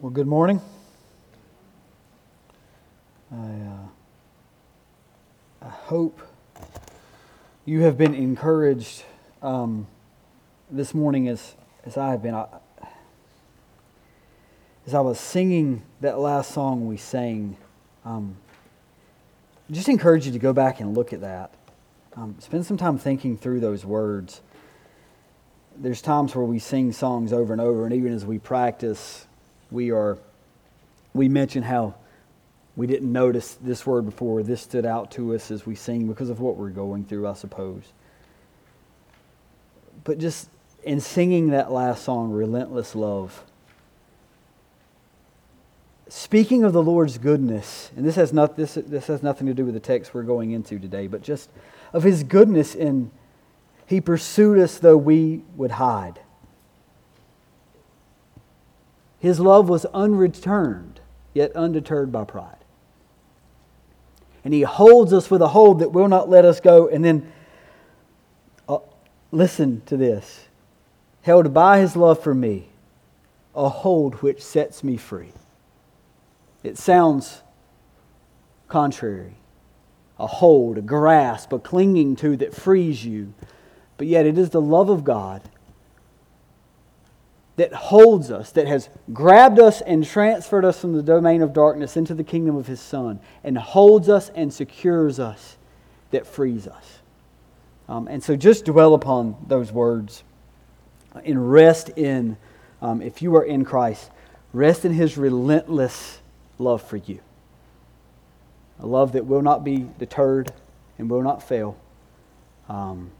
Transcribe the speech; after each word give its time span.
Well, 0.00 0.10
good 0.10 0.26
morning. 0.26 0.60
I, 3.30 3.36
uh, 3.36 3.86
I 5.62 5.68
hope 5.68 6.20
you 7.64 7.82
have 7.82 7.96
been 7.96 8.12
encouraged 8.12 9.04
um, 9.40 9.86
this 10.68 10.94
morning 10.94 11.28
as, 11.28 11.54
as 11.84 11.96
I 11.96 12.10
have 12.10 12.24
been. 12.24 12.34
I, 12.34 12.48
as 14.84 14.94
I 14.94 15.00
was 15.00 15.20
singing 15.20 15.82
that 16.00 16.18
last 16.18 16.50
song 16.50 16.88
we 16.88 16.96
sang, 16.96 17.56
um, 18.04 18.36
just 19.70 19.88
encourage 19.88 20.26
you 20.26 20.32
to 20.32 20.40
go 20.40 20.52
back 20.52 20.80
and 20.80 20.96
look 20.96 21.12
at 21.12 21.20
that. 21.20 21.54
Um, 22.16 22.34
spend 22.40 22.66
some 22.66 22.76
time 22.76 22.98
thinking 22.98 23.38
through 23.38 23.60
those 23.60 23.84
words. 23.84 24.40
There's 25.76 26.02
times 26.02 26.34
where 26.34 26.44
we 26.44 26.58
sing 26.58 26.90
songs 26.90 27.32
over 27.32 27.52
and 27.52 27.62
over, 27.62 27.84
and 27.84 27.94
even 27.94 28.12
as 28.12 28.26
we 28.26 28.40
practice, 28.40 29.28
we 29.74 29.90
are 29.90 30.16
we 31.12 31.28
mention 31.28 31.62
how 31.62 31.94
we 32.76 32.86
didn't 32.86 33.12
notice 33.12 33.56
this 33.60 33.86
word 33.86 34.04
before. 34.04 34.42
This 34.42 34.62
stood 34.62 34.86
out 34.86 35.10
to 35.12 35.34
us 35.34 35.50
as 35.50 35.66
we 35.66 35.74
sing 35.74 36.08
because 36.08 36.30
of 36.30 36.40
what 36.40 36.56
we're 36.56 36.70
going 36.70 37.04
through, 37.04 37.28
I 37.28 37.34
suppose. 37.34 37.82
But 40.02 40.18
just 40.18 40.48
in 40.82 41.00
singing 41.00 41.50
that 41.50 41.70
last 41.70 42.04
song, 42.04 42.32
Relentless 42.32 42.96
Love, 42.96 43.44
speaking 46.08 46.64
of 46.64 46.72
the 46.72 46.82
Lord's 46.82 47.16
goodness, 47.16 47.92
and 47.96 48.04
this 48.04 48.16
has, 48.16 48.32
not, 48.32 48.56
this, 48.56 48.74
this 48.74 49.06
has 49.06 49.22
nothing 49.22 49.46
to 49.46 49.54
do 49.54 49.64
with 49.64 49.74
the 49.74 49.80
text 49.80 50.12
we're 50.12 50.24
going 50.24 50.50
into 50.50 50.80
today, 50.80 51.06
but 51.06 51.22
just 51.22 51.48
of 51.92 52.02
his 52.02 52.24
goodness 52.24 52.74
in 52.74 53.10
he 53.86 54.00
pursued 54.00 54.58
us 54.58 54.78
though 54.78 54.96
we 54.96 55.42
would 55.56 55.72
hide. 55.72 56.18
His 59.24 59.40
love 59.40 59.70
was 59.70 59.86
unreturned, 59.86 61.00
yet 61.32 61.56
undeterred 61.56 62.12
by 62.12 62.24
pride. 62.24 62.58
And 64.44 64.52
He 64.52 64.60
holds 64.60 65.14
us 65.14 65.30
with 65.30 65.40
a 65.40 65.48
hold 65.48 65.78
that 65.78 65.92
will 65.92 66.08
not 66.08 66.28
let 66.28 66.44
us 66.44 66.60
go. 66.60 66.88
And 66.88 67.02
then, 67.02 67.32
uh, 68.68 68.80
listen 69.32 69.80
to 69.86 69.96
this 69.96 70.48
held 71.22 71.54
by 71.54 71.78
His 71.78 71.96
love 71.96 72.22
for 72.22 72.34
me, 72.34 72.68
a 73.54 73.70
hold 73.70 74.16
which 74.16 74.44
sets 74.44 74.84
me 74.84 74.98
free. 74.98 75.32
It 76.62 76.76
sounds 76.76 77.40
contrary. 78.68 79.36
A 80.18 80.26
hold, 80.26 80.76
a 80.76 80.82
grasp, 80.82 81.50
a 81.50 81.58
clinging 81.58 82.16
to 82.16 82.36
that 82.36 82.54
frees 82.54 83.06
you. 83.06 83.32
But 83.96 84.06
yet, 84.06 84.26
it 84.26 84.36
is 84.36 84.50
the 84.50 84.60
love 84.60 84.90
of 84.90 85.02
God 85.02 85.40
that 87.56 87.72
holds 87.72 88.30
us, 88.30 88.50
that 88.52 88.66
has 88.66 88.88
grabbed 89.12 89.60
us 89.60 89.80
and 89.80 90.04
transferred 90.04 90.64
us 90.64 90.80
from 90.80 90.92
the 90.92 91.02
domain 91.02 91.40
of 91.40 91.52
darkness 91.52 91.96
into 91.96 92.14
the 92.14 92.24
kingdom 92.24 92.56
of 92.56 92.66
His 92.66 92.80
Son, 92.80 93.20
and 93.44 93.56
holds 93.56 94.08
us 94.08 94.30
and 94.34 94.52
secures 94.52 95.20
us, 95.20 95.56
that 96.10 96.26
frees 96.26 96.66
us. 96.66 96.98
Um, 97.88 98.08
and 98.08 98.22
so 98.22 98.34
just 98.34 98.64
dwell 98.64 98.94
upon 98.94 99.36
those 99.46 99.70
words 99.70 100.24
and 101.24 101.52
rest 101.52 101.90
in, 101.90 102.36
um, 102.82 103.00
if 103.00 103.22
you 103.22 103.36
are 103.36 103.44
in 103.44 103.64
Christ, 103.64 104.10
rest 104.52 104.84
in 104.84 104.92
His 104.92 105.16
relentless 105.16 106.20
love 106.58 106.82
for 106.82 106.96
you. 106.96 107.20
A 108.80 108.86
love 108.86 109.12
that 109.12 109.26
will 109.26 109.42
not 109.42 109.62
be 109.62 109.86
deterred 109.98 110.52
and 110.98 111.08
will 111.08 111.22
not 111.22 111.46
fail. 111.46 111.76
Um, 112.68 113.12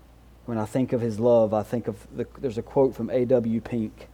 when 0.47 0.59
I 0.59 0.65
think 0.65 0.93
of 0.93 1.01
His 1.01 1.21
love, 1.21 1.55
I 1.55 1.63
think 1.63 1.87
of 1.87 2.05
the, 2.17 2.27
there's 2.39 2.59
a 2.59 2.63
quote 2.63 2.97
from 2.97 3.11
A.W. 3.11 3.61
Pink 3.61 4.09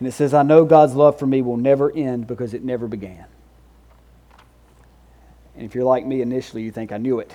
and 0.00 0.08
it 0.08 0.12
says, 0.12 0.32
I 0.32 0.42
know 0.42 0.64
God's 0.64 0.94
love 0.94 1.18
for 1.18 1.26
me 1.26 1.42
will 1.42 1.58
never 1.58 1.92
end 1.92 2.26
because 2.26 2.54
it 2.54 2.64
never 2.64 2.88
began. 2.88 3.26
And 5.54 5.66
if 5.66 5.74
you're 5.74 5.84
like 5.84 6.06
me 6.06 6.22
initially, 6.22 6.62
you 6.62 6.72
think, 6.72 6.90
I 6.90 6.96
knew 6.96 7.20
it. 7.20 7.30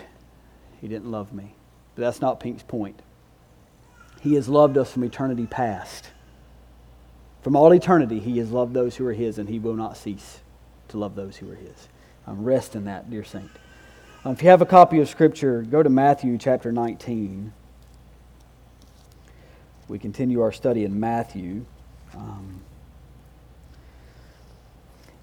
He 0.81 0.87
didn't 0.87 1.11
love 1.11 1.31
me. 1.31 1.53
But 1.93 2.01
that's 2.01 2.21
not 2.21 2.39
Pink's 2.39 2.63
point. 2.63 2.99
He 4.21 4.33
has 4.33 4.49
loved 4.49 4.79
us 4.79 4.91
from 4.91 5.03
eternity 5.03 5.45
past. 5.45 6.09
From 7.43 7.55
all 7.55 7.71
eternity, 7.71 8.19
He 8.19 8.39
has 8.39 8.49
loved 8.49 8.73
those 8.73 8.95
who 8.95 9.05
are 9.05 9.13
His, 9.13 9.37
and 9.37 9.47
He 9.47 9.59
will 9.59 9.75
not 9.75 9.95
cease 9.95 10.39
to 10.87 10.97
love 10.97 11.13
those 11.13 11.37
who 11.37 11.51
are 11.51 11.55
His. 11.55 11.87
Um, 12.25 12.43
rest 12.43 12.75
in 12.75 12.85
that, 12.85 13.11
dear 13.11 13.23
saint. 13.23 13.51
Um, 14.23 14.31
if 14.31 14.41
you 14.41 14.49
have 14.49 14.63
a 14.63 14.65
copy 14.65 14.99
of 14.99 15.07
Scripture, 15.07 15.61
go 15.61 15.83
to 15.83 15.89
Matthew 15.89 16.39
chapter 16.39 16.71
19. 16.71 17.53
We 19.87 19.99
continue 19.99 20.41
our 20.41 20.51
study 20.51 20.83
in 20.83 20.99
Matthew. 20.99 21.67
Um, 22.15 22.61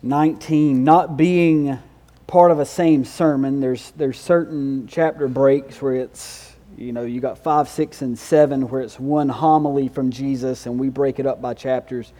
19, 0.03 0.84
not 0.84 1.16
being 1.16 1.78
part 2.26 2.50
of 2.50 2.58
a 2.58 2.66
same 2.66 3.04
sermon, 3.04 3.60
there's, 3.60 3.92
there's 3.92 4.19
certain 4.19 4.86
chapter 4.86 5.28
breaks 5.28 5.80
where 5.80 5.94
it's, 5.94 6.54
you 6.76 6.92
know, 6.92 7.04
you 7.04 7.20
got 7.20 7.38
5, 7.38 7.69
6, 7.69 8.03
and 8.03 8.19
7 8.19 8.69
where 8.69 8.82
it's 8.82 8.98
one 8.98 9.28
homily 9.28 9.88
from 9.88 10.10
Jesus 10.10 10.66
and 10.66 10.78
we 10.78 10.88
break 10.88 11.19
it 11.19 11.26
up 11.26 11.41
by 11.41 11.54
chapters. 11.54 12.12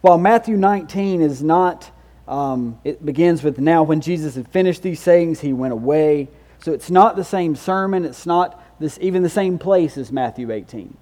While 0.00 0.18
Matthew 0.18 0.56
19 0.56 1.22
is 1.22 1.42
not, 1.42 1.90
um, 2.26 2.78
it 2.84 3.04
begins 3.04 3.42
with 3.42 3.58
now 3.58 3.82
when 3.82 4.00
Jesus 4.00 4.34
had 4.34 4.48
finished 4.48 4.82
these 4.82 5.00
sayings, 5.00 5.40
he 5.40 5.52
went 5.52 5.72
away. 5.72 6.28
So 6.60 6.72
it's 6.72 6.90
not 6.90 7.16
the 7.16 7.24
same 7.24 7.54
sermon, 7.54 8.04
it's 8.04 8.26
not 8.26 8.62
this, 8.80 8.98
even 9.00 9.22
the 9.22 9.28
same 9.28 9.58
place 9.58 9.96
as 9.96 10.10
Matthew 10.10 10.50
18. 10.50 10.96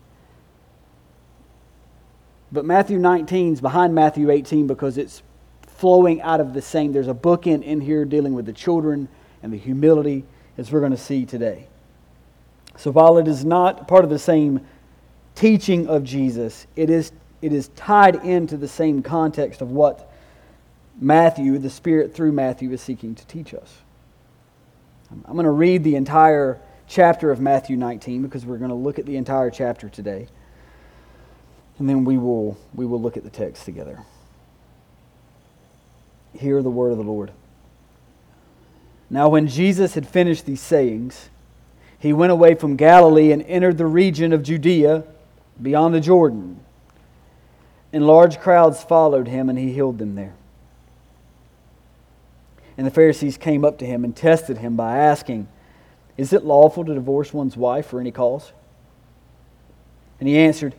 But 2.52 2.64
Matthew 2.64 2.98
19 2.98 3.54
is 3.54 3.60
behind 3.60 3.94
Matthew 3.94 4.30
18 4.30 4.66
because 4.66 4.98
it's 4.98 5.22
flowing 5.66 6.22
out 6.22 6.40
of 6.40 6.54
the 6.54 6.62
same. 6.62 6.92
There's 6.92 7.08
a 7.08 7.14
bookend 7.14 7.62
in 7.64 7.80
here 7.80 8.04
dealing 8.04 8.34
with 8.34 8.46
the 8.46 8.52
children 8.52 9.08
and 9.42 9.52
the 9.52 9.58
humility, 9.58 10.24
as 10.56 10.72
we're 10.72 10.80
going 10.80 10.92
to 10.92 10.98
see 10.98 11.26
today. 11.26 11.68
So 12.76 12.90
while 12.90 13.18
it 13.18 13.28
is 13.28 13.44
not 13.44 13.88
part 13.88 14.04
of 14.04 14.10
the 14.10 14.18
same 14.18 14.66
teaching 15.34 15.86
of 15.88 16.04
Jesus, 16.04 16.66
it 16.76 16.88
is, 16.88 17.12
it 17.42 17.52
is 17.52 17.68
tied 17.76 18.16
into 18.24 18.56
the 18.56 18.68
same 18.68 19.02
context 19.02 19.60
of 19.60 19.70
what 19.70 20.10
Matthew, 20.98 21.58
the 21.58 21.70
Spirit 21.70 22.14
through 22.14 22.32
Matthew, 22.32 22.72
is 22.72 22.80
seeking 22.80 23.14
to 23.14 23.26
teach 23.26 23.52
us. 23.52 23.78
I'm 25.10 25.34
going 25.34 25.44
to 25.44 25.50
read 25.50 25.84
the 25.84 25.96
entire 25.96 26.60
chapter 26.88 27.30
of 27.30 27.40
Matthew 27.40 27.76
19 27.76 28.22
because 28.22 28.46
we're 28.46 28.58
going 28.58 28.70
to 28.70 28.74
look 28.74 28.98
at 28.98 29.06
the 29.06 29.16
entire 29.16 29.50
chapter 29.50 29.88
today 29.88 30.28
and 31.78 31.88
then 31.88 32.04
we 32.04 32.16
will, 32.16 32.56
we 32.74 32.86
will 32.86 33.00
look 33.00 33.16
at 33.16 33.24
the 33.24 33.30
text 33.30 33.64
together. 33.64 33.98
Hear 36.38 36.62
the 36.62 36.70
word 36.70 36.92
of 36.92 36.98
the 36.98 37.04
Lord. 37.04 37.32
Now, 39.08 39.28
when 39.28 39.46
Jesus 39.46 39.94
had 39.94 40.06
finished 40.06 40.46
these 40.46 40.60
sayings, 40.60 41.28
he 41.98 42.12
went 42.12 42.32
away 42.32 42.54
from 42.54 42.76
Galilee 42.76 43.32
and 43.32 43.42
entered 43.42 43.78
the 43.78 43.86
region 43.86 44.32
of 44.32 44.42
Judea 44.42 45.04
beyond 45.60 45.94
the 45.94 46.00
Jordan. 46.00 46.60
And 47.92 48.06
large 48.06 48.40
crowds 48.40 48.82
followed 48.82 49.28
him, 49.28 49.48
and 49.48 49.58
he 49.58 49.72
healed 49.72 49.98
them 49.98 50.14
there. 50.14 50.34
And 52.76 52.86
the 52.86 52.90
Pharisees 52.90 53.38
came 53.38 53.64
up 53.64 53.78
to 53.78 53.86
him 53.86 54.04
and 54.04 54.14
tested 54.14 54.58
him 54.58 54.76
by 54.76 54.98
asking, 54.98 55.48
Is 56.16 56.32
it 56.32 56.44
lawful 56.44 56.84
to 56.84 56.94
divorce 56.94 57.32
one's 57.32 57.56
wife 57.56 57.86
for 57.86 58.00
any 58.00 58.10
cause? 58.10 58.52
And 60.20 60.28
he 60.28 60.36
answered, 60.36 60.74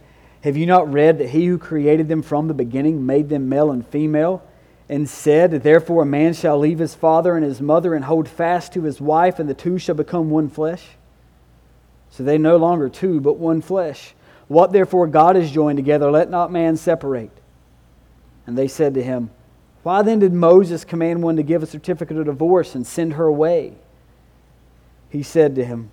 have 0.48 0.56
you 0.56 0.66
not 0.66 0.92
read 0.94 1.18
that 1.18 1.30
he 1.30 1.46
who 1.46 1.58
created 1.58 2.08
them 2.08 2.22
from 2.22 2.48
the 2.48 2.54
beginning 2.54 3.06
made 3.06 3.28
them 3.28 3.50
male 3.50 3.70
and 3.70 3.86
female, 3.86 4.42
and 4.88 5.10
said, 5.10 5.52
Therefore 5.52 6.04
a 6.04 6.06
man 6.06 6.34
shall 6.34 6.58
leave 6.58 6.80
his 6.80 6.96
father 6.96 7.36
and 7.36 7.44
his 7.44 7.60
mother 7.60 7.94
and 7.94 8.06
hold 8.06 8.30
fast 8.30 8.72
to 8.72 8.84
his 8.84 9.02
wife, 9.02 9.40
and 9.40 9.50
the 9.50 9.54
two 9.54 9.78
shall 9.78 9.96
become 9.96 10.30
one 10.30 10.48
flesh? 10.48 10.86
So 12.12 12.24
they 12.24 12.38
no 12.38 12.56
longer 12.56 12.88
two, 12.88 13.20
but 13.20 13.38
one 13.38 13.62
flesh. 13.62 14.14
What 14.48 14.72
therefore 14.72 15.08
God 15.08 15.36
has 15.36 15.52
joined 15.52 15.76
together, 15.76 16.10
let 16.10 16.30
not 16.30 16.50
man 16.50 16.78
separate. 16.78 17.32
And 18.46 18.58
they 18.58 18.70
said 18.70 18.94
to 18.94 19.04
him, 19.04 19.30
Why 19.84 20.02
then 20.02 20.20
did 20.20 20.32
Moses 20.32 20.86
command 20.86 21.24
one 21.24 21.36
to 21.36 21.44
give 21.44 21.62
a 21.62 21.68
certificate 21.68 22.16
of 22.16 22.26
divorce 22.26 22.74
and 22.74 22.88
send 22.88 23.16
her 23.16 23.26
away? 23.26 23.74
He 25.10 25.24
said 25.24 25.56
to 25.56 25.66
him, 25.66 25.92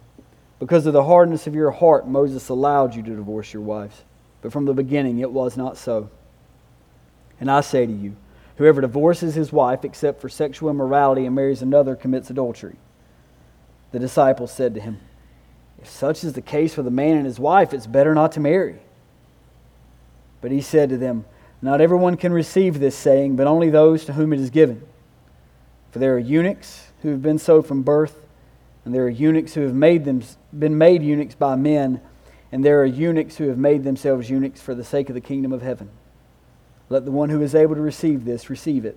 Because 0.60 0.86
of 0.86 0.92
the 0.92 1.02
hardness 1.02 1.48
of 1.48 1.56
your 1.56 1.72
heart, 1.72 2.06
Moses 2.06 2.48
allowed 2.48 2.94
you 2.94 3.02
to 3.02 3.16
divorce 3.16 3.52
your 3.52 3.62
wives 3.62 4.04
but 4.44 4.52
from 4.52 4.66
the 4.66 4.74
beginning 4.74 5.20
it 5.20 5.32
was 5.32 5.56
not 5.56 5.78
so. 5.78 6.10
And 7.40 7.50
I 7.50 7.62
say 7.62 7.86
to 7.86 7.92
you, 7.92 8.14
whoever 8.56 8.82
divorces 8.82 9.34
his 9.34 9.50
wife 9.50 9.86
except 9.86 10.20
for 10.20 10.28
sexual 10.28 10.68
immorality 10.68 11.24
and 11.24 11.34
marries 11.34 11.62
another 11.62 11.96
commits 11.96 12.28
adultery. 12.28 12.76
The 13.92 13.98
disciples 13.98 14.52
said 14.52 14.74
to 14.74 14.82
him, 14.82 15.00
If 15.80 15.88
such 15.88 16.24
is 16.24 16.34
the 16.34 16.42
case 16.42 16.76
with 16.76 16.86
a 16.86 16.90
man 16.90 17.16
and 17.16 17.24
his 17.24 17.40
wife, 17.40 17.72
it's 17.72 17.86
better 17.86 18.14
not 18.14 18.32
to 18.32 18.40
marry. 18.40 18.80
But 20.42 20.50
he 20.50 20.60
said 20.60 20.90
to 20.90 20.98
them, 20.98 21.24
Not 21.62 21.80
everyone 21.80 22.18
can 22.18 22.34
receive 22.34 22.80
this 22.80 22.94
saying, 22.94 23.36
but 23.36 23.46
only 23.46 23.70
those 23.70 24.04
to 24.04 24.12
whom 24.12 24.34
it 24.34 24.40
is 24.40 24.50
given. 24.50 24.82
For 25.90 26.00
there 26.00 26.16
are 26.16 26.18
eunuchs 26.18 26.88
who 27.00 27.08
have 27.08 27.22
been 27.22 27.38
so 27.38 27.62
from 27.62 27.82
birth, 27.82 28.26
and 28.84 28.94
there 28.94 29.04
are 29.04 29.08
eunuchs 29.08 29.54
who 29.54 29.62
have 29.62 29.74
made 29.74 30.04
them, 30.04 30.22
been 30.52 30.76
made 30.76 31.02
eunuchs 31.02 31.34
by 31.34 31.56
men 31.56 32.02
and 32.52 32.64
there 32.64 32.80
are 32.80 32.86
eunuchs 32.86 33.36
who 33.36 33.48
have 33.48 33.58
made 33.58 33.84
themselves 33.84 34.30
eunuchs 34.30 34.60
for 34.60 34.74
the 34.74 34.84
sake 34.84 35.08
of 35.08 35.14
the 35.14 35.20
kingdom 35.20 35.52
of 35.52 35.62
heaven. 35.62 35.90
Let 36.88 37.04
the 37.04 37.10
one 37.10 37.30
who 37.30 37.42
is 37.42 37.54
able 37.54 37.74
to 37.74 37.80
receive 37.80 38.24
this 38.24 38.50
receive 38.50 38.84
it. 38.84 38.96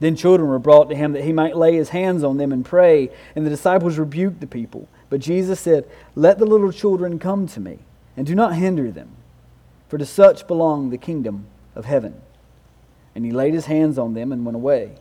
Then 0.00 0.16
children 0.16 0.48
were 0.48 0.58
brought 0.58 0.88
to 0.88 0.96
him 0.96 1.12
that 1.12 1.24
he 1.24 1.32
might 1.32 1.56
lay 1.56 1.76
his 1.76 1.90
hands 1.90 2.24
on 2.24 2.38
them 2.38 2.52
and 2.52 2.64
pray, 2.64 3.10
and 3.36 3.44
the 3.44 3.50
disciples 3.50 3.98
rebuked 3.98 4.40
the 4.40 4.46
people. 4.46 4.88
But 5.10 5.20
Jesus 5.20 5.60
said, 5.60 5.88
Let 6.14 6.38
the 6.38 6.46
little 6.46 6.72
children 6.72 7.18
come 7.18 7.46
to 7.48 7.60
me, 7.60 7.80
and 8.16 8.26
do 8.26 8.34
not 8.34 8.54
hinder 8.54 8.90
them, 8.90 9.10
for 9.88 9.98
to 9.98 10.06
such 10.06 10.46
belong 10.46 10.88
the 10.88 10.96
kingdom 10.96 11.46
of 11.74 11.84
heaven. 11.84 12.18
And 13.14 13.26
he 13.26 13.30
laid 13.30 13.52
his 13.52 13.66
hands 13.66 13.98
on 13.98 14.14
them 14.14 14.32
and 14.32 14.46
went 14.46 14.56
away. 14.56 14.92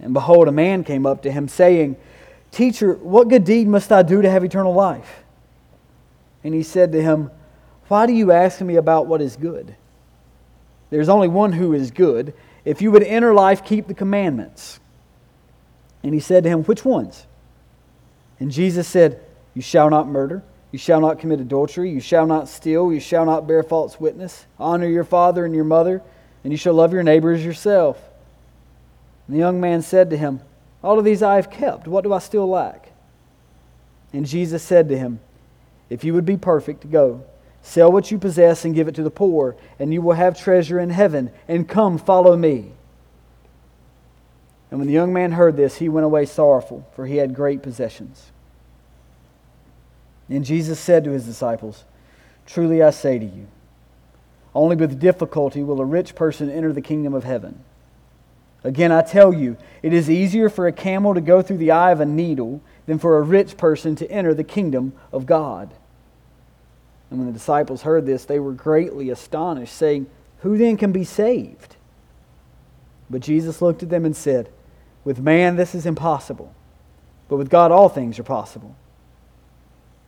And 0.00 0.12
behold, 0.12 0.48
a 0.48 0.52
man 0.52 0.82
came 0.82 1.06
up 1.06 1.22
to 1.22 1.30
him, 1.30 1.46
saying, 1.46 1.96
Teacher, 2.50 2.94
what 2.94 3.28
good 3.28 3.44
deed 3.44 3.68
must 3.68 3.92
I 3.92 4.02
do 4.02 4.22
to 4.22 4.30
have 4.30 4.42
eternal 4.42 4.74
life? 4.74 5.22
And 6.44 6.54
he 6.54 6.62
said 6.62 6.92
to 6.92 7.02
him, 7.02 7.30
Why 7.88 8.06
do 8.06 8.12
you 8.12 8.32
ask 8.32 8.60
me 8.60 8.76
about 8.76 9.06
what 9.06 9.20
is 9.20 9.36
good? 9.36 9.74
There's 10.90 11.08
only 11.08 11.28
one 11.28 11.52
who 11.52 11.72
is 11.72 11.90
good. 11.90 12.34
If 12.64 12.80
you 12.82 12.90
would 12.90 13.02
enter 13.02 13.34
life, 13.34 13.64
keep 13.64 13.86
the 13.86 13.94
commandments. 13.94 14.80
And 16.02 16.14
he 16.14 16.20
said 16.20 16.44
to 16.44 16.50
him, 16.50 16.64
Which 16.64 16.84
ones? 16.84 17.26
And 18.40 18.50
Jesus 18.50 18.86
said, 18.86 19.20
You 19.54 19.62
shall 19.62 19.90
not 19.90 20.08
murder. 20.08 20.42
You 20.70 20.78
shall 20.78 21.00
not 21.00 21.18
commit 21.18 21.40
adultery. 21.40 21.90
You 21.90 22.00
shall 22.00 22.26
not 22.26 22.48
steal. 22.48 22.92
You 22.92 23.00
shall 23.00 23.24
not 23.24 23.46
bear 23.46 23.62
false 23.62 23.98
witness. 23.98 24.46
Honor 24.58 24.86
your 24.86 25.04
father 25.04 25.44
and 25.44 25.54
your 25.54 25.64
mother, 25.64 26.02
and 26.44 26.52
you 26.52 26.56
shall 26.56 26.74
love 26.74 26.92
your 26.92 27.02
neighbor 27.02 27.32
as 27.32 27.44
yourself. 27.44 27.98
And 29.26 29.34
the 29.34 29.40
young 29.40 29.60
man 29.60 29.82
said 29.82 30.10
to 30.10 30.16
him, 30.16 30.40
All 30.82 30.98
of 30.98 31.04
these 31.04 31.22
I 31.22 31.36
have 31.36 31.50
kept. 31.50 31.88
What 31.88 32.04
do 32.04 32.12
I 32.12 32.18
still 32.18 32.48
lack? 32.48 32.92
And 34.12 34.26
Jesus 34.26 34.62
said 34.62 34.88
to 34.88 34.98
him, 34.98 35.20
If 35.90 36.04
you 36.04 36.14
would 36.14 36.26
be 36.26 36.36
perfect, 36.36 36.90
go. 36.90 37.24
Sell 37.62 37.90
what 37.90 38.10
you 38.10 38.18
possess 38.18 38.64
and 38.64 38.74
give 38.74 38.88
it 38.88 38.94
to 38.94 39.02
the 39.02 39.10
poor, 39.10 39.56
and 39.78 39.92
you 39.92 40.00
will 40.00 40.14
have 40.14 40.38
treasure 40.38 40.78
in 40.78 40.90
heaven. 40.90 41.30
And 41.48 41.68
come, 41.68 41.98
follow 41.98 42.36
me. 42.36 42.72
And 44.70 44.78
when 44.78 44.86
the 44.86 44.94
young 44.94 45.12
man 45.12 45.32
heard 45.32 45.56
this, 45.56 45.76
he 45.76 45.88
went 45.88 46.04
away 46.04 46.26
sorrowful, 46.26 46.86
for 46.94 47.06
he 47.06 47.16
had 47.16 47.34
great 47.34 47.62
possessions. 47.62 48.30
And 50.28 50.44
Jesus 50.44 50.78
said 50.78 51.04
to 51.04 51.10
his 51.10 51.24
disciples, 51.24 51.84
Truly 52.46 52.82
I 52.82 52.90
say 52.90 53.18
to 53.18 53.24
you, 53.24 53.46
only 54.54 54.76
with 54.76 54.98
difficulty 54.98 55.62
will 55.62 55.80
a 55.80 55.84
rich 55.84 56.14
person 56.14 56.50
enter 56.50 56.72
the 56.72 56.80
kingdom 56.80 57.14
of 57.14 57.24
heaven. 57.24 57.62
Again, 58.64 58.90
I 58.90 59.02
tell 59.02 59.32
you, 59.32 59.56
it 59.82 59.92
is 59.92 60.10
easier 60.10 60.48
for 60.48 60.66
a 60.66 60.72
camel 60.72 61.14
to 61.14 61.20
go 61.20 61.42
through 61.42 61.58
the 61.58 61.70
eye 61.70 61.92
of 61.92 62.00
a 62.00 62.06
needle 62.06 62.60
than 62.88 62.98
for 62.98 63.18
a 63.18 63.22
rich 63.22 63.58
person 63.58 63.94
to 63.94 64.10
enter 64.10 64.32
the 64.32 64.42
kingdom 64.42 64.94
of 65.12 65.26
God. 65.26 65.74
And 67.10 67.18
when 67.18 67.26
the 67.26 67.34
disciples 67.34 67.82
heard 67.82 68.06
this, 68.06 68.24
they 68.24 68.40
were 68.40 68.52
greatly 68.52 69.10
astonished, 69.10 69.74
saying, 69.74 70.06
Who 70.38 70.56
then 70.56 70.78
can 70.78 70.90
be 70.90 71.04
saved? 71.04 71.76
But 73.10 73.20
Jesus 73.20 73.60
looked 73.60 73.82
at 73.82 73.90
them 73.90 74.06
and 74.06 74.16
said, 74.16 74.48
With 75.04 75.20
man 75.20 75.56
this 75.56 75.74
is 75.74 75.84
impossible, 75.84 76.54
but 77.28 77.36
with 77.36 77.50
God 77.50 77.70
all 77.70 77.90
things 77.90 78.18
are 78.18 78.24
possible. 78.24 78.74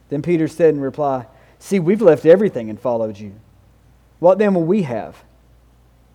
Then 0.08 0.22
Peter 0.22 0.48
said 0.48 0.72
in 0.72 0.80
reply, 0.80 1.26
See, 1.58 1.78
we've 1.78 2.00
left 2.00 2.24
everything 2.24 2.70
and 2.70 2.80
followed 2.80 3.18
you. 3.18 3.34
What 4.20 4.38
then 4.38 4.54
will 4.54 4.64
we 4.64 4.84
have? 4.84 5.22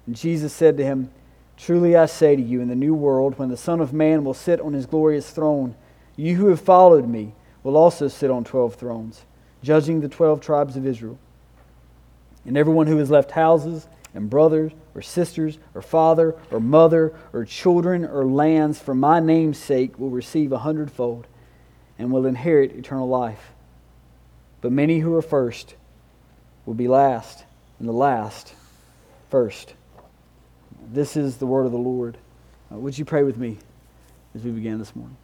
And 0.07 0.15
Jesus 0.15 0.51
said 0.51 0.77
to 0.77 0.83
him, 0.83 1.11
Truly 1.57 1.95
I 1.95 2.07
say 2.07 2.35
to 2.35 2.41
you, 2.41 2.59
in 2.59 2.69
the 2.69 2.75
new 2.75 2.95
world, 2.95 3.37
when 3.37 3.49
the 3.49 3.55
Son 3.55 3.79
of 3.79 3.93
Man 3.93 4.23
will 4.23 4.33
sit 4.33 4.59
on 4.59 4.73
his 4.73 4.87
glorious 4.87 5.29
throne, 5.29 5.75
you 6.15 6.35
who 6.35 6.47
have 6.47 6.61
followed 6.61 7.07
me 7.07 7.33
will 7.63 7.77
also 7.77 8.07
sit 8.07 8.31
on 8.31 8.43
twelve 8.43 8.75
thrones 8.75 9.23
judging 9.63 10.01
the 10.01 10.09
twelve 10.09 10.41
tribes 10.41 10.77
of 10.77 10.85
Israel. 10.85 11.17
And 12.45 12.55
everyone 12.55 12.87
who 12.87 12.97
has 12.97 13.09
left 13.09 13.31
houses 13.31 13.87
and 14.13 14.29
brothers 14.29 14.71
or 14.93 15.01
sisters 15.01 15.57
or 15.73 15.81
father 15.81 16.35
or 16.51 16.59
mother 16.59 17.13
or 17.33 17.43
children 17.43 18.05
or 18.05 18.25
lands 18.25 18.79
for 18.79 18.93
my 18.93 19.19
name's 19.19 19.57
sake 19.57 19.97
will 19.97 20.11
receive 20.11 20.51
a 20.51 20.59
hundredfold 20.59 21.25
and 21.97 22.11
will 22.11 22.25
inherit 22.25 22.71
eternal 22.75 23.07
life. 23.07 23.51
But 24.61 24.71
many 24.71 24.99
who 24.99 25.13
are 25.15 25.21
first 25.21 25.75
will 26.65 26.73
be 26.73 26.87
last, 26.87 27.43
and 27.79 27.87
the 27.87 27.93
last 27.93 28.53
first. 29.29 29.73
This 30.91 31.17
is 31.17 31.37
the 31.37 31.45
word 31.45 31.65
of 31.65 31.71
the 31.71 31.77
Lord. 31.77 32.17
Uh, 32.71 32.77
would 32.77 32.97
you 32.97 33.05
pray 33.05 33.23
with 33.23 33.37
me 33.37 33.57
as 34.33 34.43
we 34.43 34.51
begin 34.51 34.79
this 34.79 34.95
morning? 34.95 35.17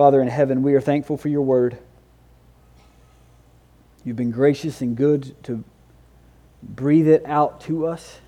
Father 0.00 0.22
in 0.22 0.28
heaven, 0.28 0.62
we 0.62 0.72
are 0.72 0.80
thankful 0.80 1.18
for 1.18 1.28
your 1.28 1.42
word. 1.42 1.76
You've 4.02 4.16
been 4.16 4.30
gracious 4.30 4.80
and 4.80 4.96
good 4.96 5.34
to 5.44 5.62
breathe 6.62 7.06
it 7.06 7.22
out 7.26 7.60
to 7.64 7.86
us. 7.86 8.18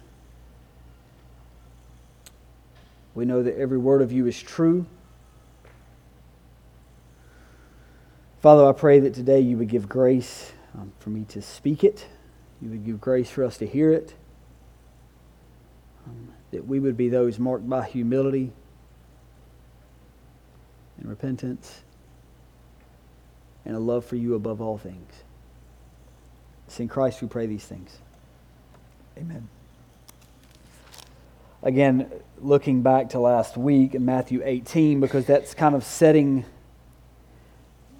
We 3.14 3.24
know 3.24 3.42
that 3.42 3.56
every 3.56 3.78
word 3.78 4.02
of 4.02 4.12
you 4.12 4.26
is 4.26 4.38
true. 4.38 4.84
Father, 8.42 8.68
I 8.68 8.72
pray 8.72 9.00
that 9.00 9.14
today 9.14 9.40
you 9.40 9.56
would 9.56 9.68
give 9.68 9.88
grace 9.88 10.52
um, 10.74 10.92
for 10.98 11.08
me 11.08 11.24
to 11.30 11.40
speak 11.40 11.84
it. 11.84 12.06
You 12.60 12.68
would 12.68 12.84
give 12.84 13.00
grace 13.00 13.30
for 13.30 13.44
us 13.44 13.56
to 13.56 13.66
hear 13.66 13.90
it. 13.90 14.14
Um, 16.06 16.34
that 16.50 16.66
we 16.66 16.78
would 16.78 16.98
be 16.98 17.08
those 17.08 17.38
marked 17.38 17.66
by 17.66 17.86
humility 17.86 18.52
and 20.98 21.08
repentance 21.08 21.82
and 23.64 23.76
a 23.76 23.78
love 23.78 24.04
for 24.04 24.16
you 24.16 24.34
above 24.34 24.60
all 24.60 24.78
things. 24.78 25.12
It's 26.66 26.80
in 26.80 26.88
Christ 26.88 27.22
we 27.22 27.28
pray 27.28 27.46
these 27.46 27.64
things. 27.64 27.98
Amen. 29.16 29.48
Again, 31.62 32.10
looking 32.40 32.82
back 32.82 33.10
to 33.10 33.20
last 33.20 33.56
week 33.56 33.94
in 33.94 34.04
Matthew 34.04 34.42
18, 34.44 35.00
because 35.00 35.26
that's 35.26 35.54
kind 35.54 35.74
of 35.74 35.84
setting 35.84 36.44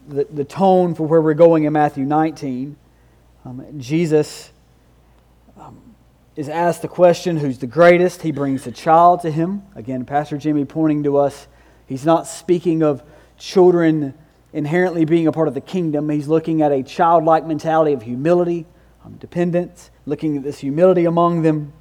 the, 0.08 0.24
the 0.24 0.44
tone 0.44 0.94
for 0.94 1.06
where 1.06 1.20
we're 1.20 1.34
going 1.34 1.64
in 1.64 1.72
Matthew 1.72 2.04
19. 2.04 2.76
Um, 3.44 3.64
Jesus 3.78 4.50
um, 5.56 5.80
is 6.34 6.48
asked 6.48 6.82
the 6.82 6.88
question 6.88 7.36
who's 7.36 7.58
the 7.58 7.66
greatest? 7.66 8.22
He 8.22 8.32
brings 8.32 8.66
a 8.66 8.72
child 8.72 9.20
to 9.22 9.30
him. 9.30 9.62
Again, 9.76 10.04
Pastor 10.04 10.38
Jimmy 10.38 10.64
pointing 10.64 11.04
to 11.04 11.18
us 11.18 11.46
He's 11.86 12.04
not 12.04 12.26
speaking 12.26 12.82
of 12.82 13.02
children 13.38 14.14
inherently 14.52 15.04
being 15.04 15.26
a 15.26 15.32
part 15.32 15.48
of 15.48 15.54
the 15.54 15.60
kingdom. 15.60 16.08
He's 16.08 16.28
looking 16.28 16.62
at 16.62 16.72
a 16.72 16.82
childlike 16.82 17.46
mentality 17.46 17.92
of 17.92 18.02
humility, 18.02 18.66
um, 19.04 19.14
dependence, 19.14 19.90
looking 20.06 20.36
at 20.36 20.42
this 20.42 20.58
humility 20.58 21.04
among 21.04 21.42
them. 21.42 21.72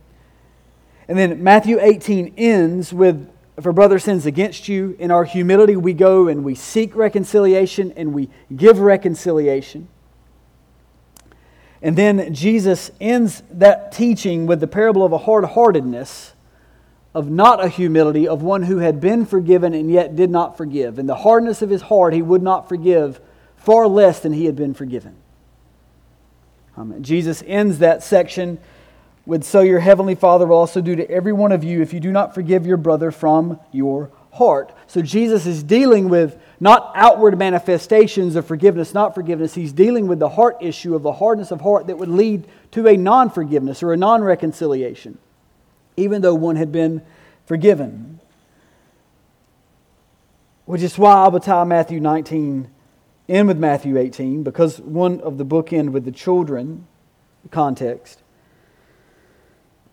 And 1.08 1.18
then 1.18 1.44
Matthew 1.44 1.80
18 1.80 2.36
ends 2.38 2.94
with 2.94 3.30
if 3.58 3.66
a 3.66 3.74
brother 3.74 4.00
sins 4.00 4.26
against 4.26 4.68
you, 4.68 4.96
in 4.98 5.12
our 5.12 5.24
humility 5.24 5.76
we 5.76 5.94
go 5.94 6.28
and 6.28 6.44
we 6.44 6.56
seek 6.56 6.96
reconciliation 6.96 7.92
and 7.96 8.14
we 8.14 8.30
give 8.56 8.80
reconciliation. 8.80 9.88
And 11.82 11.96
then 11.96 12.34
Jesus 12.34 12.92
ends 13.00 13.44
that 13.52 13.92
teaching 13.92 14.46
with 14.46 14.62
the 14.62 14.68
parable 14.68 15.04
of 15.04 15.12
a 15.12 15.18
hard 15.20 15.46
heartedness 15.46 16.31
of 17.14 17.30
not 17.30 17.64
a 17.64 17.68
humility 17.68 18.28
of 18.28 18.42
one 18.42 18.64
who 18.64 18.78
had 18.78 19.02
been 19.02 19.26
forgiven 19.26 19.74
and 19.74 19.92
yet 19.92 20.16
did 20.16 20.30
not 20.30 20.56
forgive. 20.56 20.98
In 20.98 21.08
the 21.08 21.16
hardness 21.16 21.62
of 21.62 21.70
his 21.70 21.84
heart, 21.84 22.14
he 22.14 22.22
would 22.22 22.42
not 22.42 22.70
forgive 22.70 23.20
far 23.58 23.88
less 23.88 24.22
than 24.22 24.34
he 24.34 24.46
had 24.46 24.56
been 24.56 24.74
forgiven. 24.74 25.16
Um, 26.78 27.04
Jesus 27.04 27.44
ends 27.46 27.80
that 27.80 28.02
section 28.02 28.60
with 29.26 29.44
So 29.44 29.62
your 29.62 29.80
heavenly 29.80 30.16
Father 30.16 30.48
will 30.48 30.58
also 30.58 30.82
do 30.82 30.96
to 30.96 31.10
every 31.10 31.34
one 31.34 31.52
of 31.52 31.64
you 31.64 31.82
if 31.82 31.94
you 31.94 32.00
do 32.00 32.12
not 32.12 32.34
forgive 32.34 32.66
your 32.66 32.78
brother 32.78 33.12
from 33.12 33.60
your 33.72 34.10
heart. 34.34 34.74
So 34.88 35.02
Jesus 35.02 35.46
is 35.46 35.62
dealing 35.62 36.10
with 36.10 36.42
not 36.60 36.92
outward 36.96 37.38
manifestations 37.38 38.36
of 38.36 38.48
forgiveness, 38.48 38.94
not 38.94 39.14
forgiveness. 39.14 39.54
He's 39.54 39.74
dealing 39.74 40.08
with 40.08 40.20
the 40.20 40.30
heart 40.30 40.58
issue 40.62 40.96
of 40.96 41.04
the 41.04 41.14
hardness 41.14 41.52
of 41.52 41.62
heart 41.62 41.88
that 41.88 41.98
would 41.98 42.10
lead 42.10 42.48
to 42.72 42.88
a 42.88 42.96
non 42.96 43.30
forgiveness 43.30 43.84
or 43.84 43.94
a 43.94 43.98
non 43.98 44.24
reconciliation 44.24 45.18
even 46.02 46.22
though 46.22 46.36
one 46.36 46.56
had 46.56 46.72
been 46.72 47.02
forgiven. 47.46 48.20
Which 50.66 50.82
is 50.82 50.98
why 50.98 51.14
I 51.14 51.28
will 51.28 51.40
tie 51.40 51.64
Matthew 51.64 52.00
19 52.00 52.70
in 53.28 53.48
with 53.48 53.58
Matthew 53.58 53.98
18, 53.98 54.44
because 54.44 54.80
one 54.80 55.22
of 55.22 55.38
the 55.38 55.46
book 55.46 55.72
end 55.72 55.94
with 55.94 56.06
the 56.06 56.12
children 56.12 56.88
context. 57.50 58.22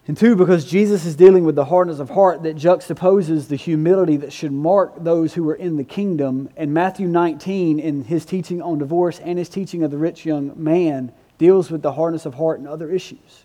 And 0.09 0.17
two, 0.17 0.37
because 0.37 0.65
Jesus 0.65 1.05
is 1.05 1.17
dealing 1.17 1.45
with 1.45 1.55
the 1.55 1.67
hardness 1.67 1.99
of 1.99 2.09
heart 2.09 2.43
that 2.43 2.57
juxtaposes 2.57 3.49
the 3.49 3.57
humility 3.57 4.17
that 4.17 4.33
should 4.33 4.53
mark 4.53 5.05
those 5.05 5.35
who 5.35 5.47
are 5.51 5.55
in 5.55 5.77
the 5.77 5.85
kingdom. 5.85 6.49
And 6.57 6.73
Matthew 6.73 7.07
19, 7.07 7.79
in 7.79 8.05
his 8.05 8.25
teaching 8.25 8.63
on 8.63 8.79
divorce 8.79 9.19
and 9.19 9.39
his 9.39 9.51
teaching 9.51 9.83
of 9.83 9.91
the 9.91 9.99
rich 9.99 10.25
young 10.25 10.53
man, 10.57 11.13
deals 11.37 11.71
with 11.71 11.83
the 11.83 11.93
hardness 11.93 12.25
of 12.25 12.35
heart 12.35 12.59
and 12.59 12.67
other 12.67 12.91
issues. 12.91 13.45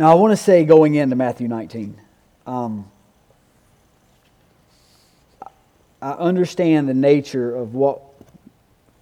Now, 0.00 0.12
I 0.12 0.14
want 0.14 0.32
to 0.32 0.36
say 0.38 0.64
going 0.64 0.94
into 0.94 1.14
Matthew 1.14 1.46
19, 1.46 1.94
um, 2.46 2.90
I 6.00 6.12
understand 6.12 6.88
the 6.88 6.94
nature 6.94 7.54
of 7.54 7.74
what 7.74 8.00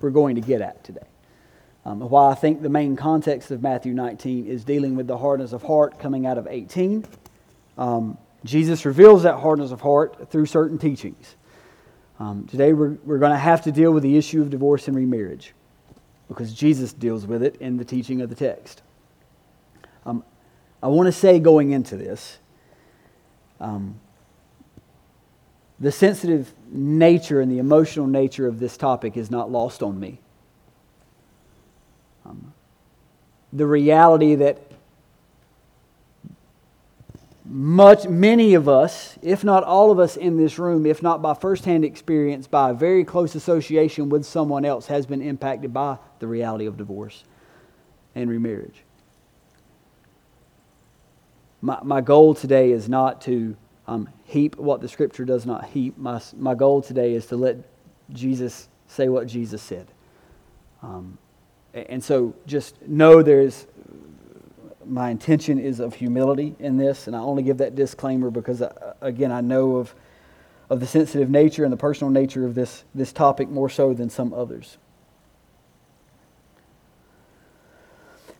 we're 0.01 0.11
going 0.11 0.35
to 0.35 0.41
get 0.41 0.61
at 0.61 0.83
today. 0.83 1.07
Um, 1.85 2.01
why 2.01 2.33
I 2.33 2.35
think 2.35 2.63
the 2.63 2.69
main 2.69 2.97
context 2.97 3.53
of 3.53 3.63
Matthew 3.63 3.95
19 3.95 4.49
is 4.49 4.65
dealing 4.65 4.97
with 4.97 5.07
the 5.07 5.17
hardness 5.17 5.53
of 5.53 5.63
heart 5.63 6.01
coming 6.01 6.27
out 6.27 6.37
of 6.37 6.49
18. 6.49 7.05
Um, 7.79 8.19
Jesus 8.45 8.85
reveals 8.85 9.23
that 9.23 9.37
hardness 9.37 9.71
of 9.71 9.81
heart 9.81 10.33
through 10.33 10.47
certain 10.47 10.79
teachings. 10.79 11.37
Um, 12.19 12.49
today 12.49 12.73
we're, 12.73 12.99
we're 13.05 13.19
going 13.19 13.31
to 13.31 13.39
have 13.39 13.63
to 13.63 13.71
deal 13.71 13.93
with 13.93 14.03
the 14.03 14.17
issue 14.17 14.43
of 14.43 14.51
divorce 14.51 14.89
and 14.89 14.97
remarriage 14.97 15.55
because 16.27 16.53
Jesus 16.53 16.93
deals 16.93 17.25
with 17.25 17.45
it 17.45 17.55
in 17.61 17.77
the 17.77 17.85
teaching 17.85 18.21
of 18.21 18.31
the 18.31 18.35
text. 18.35 18.83
Um, 20.05 20.25
I 20.83 20.89
want 20.89 21.07
to 21.07 21.13
say 21.13 21.39
going 21.41 21.73
into 21.73 21.97
this, 21.97 22.39
um, 23.61 23.99
the 25.81 25.93
sensitive 25.93 26.53
nature 26.71 27.41
and 27.41 27.51
the 27.51 27.59
emotional 27.59 28.07
nature 28.07 28.47
of 28.47 28.59
this 28.59 28.77
topic 28.77 29.17
is 29.17 29.31
not 29.31 29.51
lost 29.51 29.83
on 29.83 29.99
me. 29.99 30.21
Um, 32.27 32.53
the 33.53 33.67
reality 33.67 34.35
that 34.37 34.61
much, 37.45 38.07
many 38.07 38.55
of 38.55 38.69
us, 38.69 39.19
if 39.23 39.43
not 39.43 39.65
all 39.65 39.91
of 39.91 39.99
us 39.99 40.17
in 40.17 40.37
this 40.37 40.59
room, 40.59 40.85
if 40.85 41.03
not 41.03 41.23
by 41.23 41.33
firsthand 41.33 41.85
experience, 41.85 42.47
by 42.47 42.71
a 42.71 42.75
very 42.75 43.05
close 43.05 43.35
association 43.35 44.11
with 44.11 44.25
someone 44.25 44.65
else, 44.65 44.87
has 44.89 45.07
been 45.07 45.23
impacted 45.23 45.73
by 45.73 45.97
the 46.19 46.27
reality 46.27 46.67
of 46.67 46.77
divorce 46.77 47.25
and 48.15 48.29
remarriage. 48.29 48.85
My, 51.61 51.79
my 51.83 52.01
goal 52.01 52.35
today 52.35 52.71
is 52.71 52.89
not 52.89 53.21
to 53.23 53.57
um, 53.87 54.09
heap 54.25 54.57
what 54.57 54.81
the 54.81 54.89
Scripture 54.89 55.25
does 55.25 55.47
not 55.47 55.65
heap. 55.67 55.99
My, 55.99 56.21
my 56.37 56.55
goal 56.55 56.83
today 56.83 57.15
is 57.15 57.27
to 57.27 57.37
let 57.37 57.57
Jesus 58.13 58.69
say 58.87 59.09
what 59.09 59.27
Jesus 59.27 59.63
said. 59.63 59.87
Um, 60.83 61.19
and 61.75 62.03
so 62.03 62.35
just 62.47 62.81
know 62.87 63.23
there's 63.23 63.67
my 64.89 65.11
intention 65.11 65.59
is 65.59 65.81
of 65.81 65.95
humility 65.95 66.57
in 66.59 66.77
this, 66.77 67.07
and 67.07 67.15
I 67.15 67.21
only 67.21 67.43
give 67.43 67.59
that 67.59 67.75
disclaimer 67.75 68.31
because, 68.31 68.63
uh, 68.63 68.95
again, 69.01 69.31
I 69.31 69.41
know 69.41 69.77
of, 69.77 69.95
of 70.71 70.81
the 70.81 70.87
sensitive 70.87 71.29
nature 71.29 71.65
and 71.65 71.73
the 71.73 71.77
personal 71.77 72.11
nature 72.11 72.47
of 72.47 72.55
this, 72.55 72.85
this 72.95 73.13
topic 73.13 73.51
more 73.51 73.69
so 73.69 73.93
than 73.93 74.09
some 74.09 74.33
others. 74.33 74.79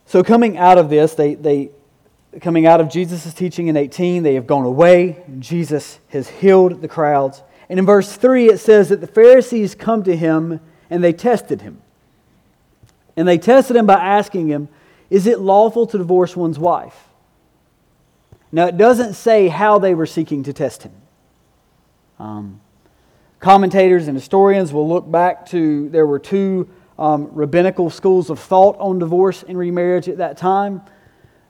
So, 0.05 0.23
coming 0.23 0.57
out 0.57 0.79
of 0.79 0.89
this, 0.89 1.13
they, 1.13 1.35
they 1.35 1.69
coming 2.41 2.65
out 2.65 2.79
of 2.79 2.89
Jesus' 2.89 3.33
teaching 3.33 3.67
in 3.67 3.77
18, 3.77 4.23
they 4.23 4.35
have 4.35 4.47
gone 4.47 4.65
away. 4.65 5.23
Jesus 5.39 5.99
has 6.09 6.29
healed 6.29 6.81
the 6.81 6.87
crowds. 6.87 7.41
And 7.69 7.79
in 7.79 7.85
verse 7.85 8.15
3, 8.15 8.49
it 8.49 8.59
says 8.59 8.89
that 8.89 9.01
the 9.01 9.07
Pharisees 9.07 9.75
come 9.75 10.03
to 10.03 10.15
him 10.15 10.59
and 10.89 11.03
they 11.03 11.13
tested 11.13 11.61
him. 11.61 11.81
And 13.15 13.27
they 13.27 13.37
tested 13.37 13.75
him 13.75 13.85
by 13.85 13.95
asking 13.95 14.47
him, 14.47 14.69
Is 15.09 15.27
it 15.27 15.39
lawful 15.39 15.85
to 15.87 15.97
divorce 15.97 16.35
one's 16.35 16.59
wife? 16.59 17.09
Now, 18.51 18.65
it 18.65 18.77
doesn't 18.77 19.13
say 19.13 19.47
how 19.47 19.77
they 19.77 19.93
were 19.93 20.05
seeking 20.05 20.43
to 20.43 20.53
test 20.53 20.83
him. 20.83 20.93
Um, 22.17 22.61
commentators 23.39 24.07
and 24.07 24.17
historians 24.17 24.73
will 24.73 24.87
look 24.87 25.09
back 25.09 25.45
to 25.47 25.89
there 25.89 26.07
were 26.07 26.19
two 26.19 26.69
um, 26.97 27.29
rabbinical 27.31 27.89
schools 27.89 28.29
of 28.29 28.39
thought 28.39 28.75
on 28.79 28.99
divorce 28.99 29.43
and 29.47 29.57
remarriage 29.57 30.09
at 30.09 30.17
that 30.17 30.37
time. 30.37 30.81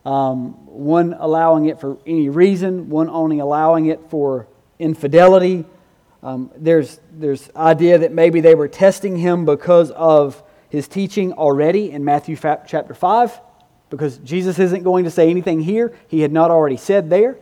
Um, 0.06 0.54
one 0.66 1.14
allowing 1.18 1.66
it 1.66 1.80
for 1.80 1.98
any 2.06 2.30
reason, 2.30 2.90
one 2.90 3.10
only 3.10 3.40
allowing 3.40 3.88
it 3.88 4.00
for 4.10 4.48
infidelity. 4.80 5.66
Um, 6.24 6.52
there's 6.56 7.00
there's 7.12 7.50
idea 7.56 7.98
that 7.98 8.12
maybe 8.12 8.42
they 8.42 8.56
were 8.56 8.68
testing 8.68 9.18
him 9.18 9.46
because 9.46 9.92
of 9.92 10.42
his 10.70 10.88
teaching 10.88 11.34
already 11.34 11.92
in 11.92 12.06
Matthew 12.06 12.36
chapter 12.36 12.94
5 12.94 13.40
because 13.90 14.18
Jesus 14.20 14.60
isn't 14.60 14.84
going 14.84 15.06
to 15.06 15.12
say 15.12 15.30
anything 15.30 15.62
here 15.62 15.94
he 16.08 16.22
had 16.22 16.32
not 16.32 16.52
already 16.52 16.78
said 16.78 17.10
there. 17.10 17.38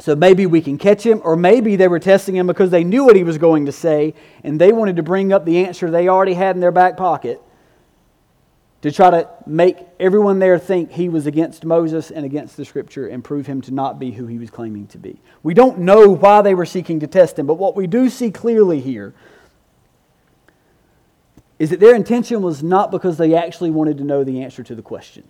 So 0.00 0.14
maybe 0.14 0.46
we 0.46 0.60
can 0.60 0.78
catch 0.78 1.04
him, 1.04 1.20
or 1.24 1.34
maybe 1.34 1.74
they 1.74 1.88
were 1.88 1.98
testing 1.98 2.36
him 2.36 2.46
because 2.46 2.70
they 2.70 2.84
knew 2.84 3.04
what 3.04 3.16
he 3.16 3.24
was 3.24 3.36
going 3.36 3.66
to 3.66 3.72
say 3.72 4.14
and 4.44 4.60
they 4.60 4.70
wanted 4.70 4.96
to 4.96 5.02
bring 5.02 5.32
up 5.32 5.44
the 5.44 5.66
answer 5.66 5.90
they 5.90 6.08
already 6.08 6.34
had 6.34 6.54
in 6.54 6.60
their 6.60 6.70
back 6.70 6.96
pocket 6.96 7.42
to 8.82 8.92
try 8.92 9.10
to 9.10 9.28
make 9.46 9.78
everyone 9.98 10.38
there 10.38 10.58
think 10.58 10.92
he 10.92 11.08
was 11.08 11.26
against 11.26 11.64
Moses 11.64 12.10
and 12.10 12.24
against 12.24 12.56
the 12.56 12.64
scripture 12.64 13.08
and 13.08 13.24
prove 13.24 13.46
him 13.46 13.60
to 13.62 13.74
not 13.74 13.98
be 13.98 14.12
who 14.12 14.26
he 14.26 14.38
was 14.38 14.50
claiming 14.50 14.86
to 14.88 14.98
be. 14.98 15.20
We 15.42 15.54
don't 15.54 15.80
know 15.80 16.10
why 16.10 16.42
they 16.42 16.54
were 16.54 16.66
seeking 16.66 17.00
to 17.00 17.06
test 17.08 17.38
him, 17.38 17.46
but 17.46 17.54
what 17.54 17.74
we 17.74 17.88
do 17.88 18.08
see 18.08 18.30
clearly 18.30 18.80
here 18.80 19.14
is 21.58 21.70
that 21.70 21.80
their 21.80 21.96
intention 21.96 22.40
was 22.40 22.62
not 22.62 22.92
because 22.92 23.18
they 23.18 23.34
actually 23.34 23.70
wanted 23.70 23.98
to 23.98 24.04
know 24.04 24.22
the 24.22 24.42
answer 24.42 24.62
to 24.62 24.76
the 24.76 24.82
question. 24.82 25.24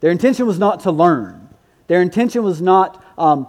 Their 0.00 0.10
intention 0.10 0.46
was 0.46 0.58
not 0.58 0.80
to 0.80 0.90
learn. 0.90 1.50
Their 1.88 2.00
intention 2.00 2.42
was 2.42 2.62
not, 2.62 3.04
um, 3.18 3.46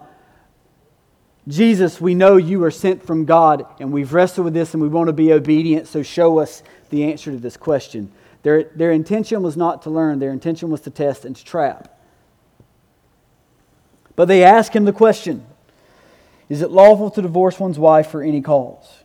Jesus, 1.47 2.01
we 2.01 2.13
know 2.13 2.35
you 2.35 2.61
are 2.65 2.71
sent 2.71 3.05
from 3.05 3.23
God, 3.23 3.65
and 3.79 3.93
we've 3.93 4.13
wrestled 4.13 4.45
with 4.45 4.53
this 4.53 4.73
and 4.73 4.83
we 4.83 4.89
want 4.89 5.07
to 5.07 5.13
be 5.13 5.31
obedient, 5.31 5.87
so 5.87 6.03
show 6.03 6.39
us 6.39 6.61
the 6.89 7.05
answer 7.05 7.31
to 7.31 7.37
this 7.37 7.55
question. 7.55 8.11
Their, 8.47 8.63
their 8.63 8.91
intention 8.93 9.43
was 9.43 9.57
not 9.57 9.81
to 9.81 9.89
learn, 9.89 10.19
their 10.19 10.31
intention 10.31 10.69
was 10.69 10.79
to 10.81 10.89
test 10.89 11.25
and 11.25 11.35
to 11.35 11.43
trap. 11.43 11.99
But 14.15 14.29
they 14.29 14.41
ask 14.41 14.73
him 14.73 14.85
the 14.85 14.93
question 14.93 15.45
Is 16.47 16.61
it 16.61 16.71
lawful 16.71 17.11
to 17.11 17.21
divorce 17.21 17.59
one's 17.59 17.77
wife 17.77 18.09
for 18.09 18.23
any 18.23 18.39
cause? 18.39 19.03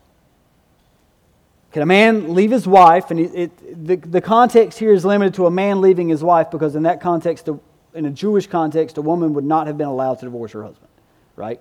Can 1.72 1.82
a 1.82 1.86
man 1.86 2.34
leave 2.34 2.52
his 2.52 2.68
wife? 2.68 3.10
And 3.10 3.18
it, 3.18 3.34
it, 3.34 3.84
the, 3.84 3.96
the 3.96 4.20
context 4.20 4.78
here 4.78 4.92
is 4.92 5.04
limited 5.04 5.34
to 5.34 5.46
a 5.46 5.50
man 5.50 5.80
leaving 5.80 6.08
his 6.08 6.22
wife 6.22 6.52
because, 6.52 6.76
in 6.76 6.84
that 6.84 7.00
context, 7.00 7.48
in 7.94 8.06
a 8.06 8.10
Jewish 8.10 8.46
context, 8.46 8.96
a 8.96 9.02
woman 9.02 9.34
would 9.34 9.44
not 9.44 9.66
have 9.66 9.76
been 9.76 9.88
allowed 9.88 10.20
to 10.20 10.26
divorce 10.26 10.52
her 10.52 10.62
husband, 10.62 10.90
right? 11.34 11.60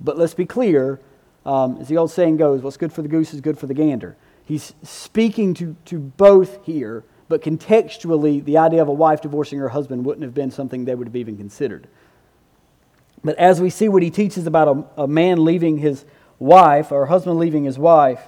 But 0.00 0.16
let's 0.16 0.34
be 0.34 0.46
clear, 0.46 1.00
um, 1.44 1.78
as 1.80 1.88
the 1.88 1.96
old 1.96 2.12
saying 2.12 2.36
goes, 2.36 2.62
what's 2.62 2.76
good 2.76 2.92
for 2.92 3.02
the 3.02 3.08
goose 3.08 3.34
is 3.34 3.40
good 3.40 3.58
for 3.58 3.66
the 3.66 3.74
gander. 3.74 4.16
He's 4.50 4.74
speaking 4.82 5.54
to, 5.54 5.76
to 5.84 6.00
both 6.00 6.66
here, 6.66 7.04
but 7.28 7.40
contextually, 7.40 8.44
the 8.44 8.58
idea 8.58 8.82
of 8.82 8.88
a 8.88 8.92
wife 8.92 9.20
divorcing 9.20 9.60
her 9.60 9.68
husband 9.68 10.04
wouldn't 10.04 10.24
have 10.24 10.34
been 10.34 10.50
something 10.50 10.86
they 10.86 10.96
would 10.96 11.06
have 11.06 11.14
even 11.14 11.36
considered. 11.36 11.86
But 13.22 13.38
as 13.38 13.60
we 13.60 13.70
see 13.70 13.88
what 13.88 14.02
he 14.02 14.10
teaches 14.10 14.48
about 14.48 14.88
a, 14.96 15.02
a 15.02 15.06
man 15.06 15.44
leaving 15.44 15.78
his 15.78 16.04
wife, 16.40 16.90
or 16.90 17.04
a 17.04 17.08
husband 17.08 17.38
leaving 17.38 17.62
his 17.62 17.78
wife, 17.78 18.20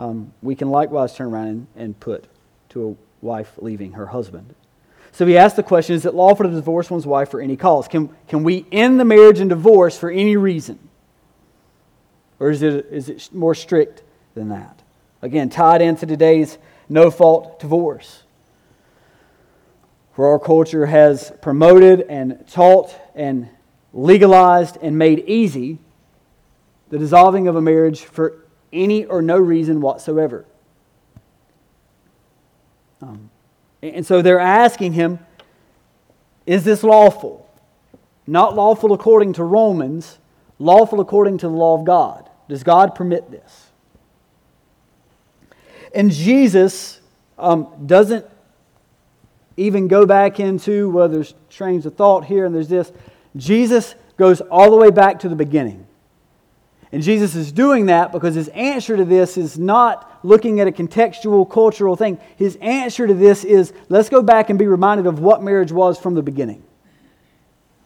um, 0.00 0.34
we 0.42 0.56
can 0.56 0.70
likewise 0.70 1.14
turn 1.14 1.28
around 1.28 1.46
and, 1.46 1.66
and 1.76 2.00
put 2.00 2.24
to 2.70 2.88
a 2.88 3.24
wife 3.24 3.52
leaving 3.58 3.92
her 3.92 4.06
husband. 4.06 4.56
So 5.12 5.24
he 5.24 5.38
asked 5.38 5.54
the 5.54 5.62
question 5.62 5.94
Is 5.94 6.04
it 6.04 6.14
lawful 6.14 6.46
to 6.46 6.50
divorce 6.50 6.90
one's 6.90 7.06
wife 7.06 7.30
for 7.30 7.40
any 7.40 7.56
cause? 7.56 7.86
Can, 7.86 8.08
can 8.26 8.42
we 8.42 8.66
end 8.72 8.98
the 8.98 9.04
marriage 9.04 9.38
and 9.38 9.48
divorce 9.48 9.96
for 9.96 10.10
any 10.10 10.36
reason? 10.36 10.80
Or 12.40 12.50
is 12.50 12.60
it, 12.60 12.86
is 12.90 13.08
it 13.08 13.32
more 13.32 13.54
strict 13.54 14.02
than 14.34 14.48
that? 14.48 14.79
Again, 15.22 15.50
tied 15.50 15.82
into 15.82 16.06
today's 16.06 16.58
no 16.88 17.10
fault 17.10 17.60
divorce, 17.60 18.22
where 20.14 20.28
our 20.28 20.38
culture 20.38 20.86
has 20.86 21.32
promoted 21.42 22.02
and 22.08 22.46
taught 22.48 22.94
and 23.14 23.48
legalized 23.92 24.76
and 24.80 24.96
made 24.96 25.20
easy 25.26 25.78
the 26.88 26.98
dissolving 26.98 27.48
of 27.48 27.56
a 27.56 27.60
marriage 27.60 28.00
for 28.00 28.44
any 28.72 29.04
or 29.04 29.22
no 29.22 29.38
reason 29.38 29.80
whatsoever. 29.80 30.44
Um, 33.02 33.30
and 33.82 34.04
so 34.04 34.22
they're 34.22 34.40
asking 34.40 34.92
him, 34.92 35.18
is 36.46 36.64
this 36.64 36.82
lawful? 36.82 37.48
Not 38.26 38.54
lawful 38.54 38.92
according 38.92 39.34
to 39.34 39.44
Romans, 39.44 40.18
lawful 40.58 41.00
according 41.00 41.38
to 41.38 41.46
the 41.46 41.54
law 41.54 41.78
of 41.78 41.84
God. 41.84 42.28
Does 42.48 42.62
God 42.62 42.94
permit 42.94 43.30
this? 43.30 43.69
And 45.94 46.10
Jesus 46.10 47.00
um, 47.38 47.68
doesn't 47.86 48.26
even 49.56 49.88
go 49.88 50.06
back 50.06 50.40
into, 50.40 50.90
well, 50.90 51.08
there's 51.08 51.34
trains 51.50 51.86
of 51.86 51.94
thought 51.94 52.24
here 52.24 52.44
and 52.44 52.54
there's 52.54 52.68
this. 52.68 52.92
Jesus 53.36 53.94
goes 54.16 54.40
all 54.40 54.70
the 54.70 54.76
way 54.76 54.90
back 54.90 55.20
to 55.20 55.28
the 55.28 55.36
beginning. 55.36 55.86
And 56.92 57.02
Jesus 57.02 57.36
is 57.36 57.52
doing 57.52 57.86
that 57.86 58.10
because 58.10 58.34
his 58.34 58.48
answer 58.48 58.96
to 58.96 59.04
this 59.04 59.36
is 59.36 59.58
not 59.58 60.18
looking 60.22 60.60
at 60.60 60.66
a 60.66 60.72
contextual, 60.72 61.48
cultural 61.48 61.94
thing. 61.94 62.18
His 62.36 62.56
answer 62.60 63.06
to 63.06 63.14
this 63.14 63.44
is 63.44 63.72
let's 63.88 64.08
go 64.08 64.22
back 64.22 64.50
and 64.50 64.58
be 64.58 64.66
reminded 64.66 65.06
of 65.06 65.20
what 65.20 65.42
marriage 65.42 65.70
was 65.70 65.98
from 65.98 66.14
the 66.14 66.22
beginning. 66.22 66.64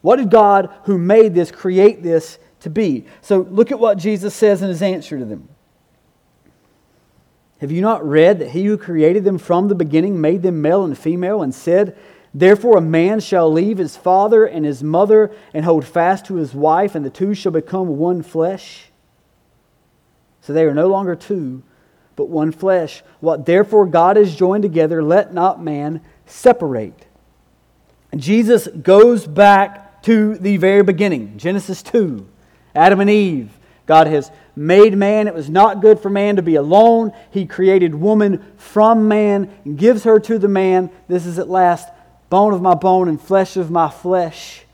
What 0.01 0.17
did 0.17 0.31
God, 0.31 0.73
who 0.85 0.99
made 0.99 1.35
this, 1.35 1.51
create 1.51 2.03
this 2.03 2.39
to 2.61 2.71
be? 2.71 3.07
So 3.21 3.41
look 3.51 3.73
at 3.73 3.79
what 3.79 3.99
Jesus 3.99 4.35
says 4.35 4.63
in 4.63 4.69
his 4.69 4.83
answer 4.83 5.19
to 5.19 5.25
them. 5.25 5.49
Have 7.65 7.73
you 7.73 7.81
not 7.81 8.07
read 8.07 8.41
that 8.41 8.51
he 8.51 8.67
who 8.67 8.77
created 8.77 9.25
them 9.25 9.39
from 9.39 9.69
the 9.69 9.75
beginning 9.75 10.21
made 10.21 10.43
them 10.43 10.61
male 10.61 10.85
and 10.85 10.99
female 10.99 11.41
and 11.41 11.55
said, 11.55 11.97
Therefore, 12.35 12.77
a 12.77 12.83
man 12.83 13.21
shall 13.21 13.51
leave 13.51 13.79
his 13.79 13.97
father 13.97 14.45
and 14.45 14.67
his 14.67 14.83
mother 14.83 15.35
and 15.55 15.65
hold 15.65 15.87
fast 15.87 16.27
to 16.27 16.35
his 16.35 16.53
wife, 16.53 16.95
and 16.95 17.07
the 17.07 17.09
two 17.09 17.33
shall 17.33 17.53
become 17.53 17.97
one 17.97 18.23
flesh? 18.23 18.91
So 20.43 20.53
they 20.53 20.65
are 20.65 20.75
no 20.75 20.89
longer 20.89 21.17
two, 21.17 21.63
but 22.17 22.29
one 22.29 22.53
flesh. 22.53 23.03
What 23.21 23.47
therefore 23.47 23.87
God 23.87 24.19
has 24.19 24.37
joined 24.37 24.63
together, 24.63 25.03
let 25.03 25.33
not 25.33 25.63
man 25.63 26.03
separate. 26.27 27.07
And 28.13 28.21
Jesus 28.21 28.69
goes 28.69 29.27
back 29.27 30.03
to 30.03 30.37
the 30.37 30.59
very 30.59 30.83
beginning 30.83 31.39
Genesis 31.39 31.83
2, 31.83 32.29
Adam 32.75 33.01
and 33.01 33.09
Eve. 33.09 33.59
God 33.87 34.07
has 34.07 34.31
made 34.57 34.97
man. 34.97 35.27
It 35.27 35.35
was 35.35 35.51
not 35.51 35.81
good 35.81 36.01
for 36.01 36.11
man 36.11 36.37
to 36.37 36.43
be 36.43 36.55
alone. 36.55 37.13
He 37.31 37.47
created 37.47 37.95
woman 37.95 38.45
from 38.57 39.09
man 39.09 39.53
and 39.65 39.79
gives 39.79 40.05
her 40.05 40.21
to 40.21 40.39
the 40.39 40.49
man. 40.49 40.91
This 41.09 41.27
is 41.27 41.39
at 41.39 41.49
last 41.49 41.89
bone 42.31 42.55
of 42.55 42.63
my 42.63 42.75
bone 42.75 43.09
and 43.09 43.21
flesh 43.21 43.57
of 43.57 43.71
my 43.71 43.91
flesh. 43.91 44.65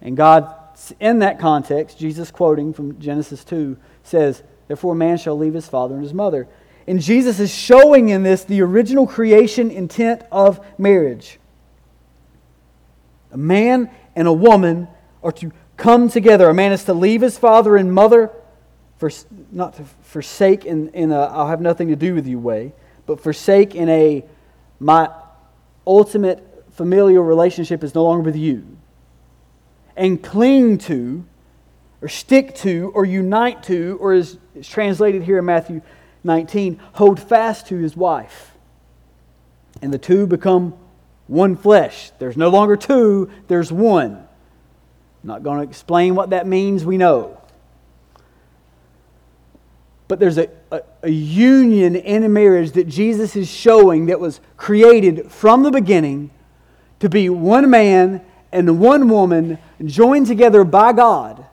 And 0.00 0.16
God, 0.16 0.54
in 1.00 1.20
that 1.20 1.38
context, 1.38 1.98
Jesus 1.98 2.30
quoting 2.30 2.72
from 2.72 2.98
Genesis 3.00 3.44
2, 3.44 3.76
says, 4.02 4.42
Therefore, 4.68 4.94
man 4.94 5.18
shall 5.18 5.36
leave 5.36 5.54
his 5.54 5.68
father 5.68 5.94
and 5.94 6.02
his 6.02 6.14
mother. 6.14 6.46
And 6.86 7.02
Jesus 7.02 7.40
is 7.40 7.54
showing 7.54 8.08
in 8.08 8.22
this 8.22 8.44
the 8.44 8.62
original 8.62 9.06
creation 9.06 9.70
intent 9.70 10.22
of 10.30 10.64
marriage. 10.78 11.38
A 13.30 13.36
man 13.36 13.90
and 14.16 14.26
a 14.26 14.32
woman 14.32 14.88
are 15.22 15.32
to 15.32 15.52
come 15.76 16.08
together. 16.08 16.48
A 16.48 16.54
man 16.54 16.72
is 16.72 16.84
to 16.84 16.94
leave 16.94 17.20
his 17.20 17.38
father 17.38 17.76
and 17.76 17.92
mother, 17.92 18.30
for, 18.98 19.10
not 19.52 19.74
to 19.74 19.84
forsake 20.02 20.64
in, 20.64 20.88
in 20.90 21.12
a 21.12 21.20
I'll 21.20 21.48
have 21.48 21.60
nothing 21.60 21.88
to 21.88 21.96
do 21.96 22.14
with 22.14 22.26
you 22.26 22.38
way, 22.38 22.72
but 23.06 23.20
forsake 23.20 23.74
in 23.74 23.88
a 23.88 24.24
my 24.80 25.10
ultimate 25.86 26.44
familial 26.72 27.22
relationship 27.22 27.82
is 27.82 27.94
no 27.94 28.04
longer 28.04 28.22
with 28.22 28.36
you. 28.36 28.76
And 29.96 30.22
cling 30.22 30.78
to 30.78 31.24
or 32.00 32.08
stick 32.08 32.54
to 32.56 32.92
or 32.94 33.04
unite 33.04 33.62
to, 33.64 33.98
or 34.00 34.12
as 34.12 34.38
it's 34.54 34.68
translated 34.68 35.22
here 35.22 35.38
in 35.38 35.44
Matthew 35.44 35.82
19, 36.24 36.80
hold 36.94 37.18
fast 37.20 37.68
to 37.68 37.76
his 37.76 37.96
wife. 37.96 38.52
And 39.82 39.92
the 39.92 39.98
two 39.98 40.26
become 40.26 40.74
one 41.26 41.56
flesh. 41.56 42.10
There's 42.18 42.36
no 42.36 42.48
longer 42.48 42.76
two, 42.76 43.30
there's 43.48 43.72
one. 43.72 44.14
I'm 44.14 44.26
not 45.28 45.42
going 45.42 45.58
to 45.58 45.64
explain 45.64 46.14
what 46.14 46.30
that 46.30 46.46
means, 46.46 46.84
we 46.84 46.96
know. 46.96 47.37
But 50.08 50.18
there's 50.18 50.38
a, 50.38 50.48
a, 50.72 50.80
a, 51.02 51.10
union 51.10 51.94
in 51.94 52.24
a 52.24 52.28
marriage 52.30 52.72
that 52.72 52.88
Jesus 52.88 53.36
is 53.36 53.46
showing 53.46 54.06
that 54.06 54.18
was 54.18 54.40
created 54.56 55.30
from 55.30 55.62
the 55.62 55.70
beginning 55.70 56.30
to 57.00 57.10
be 57.10 57.28
one 57.28 57.68
man 57.68 58.24
and 58.50 58.80
one 58.80 59.10
woman 59.10 59.58
joined 59.84 60.26
together 60.26 60.64
by 60.64 60.94
God 60.94 61.44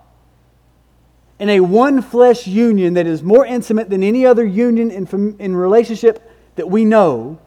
in 1.38 1.50
a 1.50 1.60
one 1.60 2.02
flesh 2.02 2.48
union 2.48 2.94
that 2.94 3.06
is 3.06 3.22
more 3.22 3.46
intimate 3.46 3.90
than 3.90 4.02
any 4.02 4.26
other 4.26 4.46
union 4.46 4.90
in, 4.90 5.36
in 5.38 5.56
relationship 5.56 6.32
that 6.56 6.70
we 6.70 6.86
know 6.86 7.38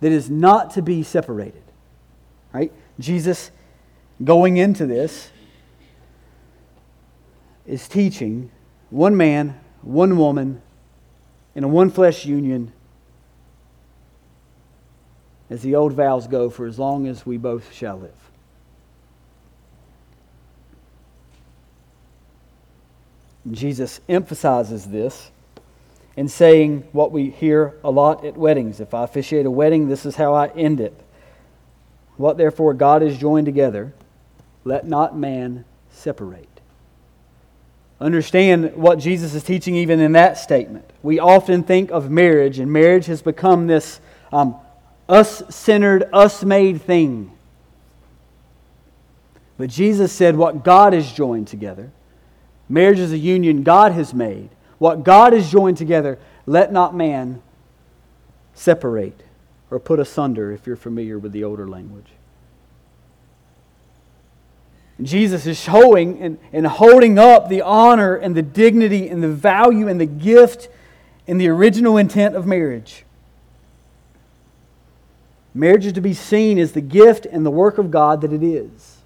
that 0.00 0.10
is 0.10 0.28
not 0.28 0.72
to 0.72 0.82
be 0.82 1.04
separated. 1.04 1.62
Right? 2.52 2.72
Jesus, 2.98 3.52
going 4.24 4.56
into 4.56 4.84
this, 4.84 5.30
is 7.66 7.86
teaching 7.86 8.50
one 8.90 9.16
man, 9.16 9.58
one 9.82 10.18
woman, 10.18 10.60
in 11.54 11.64
a 11.64 11.68
one 11.68 11.90
flesh 11.90 12.26
union, 12.26 12.72
as 15.48 15.62
the 15.62 15.74
old 15.74 15.92
vows 15.92 16.26
go, 16.26 16.50
for 16.50 16.66
as 16.66 16.78
long 16.78 17.06
as 17.06 17.24
we 17.24 17.36
both 17.36 17.72
shall 17.72 17.98
live. 17.98 18.12
Jesus 23.50 24.00
emphasizes 24.08 24.86
this 24.86 25.30
in 26.16 26.28
saying 26.28 26.86
what 26.92 27.10
we 27.10 27.30
hear 27.30 27.74
a 27.82 27.90
lot 27.90 28.24
at 28.24 28.36
weddings. 28.36 28.80
If 28.80 28.92
I 28.92 29.04
officiate 29.04 29.46
a 29.46 29.50
wedding, 29.50 29.88
this 29.88 30.04
is 30.04 30.16
how 30.16 30.34
I 30.34 30.48
end 30.48 30.80
it. 30.80 30.94
What 32.16 32.36
therefore 32.36 32.74
God 32.74 33.00
has 33.02 33.16
joined 33.16 33.46
together, 33.46 33.94
let 34.64 34.86
not 34.86 35.16
man 35.16 35.64
separate. 35.90 36.49
Understand 38.00 38.76
what 38.76 38.98
Jesus 38.98 39.34
is 39.34 39.42
teaching 39.44 39.76
even 39.76 40.00
in 40.00 40.12
that 40.12 40.38
statement. 40.38 40.88
We 41.02 41.18
often 41.18 41.62
think 41.62 41.90
of 41.90 42.10
marriage, 42.10 42.58
and 42.58 42.72
marriage 42.72 43.06
has 43.06 43.22
become 43.22 43.66
this 43.66 44.00
um, 44.32 44.56
us 45.08 45.42
centered, 45.54 46.08
us 46.12 46.44
made 46.44 46.80
thing. 46.80 47.32
But 49.58 49.68
Jesus 49.68 50.12
said 50.12 50.36
what 50.36 50.64
God 50.64 50.92
has 50.92 51.12
joined 51.12 51.48
together 51.48 51.92
Marriage 52.70 53.00
is 53.00 53.10
a 53.10 53.18
union 53.18 53.64
God 53.64 53.90
has 53.92 54.14
made. 54.14 54.48
What 54.78 55.02
God 55.02 55.32
has 55.32 55.50
joined 55.50 55.76
together, 55.76 56.20
let 56.46 56.72
not 56.72 56.94
man 56.94 57.42
separate 58.54 59.24
or 59.72 59.80
put 59.80 59.98
asunder, 59.98 60.52
if 60.52 60.66
you're 60.66 60.76
familiar 60.76 61.18
with 61.18 61.32
the 61.32 61.42
older 61.42 61.68
language. 61.68 62.06
Jesus 65.02 65.46
is 65.46 65.58
showing 65.58 66.20
and, 66.20 66.38
and 66.52 66.66
holding 66.66 67.18
up 67.18 67.48
the 67.48 67.62
honor 67.62 68.16
and 68.16 68.34
the 68.34 68.42
dignity 68.42 69.08
and 69.08 69.22
the 69.22 69.28
value 69.28 69.88
and 69.88 70.00
the 70.00 70.06
gift 70.06 70.68
and 71.26 71.40
the 71.40 71.48
original 71.48 71.96
intent 71.96 72.34
of 72.34 72.46
marriage. 72.46 73.04
Marriage 75.54 75.86
is 75.86 75.92
to 75.94 76.00
be 76.00 76.14
seen 76.14 76.58
as 76.58 76.72
the 76.72 76.80
gift 76.80 77.26
and 77.26 77.44
the 77.44 77.50
work 77.50 77.78
of 77.78 77.90
God 77.90 78.20
that 78.20 78.32
it 78.32 78.42
is. 78.42 78.98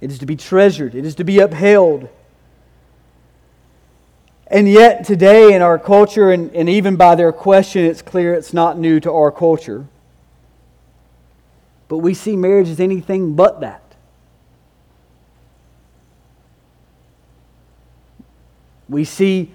It 0.00 0.10
is 0.10 0.18
to 0.18 0.26
be 0.26 0.36
treasured, 0.36 0.94
it 0.94 1.04
is 1.04 1.14
to 1.16 1.24
be 1.24 1.38
upheld. 1.38 2.08
And 4.46 4.68
yet, 4.68 5.04
today 5.04 5.54
in 5.54 5.62
our 5.62 5.78
culture, 5.78 6.30
and, 6.30 6.54
and 6.54 6.68
even 6.68 6.96
by 6.96 7.14
their 7.14 7.32
question, 7.32 7.84
it's 7.84 8.02
clear 8.02 8.34
it's 8.34 8.52
not 8.52 8.78
new 8.78 9.00
to 9.00 9.10
our 9.10 9.32
culture. 9.32 9.86
But 11.88 11.98
we 11.98 12.12
see 12.12 12.36
marriage 12.36 12.68
as 12.68 12.80
anything 12.80 13.34
but 13.34 13.60
that. 13.60 13.83
We 18.88 19.04
see 19.04 19.52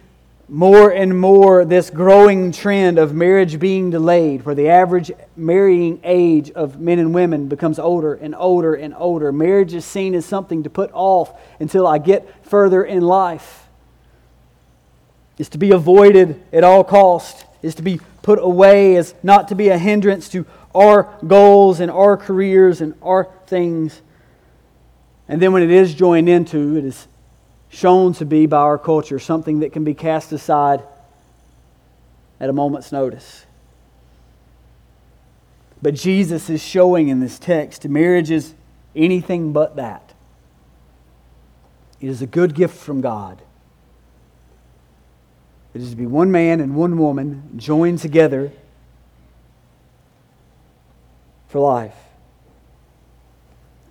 more 0.47 0.89
and 0.89 1.19
more 1.19 1.63
this 1.63 1.91
growing 1.91 2.51
trend 2.51 2.97
of 2.97 3.13
marriage 3.13 3.59
being 3.59 3.91
delayed, 3.91 4.45
where 4.45 4.55
the 4.55 4.69
average 4.69 5.11
marrying 5.35 5.99
age 6.03 6.49
of 6.51 6.79
men 6.79 6.97
and 6.97 7.13
women 7.13 7.47
becomes 7.47 7.77
older 7.77 8.15
and 8.15 8.33
older 8.35 8.73
and 8.73 8.95
older. 8.95 9.31
Marriage 9.31 9.73
is 9.73 9.85
seen 9.85 10.15
as 10.15 10.25
something 10.25 10.63
to 10.63 10.69
put 10.69 10.89
off 10.93 11.39
until 11.59 11.85
I 11.85 11.99
get 11.99 12.45
further 12.45 12.83
in 12.83 13.01
life. 13.01 13.67
Is 15.37 15.49
to 15.49 15.57
be 15.57 15.71
avoided 15.71 16.41
at 16.51 16.63
all 16.63 16.83
cost. 16.83 17.45
Is 17.61 17.75
to 17.75 17.81
be 17.81 17.99
put 18.23 18.39
away 18.39 18.95
as 18.95 19.13
not 19.21 19.49
to 19.49 19.55
be 19.55 19.69
a 19.69 19.77
hindrance 19.77 20.29
to 20.29 20.45
our 20.73 21.15
goals 21.25 21.79
and 21.79 21.91
our 21.91 22.17
careers 22.17 22.81
and 22.81 22.93
our 23.01 23.29
things. 23.47 24.01
And 25.27 25.41
then 25.41 25.53
when 25.53 25.61
it 25.61 25.71
is 25.71 25.93
joined 25.93 26.27
into, 26.27 26.75
it 26.75 26.85
is 26.85 27.07
shown 27.69 28.13
to 28.13 28.25
be 28.25 28.45
by 28.45 28.57
our 28.57 28.77
culture 28.77 29.19
something 29.19 29.59
that 29.59 29.71
can 29.71 29.83
be 29.83 29.93
cast 29.93 30.31
aside 30.31 30.83
at 32.39 32.49
a 32.49 32.53
moment's 32.53 32.91
notice. 32.91 33.45
But 35.81 35.93
Jesus 35.93 36.49
is 36.49 36.61
showing 36.61 37.07
in 37.07 37.19
this 37.19 37.39
text 37.39 37.87
marriage 37.87 38.31
is 38.31 38.53
anything 38.95 39.53
but 39.53 39.75
that. 39.75 40.13
It 42.01 42.07
is 42.07 42.21
a 42.21 42.27
good 42.27 42.55
gift 42.55 42.77
from 42.77 43.01
God. 43.01 43.41
It 45.73 45.81
is 45.81 45.91
to 45.91 45.95
be 45.95 46.07
one 46.07 46.31
man 46.31 46.59
and 46.59 46.75
one 46.75 46.97
woman 46.97 47.51
joined 47.55 47.99
together 47.99 48.51
for 51.47 51.59
life. 51.59 51.95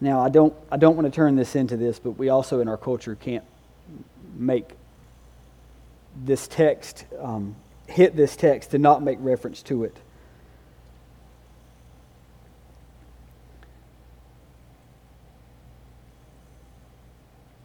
Now, 0.00 0.20
I 0.20 0.28
don't, 0.28 0.54
I 0.70 0.76
don't 0.76 0.96
want 0.96 1.06
to 1.06 1.14
turn 1.14 1.36
this 1.36 1.56
into 1.56 1.76
this, 1.76 1.98
but 1.98 2.12
we 2.12 2.28
also 2.28 2.60
in 2.60 2.68
our 2.68 2.76
culture 2.76 3.14
can't 3.14 3.44
make 4.38 4.70
this 6.24 6.48
text, 6.48 7.04
um, 7.20 7.54
hit 7.86 8.16
this 8.16 8.36
text, 8.36 8.70
to 8.70 8.78
not 8.78 9.02
make 9.02 9.18
reference 9.20 9.62
to 9.64 9.84
it. 9.84 9.96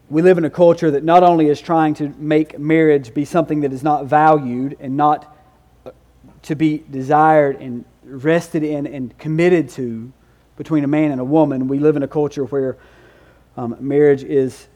We 0.10 0.22
live 0.22 0.38
in 0.38 0.46
a 0.46 0.50
culture 0.50 0.92
that 0.92 1.04
not 1.04 1.24
only 1.24 1.48
is 1.48 1.60
trying 1.60 1.96
to 1.96 2.10
make 2.20 2.60
marriage 2.60 3.14
be 3.14 3.26
something 3.26 3.62
that 3.62 3.74
is 3.74 3.82
not 3.82 4.06
valued 4.06 4.78
and 4.80 4.96
not 4.96 5.36
uh, 5.86 5.92
to 6.44 6.56
be 6.56 6.84
desired 6.92 7.60
and 7.60 7.84
rested 8.04 8.64
in 8.64 8.86
and 8.86 9.18
committed 9.18 9.70
to 9.70 10.12
between 10.56 10.84
a 10.84 10.88
man 10.88 11.12
and 11.12 11.20
a 11.20 11.24
woman, 11.24 11.68
we 11.68 11.80
live 11.80 11.96
in 11.96 12.04
a 12.04 12.08
culture 12.08 12.44
where 12.46 12.78
um, 13.58 13.76
marriage 13.80 14.24
is 14.24 14.68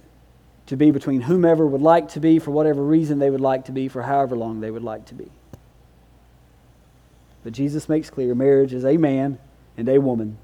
to 0.68 0.76
be 0.76 0.92
between 0.92 1.22
whomever 1.22 1.66
would 1.66 1.82
like 1.82 2.10
to 2.10 2.20
be 2.20 2.40
for 2.40 2.52
whatever 2.52 2.84
reason 2.84 3.20
they 3.20 3.30
would 3.30 3.42
like 3.42 3.66
to 3.66 3.72
be 3.72 3.88
for 3.88 4.04
however 4.04 4.36
long 4.36 4.60
they 4.60 4.70
would 4.72 4.84
like 4.84 5.06
to 5.06 5.16
be. 5.16 5.32
But 7.44 7.54
Jesus 7.54 7.88
makes 7.88 8.10
clear 8.10 8.36
marriage 8.36 8.74
is 8.74 8.86
a 8.86 8.98
man 8.98 9.40
and 9.78 9.88
a 9.88 10.00
woman. 10.00 10.38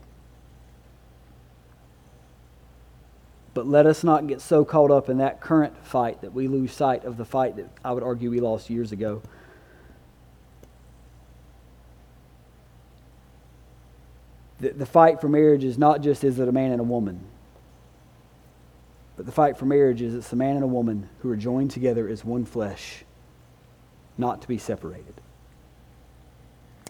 But 3.54 3.68
let 3.68 3.86
us 3.86 4.04
not 4.04 4.26
get 4.28 4.42
so 4.42 4.66
caught 4.66 4.90
up 4.90 5.10
in 5.10 5.18
that 5.18 5.42
current 5.42 5.78
fight 5.86 6.22
that 6.22 6.34
we 6.34 6.48
lose 6.48 6.74
sight 6.74 7.04
of 7.04 7.18
the 7.18 7.26
fight 7.26 7.58
that 7.58 7.70
I 7.84 7.92
would 7.92 8.04
argue 8.04 8.32
we 8.32 8.40
lost 8.40 8.70
years 8.70 8.92
ago. 8.92 9.22
The, 14.60 14.70
the 14.70 14.86
fight 14.86 15.20
for 15.20 15.28
marriage 15.28 15.66
is 15.66 15.78
not 15.78 16.02
just 16.02 16.24
is 16.24 16.40
it 16.40 16.48
a 16.48 16.52
man 16.52 16.72
and 16.72 16.80
a 16.80 16.86
woman, 16.86 17.20
but 19.16 19.26
the 19.26 19.32
fight 19.32 19.58
for 19.58 19.66
marriage 19.66 20.02
is 20.02 20.16
it's 20.16 20.34
a 20.34 20.36
man 20.36 20.56
and 20.56 20.64
a 20.64 20.68
woman 20.68 21.10
who 21.20 21.30
are 21.30 21.36
joined 21.36 21.72
together 21.72 22.08
as 22.08 22.26
one 22.26 22.46
flesh, 22.46 23.04
not 24.18 24.42
to 24.42 24.48
be 24.48 24.58
separated. 24.58 25.14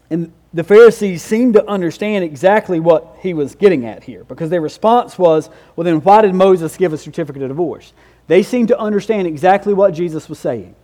And 0.10 0.32
the 0.54 0.64
Pharisees 0.64 1.24
seemed 1.24 1.56
to 1.56 1.68
understand 1.68 2.24
exactly 2.24 2.80
what 2.80 3.18
he 3.22 3.34
was 3.34 3.56
getting 3.56 3.86
at 3.86 4.04
here 4.04 4.24
because 4.26 4.50
their 4.50 4.62
response 4.62 5.18
was, 5.18 5.50
well, 5.76 5.86
then 5.86 6.02
why 6.02 6.22
did 6.22 6.36
Moses 6.36 6.78
give 6.78 6.94
a 6.94 6.98
certificate 6.98 7.42
of 7.42 7.48
divorce? 7.50 7.94
They 8.28 8.44
seemed 8.44 8.68
to 8.68 8.80
understand 8.80 9.28
exactly 9.28 9.74
what 9.74 9.94
Jesus 9.94 10.30
was 10.30 10.40
saying. 10.40 10.76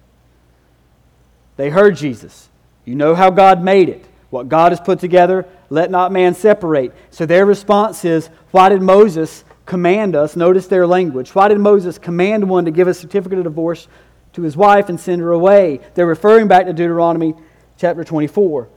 They 1.57 1.69
heard 1.69 1.95
Jesus. 1.95 2.49
You 2.85 2.95
know 2.95 3.13
how 3.13 3.29
God 3.29 3.61
made 3.63 3.89
it. 3.89 4.05
What 4.29 4.49
God 4.49 4.71
has 4.71 4.79
put 4.79 4.99
together, 4.99 5.45
let 5.69 5.91
not 5.91 6.11
man 6.11 6.33
separate. 6.33 6.93
So 7.11 7.25
their 7.25 7.45
response 7.45 8.05
is, 8.05 8.27
why 8.51 8.69
did 8.69 8.81
Moses 8.81 9.43
command 9.69 10.15
us? 10.15 10.35
Notice 10.35 10.67
their 10.67 10.85
language. 10.85 11.33
Why 11.33 11.47
did 11.47 11.59
Moses 11.59 11.97
command 11.97 12.49
one 12.49 12.65
to 12.65 12.71
give 12.71 12.89
a 12.89 12.93
certificate 12.93 13.37
of 13.37 13.45
divorce 13.45 13.87
to 14.33 14.41
his 14.41 14.57
wife 14.57 14.89
and 14.89 14.99
send 14.99 15.21
her 15.21 15.31
away? 15.31 15.79
They're 15.93 16.05
referring 16.05 16.49
back 16.49 16.65
to 16.65 16.73
Deuteronomy 16.73 17.35
chapter 17.77 18.03
24 18.03 18.67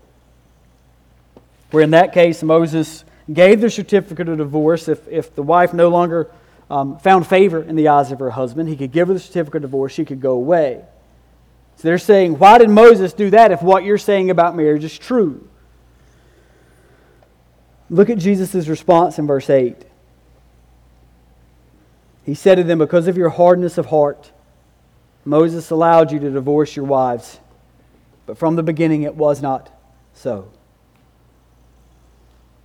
where 1.73 1.83
in 1.83 1.91
that 1.91 2.13
case 2.13 2.43
Moses 2.43 3.05
gave 3.33 3.61
the 3.61 3.71
certificate 3.71 4.29
of 4.29 4.39
divorce 4.39 4.89
if, 4.89 5.09
if 5.09 5.35
the 5.35 5.43
wife 5.43 5.75
no 5.75 5.89
longer 5.89 6.31
um, 6.71 6.99
found 6.99 7.27
favor 7.27 7.63
in 7.63 7.77
the 7.77 7.89
eyes 7.89 8.13
of 8.13 8.19
her 8.21 8.31
husband. 8.31 8.69
He 8.69 8.77
could 8.77 8.93
give 8.93 9.09
her 9.09 9.15
the 9.15 9.21
certificate 9.21 9.57
of 9.57 9.63
divorce, 9.63 9.93
she 9.93 10.05
could 10.05 10.21
go 10.21 10.33
away. 10.33 10.85
So 11.77 11.89
they're 11.89 11.99
saying, 11.99 12.39
why 12.39 12.59
did 12.59 12.71
Moses 12.71 13.13
do 13.13 13.31
that 13.31 13.51
if 13.51 13.63
what 13.63 13.85
you're 13.85 13.99
saying 13.99 14.31
about 14.31 14.55
marriage 14.55 14.85
is 14.85 14.97
true? 14.97 15.49
Look 17.91 18.11
at 18.11 18.19
Jesus' 18.19 18.69
response 18.69 19.19
in 19.19 19.27
verse 19.27 19.51
8. 19.51 19.77
He 22.25 22.35
said 22.35 22.57
to 22.57 22.65
them, 22.65 22.79
Because 22.79 23.09
of 23.09 23.17
your 23.17 23.31
hardness 23.31 23.79
of 23.79 23.87
heart, 23.87 24.31
Moses 25.25 25.71
allowed 25.71 26.13
you 26.13 26.19
to 26.19 26.31
divorce 26.31 26.75
your 26.75 26.85
wives, 26.85 27.39
but 28.27 28.39
from 28.39 28.57
the 28.57 28.63
beginning 28.63 29.03
it 29.03 29.15
was 29.15 29.41
not 29.41 29.71
so. 30.15 30.51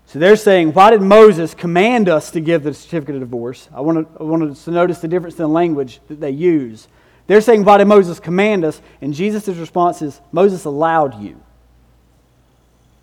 So 0.07 0.19
they're 0.19 0.37
saying, 0.37 0.71
why 0.71 0.91
did 0.91 1.01
Moses 1.01 1.53
command 1.53 2.07
us 2.07 2.31
to 2.31 2.39
give 2.39 2.63
the 2.63 2.73
certificate 2.73 3.15
of 3.15 3.21
divorce? 3.21 3.67
I 3.73 3.81
wanted, 3.81 4.55
to 4.63 4.71
notice 4.71 4.99
the 4.99 5.07
difference 5.09 5.35
in 5.35 5.43
the 5.43 5.49
language 5.49 5.99
that 6.07 6.21
they 6.21 6.31
use. 6.31 6.87
They're 7.27 7.41
saying, 7.41 7.65
why 7.65 7.77
did 7.77 7.87
Moses 7.87 8.17
command 8.17 8.63
us? 8.63 8.81
And 9.01 9.13
Jesus' 9.13 9.49
response 9.49 10.01
is, 10.01 10.21
Moses 10.31 10.63
allowed 10.63 11.21
you. 11.21 11.41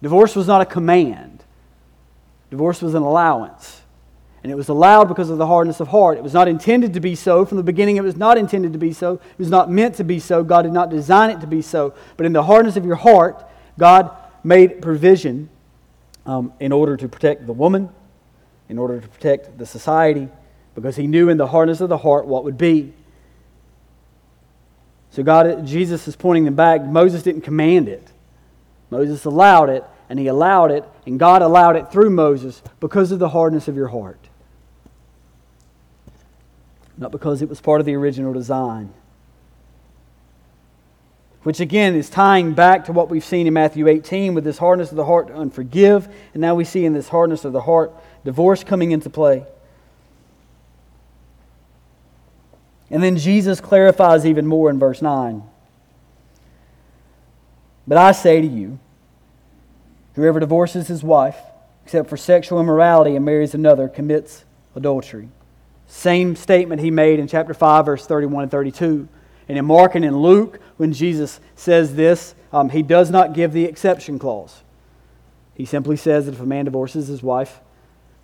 Divorce 0.01 0.35
was 0.35 0.47
not 0.47 0.63
a 0.63 0.67
command, 0.67 1.45
divorce 2.51 2.81
was 2.81 2.95
an 2.95 3.03
allowance. 3.03 3.83
And 4.45 4.53
it 4.53 4.57
was 4.57 4.69
allowed 4.69 5.09
because 5.09 5.31
of 5.31 5.39
the 5.39 5.47
hardness 5.47 5.81
of 5.81 5.89
heart. 5.89 6.19
It 6.19 6.23
was 6.23 6.35
not 6.35 6.49
intended 6.49 6.93
to 6.93 7.01
be 7.01 7.15
so. 7.15 7.47
From 7.47 7.57
the 7.57 7.63
beginning, 7.63 7.97
it 7.97 8.05
was 8.05 8.15
not 8.15 8.37
intended 8.37 8.75
to 8.75 8.79
be 8.79 8.93
so. 8.93 9.15
It 9.15 9.39
was 9.39 9.49
not 9.49 9.71
meant 9.71 9.95
to 9.95 10.05
be 10.05 10.21
so. 10.21 10.45
God 10.45 10.63
did 10.63 10.73
not 10.73 10.91
design 10.91 11.31
it 11.31 11.41
to 11.41 11.47
be 11.47 11.63
so. 11.63 11.95
But 12.19 12.27
in 12.27 12.35
the 12.35 12.43
hardness 12.43 12.77
of 12.77 12.85
your 12.85 12.97
heart, 12.97 13.43
God 13.79 14.15
made 14.45 14.83
provision 14.83 15.49
um, 16.27 16.53
in 16.61 16.73
order 16.73 16.95
to 16.95 17.09
protect 17.09 17.47
the 17.47 17.55
woman, 17.55 17.89
in 18.69 18.77
order 18.77 19.01
to 19.01 19.09
protect 19.09 19.57
the 19.57 19.65
society, 19.65 20.29
because 20.75 20.95
he 20.95 21.07
knew 21.07 21.31
in 21.31 21.39
the 21.39 21.47
hardness 21.47 21.81
of 21.81 21.89
the 21.89 21.99
heart 21.99 22.27
what 22.27 22.45
would 22.45 22.59
be. 22.59 22.93
So 25.11 25.23
God, 25.23 25.67
Jesus 25.67 26.07
is 26.07 26.17
pointing 26.17 26.45
them 26.45 26.55
back. 26.55 26.85
Moses 26.85 27.23
didn't 27.23 27.43
command 27.43 27.89
it. 27.89 28.07
Moses 28.91 29.25
allowed 29.25 29.71
it, 29.71 29.85
and 30.11 30.19
he 30.19 30.27
allowed 30.27 30.71
it, 30.71 30.85
and 31.07 31.19
God 31.19 31.41
allowed 31.41 31.77
it 31.77 31.91
through 31.91 32.11
Moses 32.11 32.63
because 32.79 33.11
of 33.11 33.19
the 33.19 33.31
hardness 33.31 33.69
of 33.69 33.77
your 33.77 33.89
heart. 33.89 34.19
Not 36.97 37.13
because 37.13 37.43
it 37.43 37.49
was 37.49 37.61
part 37.61 37.81
of 37.81 37.87
the 37.87 37.95
original 37.95 38.33
design 38.33 38.93
which 41.45 41.61
again 41.61 41.95
is 41.95 42.11
tying 42.11 42.55
back 42.55 42.87
to 42.87 42.93
what 42.93 43.11
we've 43.11 43.25
seen 43.25 43.47
in 43.47 43.53
Matthew 43.53 43.87
18 43.87 44.35
with 44.35 44.45
this 44.45 44.59
hardness 44.59 44.91
of 44.91 44.97
the 44.97 45.05
heart 45.05 45.29
to 45.29 45.35
unforgive. 45.35 46.11
And 46.33 46.41
now 46.41 46.55
we 46.55 46.65
see 46.65 46.87
in 46.87 46.95
this 46.95 47.09
hardness 47.09 47.45
of 47.45 47.53
the 47.53 47.61
heart 47.61 47.93
divorce 48.25 48.65
coming 48.65 48.91
into 48.93 49.11
play. 49.11 49.45
And 52.91 53.03
then 53.03 53.19
Jesus 53.19 53.61
clarifies 53.61 54.25
even 54.25 54.47
more 54.47 54.71
in 54.71 54.79
verse 54.79 55.03
9. 55.03 55.43
But 57.87 57.99
I 57.99 58.13
say 58.13 58.41
to 58.41 58.47
you, 58.47 58.79
whoever 60.15 60.41
divorces 60.41 60.89
his 60.89 61.03
wife, 61.03 61.37
except 61.85 62.09
for 62.09 62.17
sexual 62.17 62.59
immorality, 62.59 63.17
and 63.17 63.25
marries 63.25 63.53
another, 63.53 63.89
commits 63.89 64.45
adultery. 64.75 65.29
Same 65.95 66.35
statement 66.35 66.83
he 66.83 66.91
made 66.91 67.21
in 67.21 67.29
chapter 67.29 67.55
5, 67.55 67.87
verse 67.87 68.05
31 68.05 68.43
and 68.43 68.51
32. 68.51 69.09
And 69.49 69.57
in 69.57 69.65
Mark 69.65 69.95
and 69.95 70.05
in 70.05 70.17
Luke, 70.17 70.59
when 70.77 70.93
Jesus 70.93 71.39
says 71.55 71.95
this, 71.95 72.35
um, 72.53 72.69
he 72.69 72.83
does 72.83 73.11
not 73.11 73.33
give 73.33 73.53
the 73.53 73.65
exception 73.65 74.19
clause. 74.19 74.63
He 75.55 75.65
simply 75.65 75.97
says 75.97 76.27
that 76.27 76.35
if 76.35 76.41
a 76.41 76.47
man 76.47 76.65
divorces 76.65 77.07
his 77.07 77.23
wife, 77.23 77.61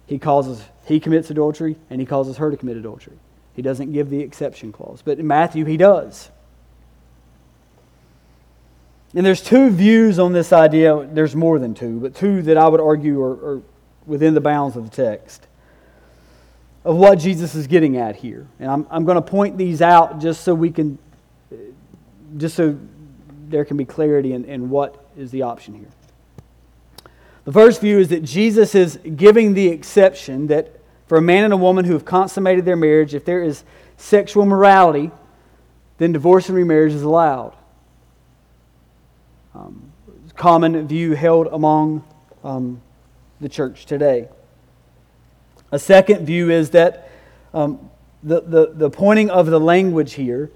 he 0.07 0.19
causes 0.19 0.65
he 0.85 0.99
commits 0.99 1.31
adultery 1.31 1.77
and 1.89 2.01
he 2.01 2.07
causes 2.07 2.39
her 2.39 2.51
to 2.51 2.57
commit 2.57 2.77
adultery. 2.77 3.17
He 3.55 3.63
doesn't 3.63 3.93
give 3.93 4.11
the 4.11 4.21
exception 4.21 4.73
clause. 4.73 5.01
But 5.03 5.21
in 5.21 5.29
Matthew, 5.29 5.65
he 5.65 5.77
does. 5.77 6.29
And 9.15 9.25
there's 9.25 9.43
two 9.43 9.71
views 9.71 10.19
on 10.19 10.33
this 10.33 10.53
idea. 10.53 11.09
There's 11.13 11.37
more 11.37 11.61
than 11.61 11.75
two, 11.75 12.01
but 12.01 12.17
two 12.17 12.43
that 12.43 12.57
I 12.59 12.67
would 12.67 12.81
argue 12.81 13.23
are, 13.23 13.55
are 13.59 13.63
within 14.07 14.35
the 14.35 14.41
bounds 14.41 14.77
of 14.77 14.91
the 14.91 14.97
text 15.05 15.47
of 16.85 16.97
what 16.97 17.19
Jesus 17.19 17.55
is 17.55 17.67
getting 17.67 17.97
at 17.97 18.17
here. 18.17 18.47
And 18.59 18.71
I'm, 18.71 18.87
I'm 18.91 19.05
going 19.05 19.17
to 19.17 19.23
point 19.23 19.59
these 19.59 19.83
out 19.83 20.21
just 20.21 20.43
so 20.45 20.55
we 20.55 20.71
can 20.71 20.99
just 22.37 22.55
so 22.55 22.79
there 23.49 23.65
can 23.65 23.77
be 23.77 23.85
clarity 23.85 24.33
in, 24.33 24.45
in 24.45 24.71
what 24.71 25.05
is 25.17 25.31
the 25.31 25.43
option 25.43 25.75
here. 25.75 25.89
The 27.45 27.53
first 27.53 27.81
view 27.81 27.99
is 27.99 28.09
that 28.09 28.23
Jesus 28.23 28.75
is 28.75 28.99
giving 29.17 29.55
the 29.55 29.69
exception 29.69 30.47
that 30.47 30.81
for 31.09 31.19
a 31.19 31.23
man 31.23 31.45
and 31.45 31.53
a 31.53 31.57
woman 31.57 31.85
who 31.85 31.95
have 31.95 32.05
consummated 32.05 32.65
their 32.65 32.77
marriage, 32.77 33.15
if 33.15 33.25
there 33.25 33.43
is 33.43 33.65
sexual 33.97 34.47
morality, 34.47 35.11
then 35.99 36.13
divorce 36.13 36.49
and 36.49 36.57
remarriage 36.57 36.93
is 36.93 37.03
allowed. 37.03 37.55
Um, 39.55 39.91
common 40.37 40.87
view 40.87 41.15
held 41.15 41.49
among 41.49 42.05
um, 42.45 42.81
the 43.41 43.49
church 43.49 43.87
today. 43.87 44.29
A 45.73 45.79
second 45.79 46.27
view 46.27 46.51
is 46.51 46.71
that 46.71 47.11
um, 47.55 47.91
the, 48.23 48.41
the, 48.41 48.73
the 48.75 48.91
pointing 48.91 49.31
of 49.31 49.47
the 49.47 49.61
language 49.61 50.15
here 50.15 50.51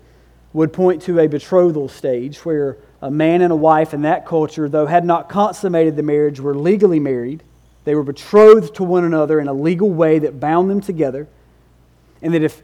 would 0.53 0.73
point 0.73 1.03
to 1.03 1.19
a 1.19 1.27
betrothal 1.27 1.89
stage 1.89 2.45
where 2.45 2.79
a 3.03 3.11
man 3.11 3.43
and 3.43 3.53
a 3.53 3.57
wife 3.57 3.93
in 3.93 4.03
that 4.03 4.27
culture, 4.27 4.69
though 4.69 4.87
had 4.87 5.05
not 5.05 5.29
consummated 5.29 5.97
the 5.97 6.03
marriage, 6.03 6.41
were 6.41 6.55
legally 6.55 7.01
married. 7.01 7.43
They 7.85 7.95
were 7.95 8.03
betrothed 8.03 8.75
to 8.77 8.85
one 8.85 9.05
another 9.05 9.41
in 9.41 9.49
a 9.49 9.53
legal 9.53 9.91
way 9.91 10.21
that 10.21 10.41
bound 10.41 10.71
them 10.71 10.81
together. 10.81 11.29
And 12.23 12.33
that 12.35 12.43
if 12.43 12.63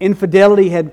infidelity 0.00 0.70
had 0.70 0.92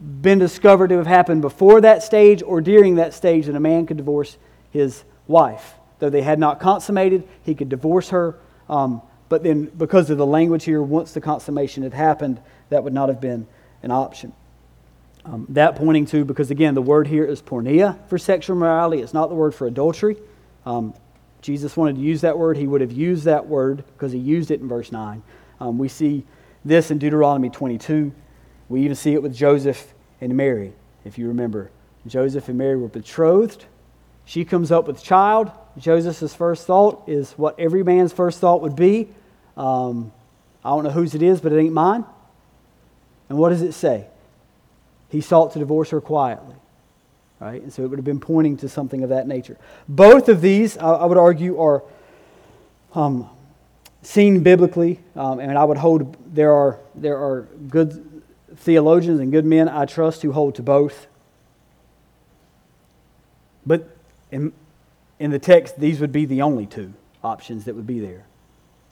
been 0.00 0.38
discovered 0.38 0.88
to 0.88 0.96
have 0.96 1.06
happened 1.06 1.42
before 1.42 1.80
that 1.82 2.02
stage 2.02 2.42
or 2.42 2.60
during 2.60 2.94
that 2.94 3.12
stage, 3.12 3.46
then 3.46 3.56
a 3.56 3.60
man 3.60 3.86
could 3.86 3.98
divorce 3.98 4.38
his 4.70 5.04
wife. 5.26 5.74
Though 5.98 6.08
they 6.08 6.22
had 6.22 6.38
not 6.38 6.60
consummated, 6.60 7.28
he 7.42 7.54
could 7.54 7.68
divorce 7.68 8.08
her. 8.08 8.38
Um, 8.68 9.02
but 9.30 9.44
then, 9.44 9.66
because 9.66 10.10
of 10.10 10.18
the 10.18 10.26
language 10.26 10.64
here, 10.64 10.82
once 10.82 11.12
the 11.12 11.20
consummation 11.20 11.84
had 11.84 11.94
happened, 11.94 12.40
that 12.68 12.82
would 12.82 12.92
not 12.92 13.08
have 13.08 13.20
been 13.20 13.46
an 13.80 13.92
option. 13.92 14.32
Um, 15.24 15.46
that 15.50 15.76
pointing 15.76 16.04
to, 16.06 16.24
because 16.24 16.50
again, 16.50 16.74
the 16.74 16.82
word 16.82 17.06
here 17.06 17.24
is 17.24 17.40
porneia 17.40 17.96
for 18.08 18.18
sexual 18.18 18.56
morality. 18.56 19.00
It's 19.00 19.14
not 19.14 19.28
the 19.28 19.36
word 19.36 19.54
for 19.54 19.68
adultery. 19.68 20.16
Um, 20.66 20.94
Jesus 21.42 21.76
wanted 21.76 21.94
to 21.94 22.02
use 22.02 22.22
that 22.22 22.36
word. 22.36 22.56
He 22.56 22.66
would 22.66 22.80
have 22.80 22.90
used 22.90 23.24
that 23.24 23.46
word 23.46 23.84
because 23.94 24.10
he 24.10 24.18
used 24.18 24.50
it 24.50 24.60
in 24.60 24.66
verse 24.66 24.90
9. 24.90 25.22
Um, 25.60 25.78
we 25.78 25.86
see 25.86 26.24
this 26.64 26.90
in 26.90 26.98
Deuteronomy 26.98 27.50
22. 27.50 28.12
We 28.68 28.82
even 28.82 28.96
see 28.96 29.14
it 29.14 29.22
with 29.22 29.32
Joseph 29.32 29.94
and 30.20 30.36
Mary, 30.36 30.72
if 31.04 31.18
you 31.18 31.28
remember. 31.28 31.70
Joseph 32.04 32.48
and 32.48 32.58
Mary 32.58 32.76
were 32.76 32.88
betrothed. 32.88 33.66
She 34.24 34.44
comes 34.44 34.72
up 34.72 34.88
with 34.88 35.00
child. 35.00 35.52
Joseph's 35.78 36.34
first 36.34 36.66
thought 36.66 37.04
is 37.08 37.32
what 37.32 37.58
every 37.60 37.84
man's 37.84 38.12
first 38.12 38.40
thought 38.40 38.60
would 38.62 38.74
be. 38.74 39.10
Um, 39.56 40.12
I 40.64 40.70
don't 40.70 40.84
know 40.84 40.90
whose 40.90 41.14
it 41.14 41.22
is, 41.22 41.40
but 41.40 41.52
it 41.52 41.60
ain't 41.60 41.72
mine. 41.72 42.04
And 43.28 43.38
what 43.38 43.50
does 43.50 43.62
it 43.62 43.72
say? 43.72 44.06
he 45.10 45.20
sought 45.20 45.52
to 45.52 45.58
divorce 45.58 45.90
her 45.90 46.00
quietly. 46.00 46.54
Right? 47.40 47.60
And 47.60 47.72
so 47.72 47.82
it 47.82 47.88
would 47.88 47.98
have 47.98 48.04
been 48.04 48.20
pointing 48.20 48.56
to 48.58 48.68
something 48.68 49.02
of 49.02 49.10
that 49.10 49.26
nature. 49.26 49.56
Both 49.88 50.28
of 50.28 50.40
these, 50.40 50.76
I 50.78 51.04
would 51.04 51.18
argue, 51.18 51.60
are 51.60 51.82
um, 52.94 53.28
seen 54.02 54.42
biblically, 54.42 55.00
um, 55.16 55.40
and 55.40 55.56
I 55.56 55.64
would 55.64 55.78
hold 55.78 56.16
there 56.34 56.52
are 56.52 56.78
there 56.94 57.16
are 57.16 57.48
good 57.68 58.22
theologians 58.56 59.20
and 59.20 59.32
good 59.32 59.46
men 59.46 59.68
I 59.68 59.86
trust 59.86 60.22
who 60.22 60.32
hold 60.32 60.56
to 60.56 60.62
both. 60.62 61.06
But 63.64 63.88
in, 64.30 64.52
in 65.18 65.30
the 65.30 65.38
text, 65.38 65.80
these 65.80 65.98
would 66.00 66.12
be 66.12 66.26
the 66.26 66.42
only 66.42 66.66
two 66.66 66.92
options 67.24 67.64
that 67.64 67.74
would 67.74 67.86
be 67.86 68.00
there. 68.00 68.24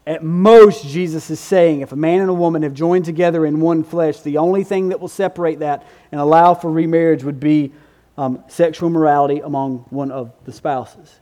At 0.08 0.24
most, 0.24 0.86
Jesus 0.86 1.28
is 1.28 1.38
saying 1.38 1.82
if 1.82 1.92
a 1.92 1.96
man 1.96 2.20
and 2.20 2.30
a 2.30 2.34
woman 2.34 2.62
have 2.62 2.72
joined 2.72 3.04
together 3.04 3.44
in 3.44 3.60
one 3.60 3.84
flesh, 3.84 4.20
the 4.20 4.38
only 4.38 4.64
thing 4.64 4.88
that 4.88 5.00
will 5.00 5.08
separate 5.08 5.58
that 5.58 5.86
and 6.10 6.18
allow 6.18 6.54
for 6.54 6.70
remarriage 6.70 7.22
would 7.24 7.38
be 7.38 7.74
um, 8.16 8.42
sexual 8.48 8.88
morality 8.88 9.40
among 9.40 9.84
one 9.90 10.10
of 10.10 10.32
the 10.46 10.52
spouses. 10.52 11.20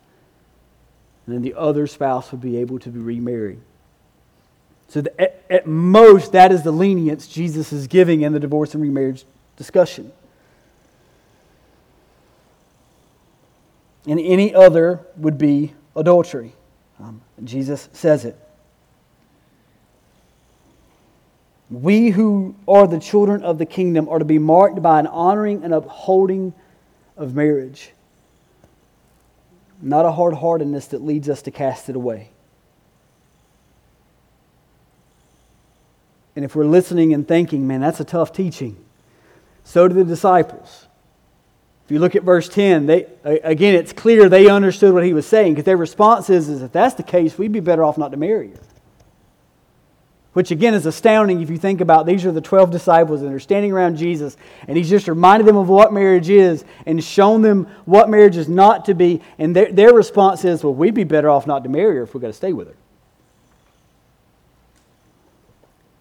And 1.27 1.35
then 1.35 1.43
the 1.43 1.55
other 1.55 1.89
spouse 1.89 2.31
would 2.31 2.41
be 2.41 2.59
able 2.59 2.79
to 2.79 2.89
be 2.89 3.01
remarried. 3.01 3.59
So, 4.87 5.01
the, 5.01 5.21
at, 5.21 5.43
at 5.51 5.67
most, 5.67 6.31
that 6.31 6.53
is 6.53 6.63
the 6.63 6.71
lenience 6.71 7.27
Jesus 7.27 7.73
is 7.73 7.89
giving 7.89 8.21
in 8.21 8.33
the 8.33 8.39
divorce 8.39 8.73
and 8.73 8.81
remarriage 8.81 9.25
discussion. 9.57 10.13
And 14.07 14.21
any 14.21 14.55
other 14.55 15.01
would 15.17 15.39
be 15.39 15.75
adultery. 15.97 16.53
Um, 17.01 17.21
Jesus 17.43 17.89
says 17.93 18.25
it. 18.25 18.39
We 21.71 22.11
who 22.11 22.55
are 22.69 22.87
the 22.87 23.01
children 23.01 23.43
of 23.43 23.59
the 23.59 23.67
kingdom 23.67 24.09
are 24.09 24.19
to 24.19 24.25
be 24.25 24.39
marked 24.39 24.81
by 24.83 25.01
an 25.01 25.07
honoring 25.07 25.65
and 25.65 25.75
upholding 25.75 26.55
of 27.17 27.35
marriage, 27.35 27.91
not 29.83 30.05
a 30.05 30.13
hard 30.13 30.35
heartedness 30.35 30.87
that 30.89 31.03
leads 31.03 31.29
us 31.29 31.43
to 31.43 31.51
cast 31.51 31.89
it 31.89 31.97
away. 31.97 32.31
And 36.37 36.45
if 36.45 36.55
we're 36.55 36.67
listening 36.67 37.15
and 37.15 37.27
thinking, 37.27 37.67
man, 37.67 37.81
that's 37.81 37.99
a 37.99 38.05
tough 38.05 38.33
teaching, 38.33 38.77
so 39.65 39.89
do 39.89 39.95
the 39.95 40.05
disciples. 40.05 40.87
If 41.87 41.91
you 41.91 41.99
look 41.99 42.15
at 42.15 42.23
verse 42.23 42.49
10, 42.49 42.87
they, 42.87 43.07
again, 43.25 43.75
it's 43.75 43.93
clear 43.93 44.29
they 44.29 44.49
understood 44.49 44.93
what 44.93 45.05
he 45.05 45.15
was 45.15 45.27
saying 45.27 45.55
because 45.55 45.65
their 45.65 45.77
response 45.77 46.31
is, 46.31 46.49
is 46.49 46.63
if 46.63 46.73
that's 46.73 46.95
the 46.95 47.03
case, 47.03 47.39
we'd 47.39 47.53
be 47.53 47.61
better 47.61 47.83
off 47.83 47.97
not 47.97 48.11
to 48.11 48.17
marry 48.17 48.51
her 48.51 48.76
which 50.37 50.51
again 50.51 50.75
is 50.75 50.85
astounding 50.85 51.41
if 51.41 51.49
you 51.49 51.57
think 51.57 51.81
about 51.81 52.05
these 52.05 52.27
are 52.27 52.31
the 52.31 52.43
12 52.43 52.71
disciples 52.71 53.23
and 53.23 53.31
they're 53.31 53.41
standing 53.41 53.73
around 53.73 53.97
Jesus 53.97 54.37
and 54.69 54.77
he's 54.77 54.91
just 54.91 55.09
reminded 55.09 55.47
them 55.47 55.57
of 55.57 55.71
what 55.71 55.95
marriage 55.95 56.29
is 56.29 56.63
and 56.85 57.03
shown 57.03 57.41
them 57.41 57.67
what 57.87 58.11
marriage 58.11 58.37
is 58.37 58.47
not 58.47 58.85
to 58.85 58.93
be 58.93 59.23
and 59.39 59.57
their, 59.57 59.73
their 59.73 59.95
response 59.95 60.45
is 60.45 60.63
well 60.63 60.75
we'd 60.75 60.93
be 60.93 61.05
better 61.05 61.31
off 61.31 61.47
not 61.47 61.65
to 61.65 61.71
marry 61.71 61.97
her 61.97 62.03
if 62.03 62.13
we've 62.13 62.21
got 62.21 62.27
to 62.27 62.35
stay 62.35 62.53
with 62.53 62.69
her. 62.69 62.75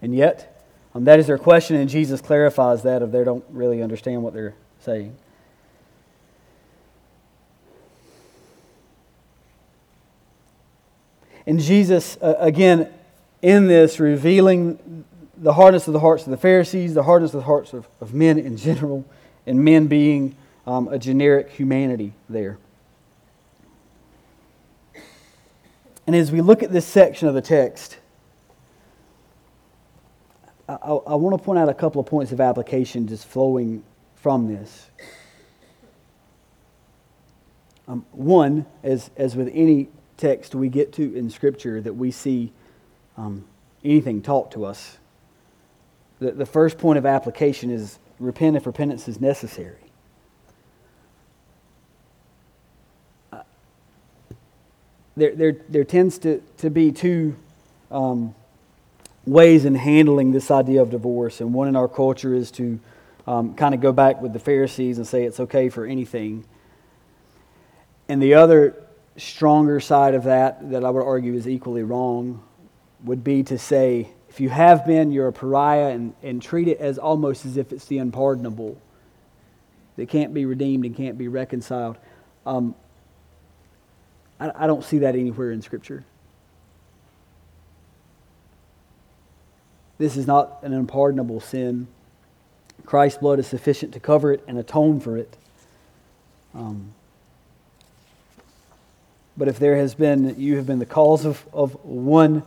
And 0.02 0.14
yet 0.14 0.62
um, 0.94 1.04
that 1.04 1.18
is 1.18 1.26
their 1.26 1.38
question 1.38 1.76
and 1.76 1.88
jesus 1.88 2.20
clarifies 2.20 2.82
that 2.82 3.00
if 3.00 3.10
they 3.12 3.24
don't 3.24 3.44
really 3.48 3.82
understand 3.82 4.22
what 4.22 4.34
they're 4.34 4.54
saying. 4.80 5.16
And 11.46 11.58
jesus 11.58 12.18
uh, 12.20 12.34
again 12.38 12.92
in 13.42 13.68
this 13.68 14.00
revealing 14.00 15.04
the 15.36 15.52
hardness 15.52 15.86
of 15.86 15.92
the 15.92 16.00
hearts 16.00 16.24
of 16.24 16.30
the 16.30 16.36
Pharisees, 16.36 16.94
the 16.94 17.02
hardness 17.02 17.34
of 17.34 17.40
the 17.40 17.46
hearts 17.46 17.72
of, 17.72 17.88
of 18.00 18.14
men 18.14 18.38
in 18.38 18.56
general, 18.56 19.04
and 19.46 19.64
men 19.64 19.86
being 19.86 20.34
um, 20.66 20.88
a 20.88 20.98
generic 20.98 21.50
humanity 21.50 22.12
there. 22.28 22.58
And 26.06 26.14
as 26.14 26.30
we 26.30 26.40
look 26.40 26.62
at 26.62 26.72
this 26.72 26.86
section 26.86 27.28
of 27.28 27.34
the 27.34 27.42
text, 27.42 27.98
I, 30.68 30.74
I, 30.74 31.14
want 31.14 31.36
to 31.36 31.44
point 31.44 31.58
out 31.58 31.68
a 31.68 31.74
couple 31.74 32.00
of 32.00 32.06
points 32.06 32.32
of 32.32 32.40
application 32.40 33.06
just 33.06 33.26
flowing 33.26 33.84
from 34.16 34.48
this. 34.48 34.90
Um, 37.88 38.04
one, 38.10 38.66
as, 38.82 39.10
as 39.16 39.36
with 39.36 39.48
any 39.52 39.88
text 40.16 40.54
we 40.54 40.68
get 40.68 40.92
to 40.94 41.14
in 41.14 41.30
Scripture 41.30 41.80
that 41.80 41.94
we 41.94 42.10
see 42.10 42.52
um, 43.16 43.44
anything 43.84 44.22
taught 44.22 44.52
to 44.52 44.64
us. 44.64 44.98
The, 46.18 46.32
the 46.32 46.46
first 46.46 46.78
point 46.78 46.98
of 46.98 47.06
application 47.06 47.70
is 47.70 47.98
repent 48.18 48.56
if 48.56 48.66
repentance 48.66 49.08
is 49.08 49.20
necessary. 49.20 49.76
Uh, 53.32 53.42
there, 55.16 55.34
there, 55.34 55.56
there 55.68 55.84
tends 55.84 56.18
to, 56.18 56.42
to 56.58 56.70
be 56.70 56.92
two 56.92 57.36
um, 57.90 58.34
ways 59.26 59.64
in 59.64 59.74
handling 59.74 60.32
this 60.32 60.50
idea 60.50 60.80
of 60.80 60.90
divorce, 60.90 61.40
and 61.40 61.52
one 61.52 61.68
in 61.68 61.76
our 61.76 61.88
culture 61.88 62.34
is 62.34 62.50
to 62.52 62.80
um, 63.26 63.54
kind 63.54 63.74
of 63.74 63.80
go 63.80 63.92
back 63.92 64.22
with 64.22 64.32
the 64.32 64.38
Pharisees 64.38 64.98
and 64.98 65.06
say 65.06 65.24
it's 65.24 65.40
okay 65.40 65.68
for 65.68 65.84
anything. 65.84 66.44
And 68.08 68.22
the 68.22 68.34
other 68.34 68.82
stronger 69.16 69.80
side 69.80 70.14
of 70.14 70.24
that, 70.24 70.70
that 70.70 70.84
I 70.84 70.90
would 70.90 71.02
argue 71.02 71.34
is 71.34 71.48
equally 71.48 71.82
wrong, 71.82 72.42
would 73.06 73.24
be 73.24 73.42
to 73.44 73.56
say, 73.56 74.08
if 74.28 74.40
you 74.40 74.50
have 74.50 74.84
been, 74.84 75.12
you're 75.12 75.28
a 75.28 75.32
pariah, 75.32 75.88
and, 75.88 76.12
and 76.22 76.42
treat 76.42 76.68
it 76.68 76.78
as 76.78 76.98
almost 76.98 77.46
as 77.46 77.56
if 77.56 77.72
it's 77.72 77.86
the 77.86 77.98
unpardonable 77.98 78.78
that 79.96 80.08
can't 80.10 80.34
be 80.34 80.44
redeemed 80.44 80.84
and 80.84 80.94
can't 80.94 81.16
be 81.16 81.28
reconciled. 81.28 81.96
Um, 82.44 82.74
I, 84.38 84.52
I 84.54 84.66
don't 84.66 84.84
see 84.84 84.98
that 84.98 85.14
anywhere 85.14 85.52
in 85.52 85.62
Scripture. 85.62 86.04
This 89.98 90.16
is 90.16 90.26
not 90.26 90.58
an 90.62 90.74
unpardonable 90.74 91.40
sin. 91.40 91.86
Christ's 92.84 93.18
blood 93.18 93.38
is 93.38 93.46
sufficient 93.46 93.94
to 93.94 94.00
cover 94.00 94.32
it 94.32 94.44
and 94.46 94.58
atone 94.58 95.00
for 95.00 95.16
it. 95.16 95.34
Um, 96.54 96.92
but 99.36 99.48
if 99.48 99.58
there 99.58 99.76
has 99.76 99.94
been, 99.94 100.38
you 100.38 100.56
have 100.56 100.66
been 100.66 100.78
the 100.78 100.86
cause 100.86 101.24
of, 101.24 101.46
of 101.52 101.82
one 101.84 102.42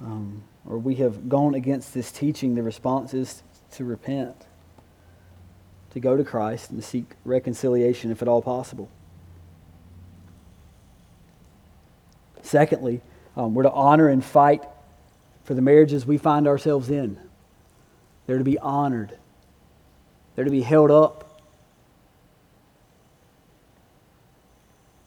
um, 0.00 0.42
or 0.66 0.78
we 0.78 0.96
have 0.96 1.28
gone 1.28 1.54
against 1.54 1.94
this 1.94 2.12
teaching, 2.12 2.54
the 2.54 2.62
response 2.62 3.14
is 3.14 3.42
to 3.72 3.84
repent, 3.84 4.36
to 5.90 6.00
go 6.00 6.16
to 6.16 6.24
Christ 6.24 6.70
and 6.70 6.82
seek 6.82 7.12
reconciliation 7.24 8.10
if 8.10 8.22
at 8.22 8.28
all 8.28 8.42
possible. 8.42 8.90
Secondly, 12.42 13.00
um, 13.36 13.54
we're 13.54 13.64
to 13.64 13.72
honor 13.72 14.08
and 14.08 14.24
fight 14.24 14.62
for 15.44 15.54
the 15.54 15.62
marriages 15.62 16.06
we 16.06 16.18
find 16.18 16.46
ourselves 16.46 16.90
in. 16.90 17.18
They're 18.26 18.38
to 18.38 18.44
be 18.44 18.58
honored, 18.58 19.16
they're 20.34 20.44
to 20.44 20.50
be 20.50 20.62
held 20.62 20.90
up 20.90 21.25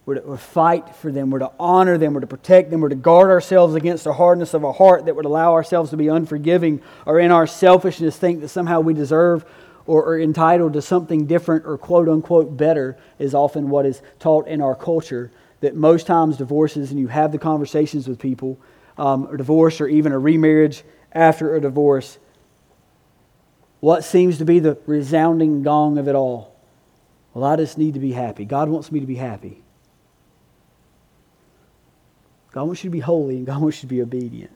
We're 0.10 0.16
to, 0.16 0.22
we're 0.22 0.38
fight 0.38 0.96
for 0.96 1.12
them. 1.12 1.30
We're 1.30 1.38
to 1.38 1.52
honor 1.60 1.96
them. 2.00 2.16
We're 2.16 2.22
to 2.22 2.26
protect 2.26 2.72
them. 2.72 2.82
We're 2.82 2.90
to 2.90 2.96
guard 2.96 3.30
ourselves 3.30 3.76
against 3.76 4.06
the 4.06 4.14
hardness 4.14 4.56
of 4.56 4.64
a 4.64 4.72
heart 4.72 5.06
that 5.06 5.16
would 5.16 5.26
allow 5.26 5.54
ourselves 5.54 5.92
to 5.92 5.98
be 5.98 6.08
unforgiving 6.08 6.82
or 7.06 7.20
in 7.20 7.30
our 7.30 7.46
selfishness 7.46 8.18
think 8.18 8.42
that 8.42 8.48
somehow 8.48 8.80
we 8.80 8.96
deserve 8.96 9.46
or 9.86 10.04
are 10.08 10.20
entitled 10.20 10.74
to 10.74 10.82
something 10.82 11.28
different 11.28 11.64
or 11.64 11.78
quote 11.78 12.10
unquote 12.10 12.58
better 12.58 12.98
is 13.20 13.36
often 13.36 13.70
what 13.70 13.86
is 13.86 14.02
taught 14.18 14.48
in 14.48 14.62
our 14.62 14.74
culture. 14.74 15.32
That 15.62 15.76
most 15.76 16.08
times 16.08 16.38
divorces, 16.38 16.90
and 16.90 17.00
you 17.00 17.10
have 17.10 17.32
the 17.32 17.38
conversations 17.38 18.08
with 18.08 18.18
people, 18.18 18.58
um, 18.98 19.28
or 19.28 19.38
divorce 19.38 19.80
or 19.80 19.88
even 19.88 20.12
a 20.12 20.18
remarriage 20.18 20.82
after 21.12 21.54
a 21.54 21.62
divorce, 21.62 22.18
what 23.80 24.04
seems 24.04 24.40
to 24.40 24.46
be 24.46 24.58
the 24.58 24.80
resounding 24.88 25.62
gong 25.62 26.00
of 26.00 26.08
it 26.08 26.16
all? 26.16 26.56
Well, 27.36 27.44
I 27.44 27.58
just 27.58 27.78
need 27.78 27.94
to 27.94 28.00
be 28.00 28.14
happy. 28.14 28.46
God 28.46 28.70
wants 28.70 28.92
me 28.92 29.02
to 29.02 29.06
be 29.06 29.14
happy. 29.14 29.62
God 32.60 32.66
wants 32.66 32.84
you 32.84 32.90
to 32.90 32.92
be 32.92 33.00
holy 33.00 33.38
and 33.38 33.46
God 33.46 33.62
wants 33.62 33.78
you 33.78 33.88
to 33.88 33.88
be 33.88 34.02
obedient. 34.02 34.52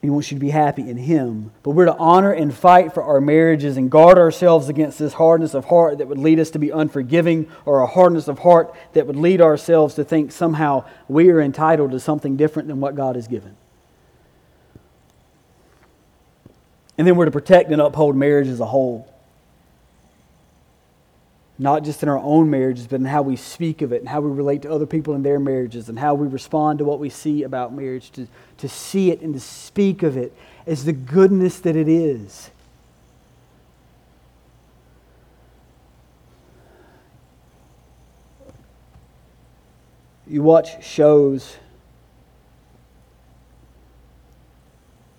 He 0.00 0.08
wants 0.08 0.30
you 0.30 0.36
to 0.36 0.40
be 0.40 0.48
happy 0.48 0.88
in 0.88 0.96
Him. 0.96 1.50
But 1.62 1.72
we're 1.72 1.84
to 1.84 1.96
honor 1.96 2.32
and 2.32 2.54
fight 2.54 2.94
for 2.94 3.02
our 3.02 3.20
marriages 3.20 3.76
and 3.76 3.90
guard 3.90 4.16
ourselves 4.16 4.70
against 4.70 4.98
this 4.98 5.12
hardness 5.12 5.52
of 5.52 5.66
heart 5.66 5.98
that 5.98 6.08
would 6.08 6.16
lead 6.16 6.40
us 6.40 6.48
to 6.52 6.58
be 6.58 6.70
unforgiving 6.70 7.50
or 7.66 7.80
a 7.80 7.86
hardness 7.86 8.28
of 8.28 8.38
heart 8.38 8.74
that 8.94 9.06
would 9.06 9.16
lead 9.16 9.42
ourselves 9.42 9.94
to 9.96 10.04
think 10.04 10.32
somehow 10.32 10.86
we 11.06 11.28
are 11.28 11.40
entitled 11.40 11.90
to 11.90 12.00
something 12.00 12.34
different 12.34 12.66
than 12.68 12.80
what 12.80 12.94
God 12.94 13.14
has 13.16 13.28
given. 13.28 13.54
And 16.96 17.06
then 17.06 17.16
we're 17.16 17.26
to 17.26 17.30
protect 17.30 17.70
and 17.70 17.82
uphold 17.82 18.16
marriage 18.16 18.48
as 18.48 18.60
a 18.60 18.66
whole 18.66 19.12
not 21.58 21.84
just 21.84 22.02
in 22.02 22.08
our 22.08 22.18
own 22.18 22.50
marriages, 22.50 22.86
but 22.86 23.00
in 23.00 23.06
how 23.06 23.22
we 23.22 23.36
speak 23.36 23.80
of 23.80 23.92
it 23.92 24.00
and 24.00 24.08
how 24.08 24.20
we 24.20 24.30
relate 24.30 24.62
to 24.62 24.70
other 24.70 24.86
people 24.86 25.14
in 25.14 25.22
their 25.22 25.40
marriages 25.40 25.88
and 25.88 25.98
how 25.98 26.14
we 26.14 26.28
respond 26.28 26.78
to 26.78 26.84
what 26.84 26.98
we 26.98 27.08
see 27.08 27.44
about 27.44 27.72
marriage, 27.72 28.10
to, 28.10 28.26
to 28.58 28.68
see 28.68 29.10
it 29.10 29.22
and 29.22 29.32
to 29.34 29.40
speak 29.40 30.02
of 30.02 30.16
it 30.16 30.34
as 30.66 30.84
the 30.84 30.92
goodness 30.92 31.60
that 31.60 31.76
it 31.76 31.88
is. 31.88 32.50
You 40.28 40.42
watch 40.42 40.84
shows 40.84 41.56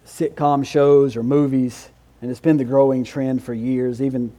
sitcom 0.05 0.65
shows 0.65 1.15
or 1.15 1.21
movies, 1.23 1.89
and 2.21 2.31
it's 2.31 2.39
been 2.39 2.57
the 2.57 2.65
growing 2.65 3.03
trend 3.03 3.43
for 3.43 3.53
years. 3.53 4.01
Even 4.01 4.33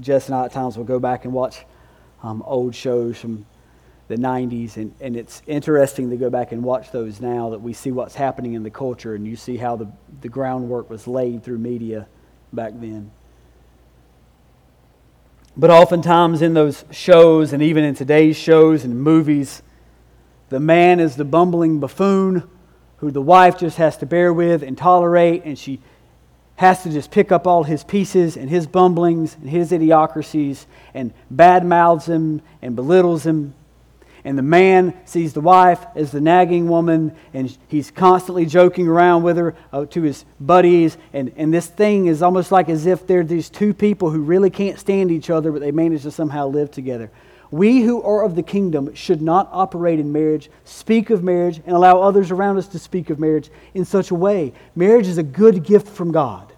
Jess 0.00 0.26
and 0.26 0.34
I 0.34 0.44
at 0.44 0.52
times 0.52 0.76
will 0.76 0.84
go 0.84 0.98
back 0.98 1.24
and 1.24 1.32
watch 1.32 1.64
um, 2.22 2.42
old 2.42 2.74
shows 2.74 3.18
from 3.18 3.46
the 4.08 4.16
90s, 4.16 4.76
and, 4.76 4.94
and 5.00 5.16
it's 5.16 5.42
interesting 5.46 6.10
to 6.10 6.16
go 6.16 6.30
back 6.30 6.52
and 6.52 6.62
watch 6.62 6.92
those 6.92 7.20
now 7.20 7.50
that 7.50 7.60
we 7.60 7.72
see 7.72 7.90
what's 7.90 8.14
happening 8.14 8.54
in 8.54 8.62
the 8.62 8.70
culture 8.70 9.14
and 9.14 9.26
you 9.26 9.34
see 9.34 9.56
how 9.56 9.74
the, 9.74 9.88
the 10.20 10.28
groundwork 10.28 10.88
was 10.88 11.08
laid 11.08 11.42
through 11.42 11.58
media 11.58 12.06
back 12.52 12.72
then. 12.76 13.10
But 15.56 15.70
oftentimes 15.70 16.42
in 16.42 16.54
those 16.54 16.84
shows, 16.90 17.52
and 17.52 17.62
even 17.62 17.82
in 17.82 17.94
today's 17.94 18.36
shows 18.36 18.84
and 18.84 19.00
movies, 19.00 19.62
the 20.50 20.60
man 20.60 21.00
is 21.00 21.16
the 21.16 21.24
bumbling 21.24 21.80
buffoon 21.80 22.48
who 22.98 23.10
the 23.10 23.22
wife 23.22 23.58
just 23.58 23.78
has 23.78 23.96
to 23.98 24.06
bear 24.06 24.32
with 24.32 24.62
and 24.62 24.76
tolerate, 24.76 25.44
and 25.44 25.58
she 25.58 25.80
has 26.56 26.82
to 26.82 26.90
just 26.90 27.10
pick 27.10 27.30
up 27.30 27.46
all 27.46 27.64
his 27.64 27.84
pieces 27.84 28.36
and 28.36 28.50
his 28.50 28.66
bumblings 28.66 29.34
and 29.34 29.48
his 29.48 29.70
idiocracies 29.72 30.66
and 30.94 31.12
badmouths 31.32 32.06
him 32.06 32.42
and 32.62 32.74
belittles 32.74 33.24
him 33.24 33.54
and 34.26 34.36
the 34.36 34.42
man 34.42 34.92
sees 35.04 35.34
the 35.34 35.40
wife 35.40 35.86
as 35.94 36.10
the 36.10 36.20
nagging 36.20 36.68
woman, 36.68 37.14
and 37.32 37.56
he's 37.68 37.92
constantly 37.92 38.44
joking 38.44 38.88
around 38.88 39.22
with 39.22 39.36
her 39.36 39.54
uh, 39.72 39.86
to 39.86 40.02
his 40.02 40.24
buddies. 40.40 40.98
And, 41.12 41.32
and 41.36 41.54
this 41.54 41.68
thing 41.68 42.06
is 42.06 42.22
almost 42.22 42.50
like 42.50 42.68
as 42.68 42.86
if 42.86 43.06
they're 43.06 43.22
these 43.22 43.48
two 43.48 43.72
people 43.72 44.10
who 44.10 44.22
really 44.22 44.50
can't 44.50 44.80
stand 44.80 45.12
each 45.12 45.30
other, 45.30 45.52
but 45.52 45.60
they 45.60 45.70
manage 45.70 46.02
to 46.02 46.10
somehow 46.10 46.48
live 46.48 46.72
together. 46.72 47.08
We 47.56 47.80
who 47.80 48.02
are 48.02 48.22
of 48.22 48.34
the 48.34 48.42
kingdom 48.42 48.94
should 48.94 49.22
not 49.22 49.48
operate 49.50 49.98
in 49.98 50.12
marriage, 50.12 50.50
speak 50.66 51.08
of 51.08 51.24
marriage, 51.24 51.62
and 51.64 51.74
allow 51.74 52.02
others 52.02 52.30
around 52.30 52.58
us 52.58 52.68
to 52.68 52.78
speak 52.78 53.08
of 53.08 53.18
marriage 53.18 53.48
in 53.72 53.86
such 53.86 54.10
a 54.10 54.14
way. 54.14 54.52
Marriage 54.74 55.06
is 55.06 55.16
a 55.16 55.22
good 55.22 55.64
gift 55.64 55.88
from 55.88 56.12
God. 56.12 56.52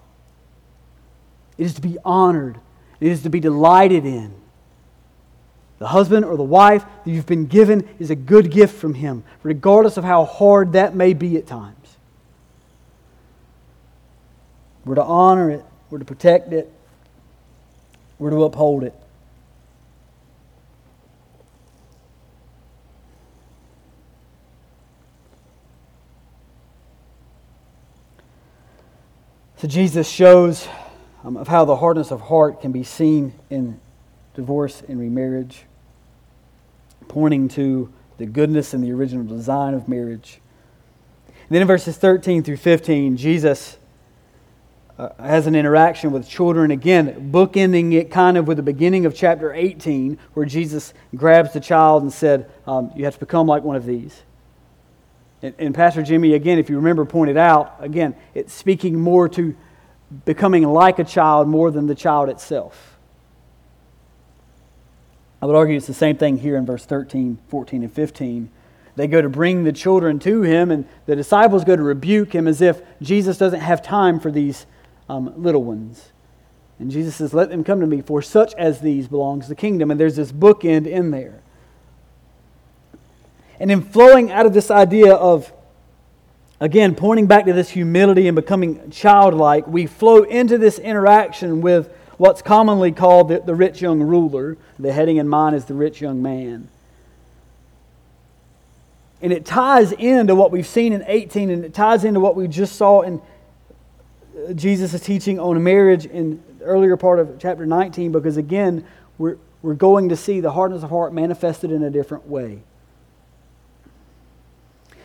It 1.56 1.66
is 1.66 1.74
to 1.74 1.80
be 1.80 1.98
honored, 2.04 2.58
it 2.98 3.12
is 3.12 3.22
to 3.22 3.30
be 3.30 3.38
delighted 3.38 4.04
in. 4.04 4.34
The 5.78 5.86
husband 5.86 6.24
or 6.24 6.36
the 6.36 6.42
wife 6.42 6.84
that 7.04 7.10
you've 7.12 7.26
been 7.26 7.46
given 7.46 7.88
is 8.00 8.10
a 8.10 8.16
good 8.16 8.50
gift 8.50 8.74
from 8.74 8.94
Him, 8.94 9.22
regardless 9.44 9.98
of 9.98 10.02
how 10.02 10.24
hard 10.24 10.72
that 10.72 10.96
may 10.96 11.14
be 11.14 11.36
at 11.36 11.46
times. 11.46 11.76
We're 14.84 14.96
to 14.96 15.04
honor 15.04 15.48
it, 15.48 15.64
we're 15.90 16.00
to 16.00 16.04
protect 16.04 16.52
it, 16.52 16.72
we're 18.18 18.30
to 18.30 18.42
uphold 18.42 18.82
it. 18.82 18.94
So 29.58 29.66
Jesus 29.66 30.08
shows 30.08 30.68
um, 31.24 31.36
of 31.36 31.48
how 31.48 31.64
the 31.64 31.74
hardness 31.74 32.12
of 32.12 32.20
heart 32.20 32.60
can 32.60 32.70
be 32.70 32.84
seen 32.84 33.32
in 33.50 33.80
divorce 34.34 34.84
and 34.86 35.00
remarriage 35.00 35.64
pointing 37.08 37.48
to 37.48 37.92
the 38.18 38.26
goodness 38.26 38.72
and 38.72 38.84
the 38.84 38.92
original 38.92 39.24
design 39.24 39.74
of 39.74 39.88
marriage. 39.88 40.40
And 41.26 41.48
then 41.50 41.62
in 41.62 41.66
verses 41.66 41.96
13 41.96 42.44
through 42.44 42.58
15, 42.58 43.16
Jesus 43.16 43.78
uh, 44.96 45.08
has 45.18 45.48
an 45.48 45.56
interaction 45.56 46.12
with 46.12 46.28
children, 46.28 46.70
again, 46.70 47.32
bookending 47.32 47.94
it 47.94 48.12
kind 48.12 48.36
of 48.36 48.46
with 48.46 48.58
the 48.58 48.62
beginning 48.62 49.06
of 49.06 49.14
chapter 49.14 49.52
18, 49.52 50.18
where 50.34 50.46
Jesus 50.46 50.94
grabs 51.16 51.52
the 51.52 51.60
child 51.60 52.04
and 52.04 52.12
said, 52.12 52.48
um, 52.64 52.92
You 52.94 53.06
have 53.06 53.14
to 53.14 53.20
become 53.20 53.48
like 53.48 53.64
one 53.64 53.74
of 53.74 53.86
these. 53.86 54.22
And, 55.42 55.54
and 55.58 55.74
Pastor 55.74 56.02
Jimmy, 56.02 56.34
again, 56.34 56.58
if 56.58 56.68
you 56.68 56.76
remember, 56.76 57.04
pointed 57.04 57.36
out, 57.36 57.76
again, 57.80 58.16
it's 58.34 58.52
speaking 58.52 58.98
more 58.98 59.28
to 59.30 59.56
becoming 60.24 60.64
like 60.64 60.98
a 60.98 61.04
child 61.04 61.48
more 61.48 61.70
than 61.70 61.86
the 61.86 61.94
child 61.94 62.28
itself. 62.28 62.98
I 65.40 65.46
would 65.46 65.54
argue 65.54 65.76
it's 65.76 65.86
the 65.86 65.94
same 65.94 66.16
thing 66.16 66.38
here 66.38 66.56
in 66.56 66.66
verse 66.66 66.84
13, 66.84 67.38
14, 67.48 67.82
and 67.84 67.92
15. 67.92 68.50
They 68.96 69.06
go 69.06 69.22
to 69.22 69.28
bring 69.28 69.62
the 69.62 69.72
children 69.72 70.18
to 70.20 70.42
him, 70.42 70.72
and 70.72 70.84
the 71.06 71.14
disciples 71.14 71.62
go 71.64 71.76
to 71.76 71.82
rebuke 71.82 72.34
him 72.34 72.48
as 72.48 72.60
if 72.60 72.82
Jesus 73.00 73.38
doesn't 73.38 73.60
have 73.60 73.80
time 73.80 74.18
for 74.18 74.32
these 74.32 74.66
um, 75.08 75.32
little 75.40 75.62
ones. 75.62 76.10
And 76.80 76.90
Jesus 76.90 77.14
says, 77.16 77.32
Let 77.32 77.50
them 77.50 77.62
come 77.62 77.80
to 77.80 77.86
me, 77.86 78.00
for 78.00 78.20
such 78.22 78.54
as 78.54 78.80
these 78.80 79.06
belongs 79.06 79.46
the 79.46 79.54
kingdom. 79.54 79.92
And 79.92 80.00
there's 80.00 80.16
this 80.16 80.32
bookend 80.32 80.86
in 80.88 81.12
there. 81.12 81.42
And 83.60 83.70
in 83.70 83.82
flowing 83.82 84.30
out 84.30 84.46
of 84.46 84.54
this 84.54 84.70
idea 84.70 85.14
of, 85.14 85.52
again, 86.60 86.94
pointing 86.94 87.26
back 87.26 87.46
to 87.46 87.52
this 87.52 87.70
humility 87.70 88.28
and 88.28 88.36
becoming 88.36 88.90
childlike, 88.90 89.66
we 89.66 89.86
flow 89.86 90.22
into 90.22 90.58
this 90.58 90.78
interaction 90.78 91.60
with 91.60 91.92
what's 92.18 92.42
commonly 92.42 92.92
called 92.92 93.28
the, 93.28 93.40
the 93.40 93.54
rich 93.54 93.80
young 93.80 94.02
ruler. 94.02 94.56
The 94.78 94.92
heading 94.92 95.16
in 95.16 95.28
mind 95.28 95.56
is 95.56 95.64
the 95.64 95.74
rich 95.74 96.00
young 96.00 96.22
man. 96.22 96.68
And 99.20 99.32
it 99.32 99.44
ties 99.44 99.90
into 99.90 100.36
what 100.36 100.52
we've 100.52 100.66
seen 100.66 100.92
in 100.92 101.02
18, 101.04 101.50
and 101.50 101.64
it 101.64 101.74
ties 101.74 102.04
into 102.04 102.20
what 102.20 102.36
we 102.36 102.46
just 102.46 102.76
saw 102.76 103.00
in 103.00 103.20
uh, 104.48 104.52
Jesus' 104.52 105.00
teaching 105.00 105.40
on 105.40 105.60
marriage 105.64 106.06
in 106.06 106.40
the 106.58 106.64
earlier 106.64 106.96
part 106.96 107.18
of 107.18 107.36
chapter 107.40 107.66
19, 107.66 108.12
because 108.12 108.36
again, 108.36 108.86
we're, 109.16 109.36
we're 109.62 109.74
going 109.74 110.10
to 110.10 110.16
see 110.16 110.38
the 110.38 110.52
hardness 110.52 110.84
of 110.84 110.90
heart 110.90 111.12
manifested 111.12 111.72
in 111.72 111.82
a 111.82 111.90
different 111.90 112.28
way. 112.28 112.62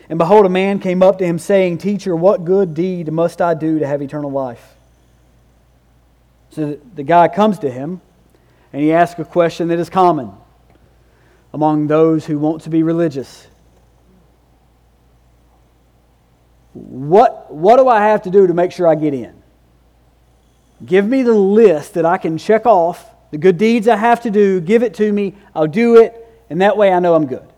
And 0.08 0.18
behold, 0.18 0.44
a 0.44 0.50
man 0.50 0.78
came 0.80 1.02
up 1.02 1.18
to 1.18 1.24
him, 1.24 1.38
saying, 1.38 1.78
Teacher, 1.78 2.14
what 2.14 2.44
good 2.44 2.74
deed 2.74 3.10
must 3.10 3.40
I 3.40 3.54
do 3.54 3.78
to 3.78 3.86
have 3.86 4.02
eternal 4.02 4.30
life? 4.30 4.74
So 6.50 6.78
the 6.94 7.02
guy 7.02 7.28
comes 7.28 7.58
to 7.60 7.70
him 7.70 8.00
and 8.72 8.82
he 8.82 8.92
asks 8.92 9.18
a 9.18 9.24
question 9.24 9.68
that 9.68 9.78
is 9.78 9.90
common 9.90 10.32
among 11.52 11.86
those 11.86 12.26
who 12.26 12.38
want 12.38 12.62
to 12.62 12.70
be 12.70 12.82
religious. 12.82 13.46
What, 16.74 17.52
what 17.52 17.76
do 17.76 17.88
I 17.88 18.00
have 18.02 18.22
to 18.22 18.30
do 18.30 18.46
to 18.46 18.54
make 18.54 18.72
sure 18.72 18.86
I 18.86 18.94
get 18.96 19.14
in? 19.14 19.34
Give 20.84 21.06
me 21.06 21.22
the 21.22 21.34
list 21.34 21.94
that 21.94 22.04
I 22.04 22.18
can 22.18 22.36
check 22.36 22.66
off, 22.66 23.08
the 23.30 23.38
good 23.38 23.58
deeds 23.58 23.88
I 23.88 23.96
have 23.96 24.20
to 24.22 24.30
do, 24.30 24.60
give 24.60 24.82
it 24.82 24.94
to 24.94 25.12
me, 25.12 25.34
I'll 25.54 25.68
do 25.68 25.96
it, 25.96 26.44
and 26.50 26.60
that 26.60 26.76
way 26.76 26.92
I 26.92 26.98
know 26.98 27.14
I'm 27.14 27.26
good. 27.26 27.48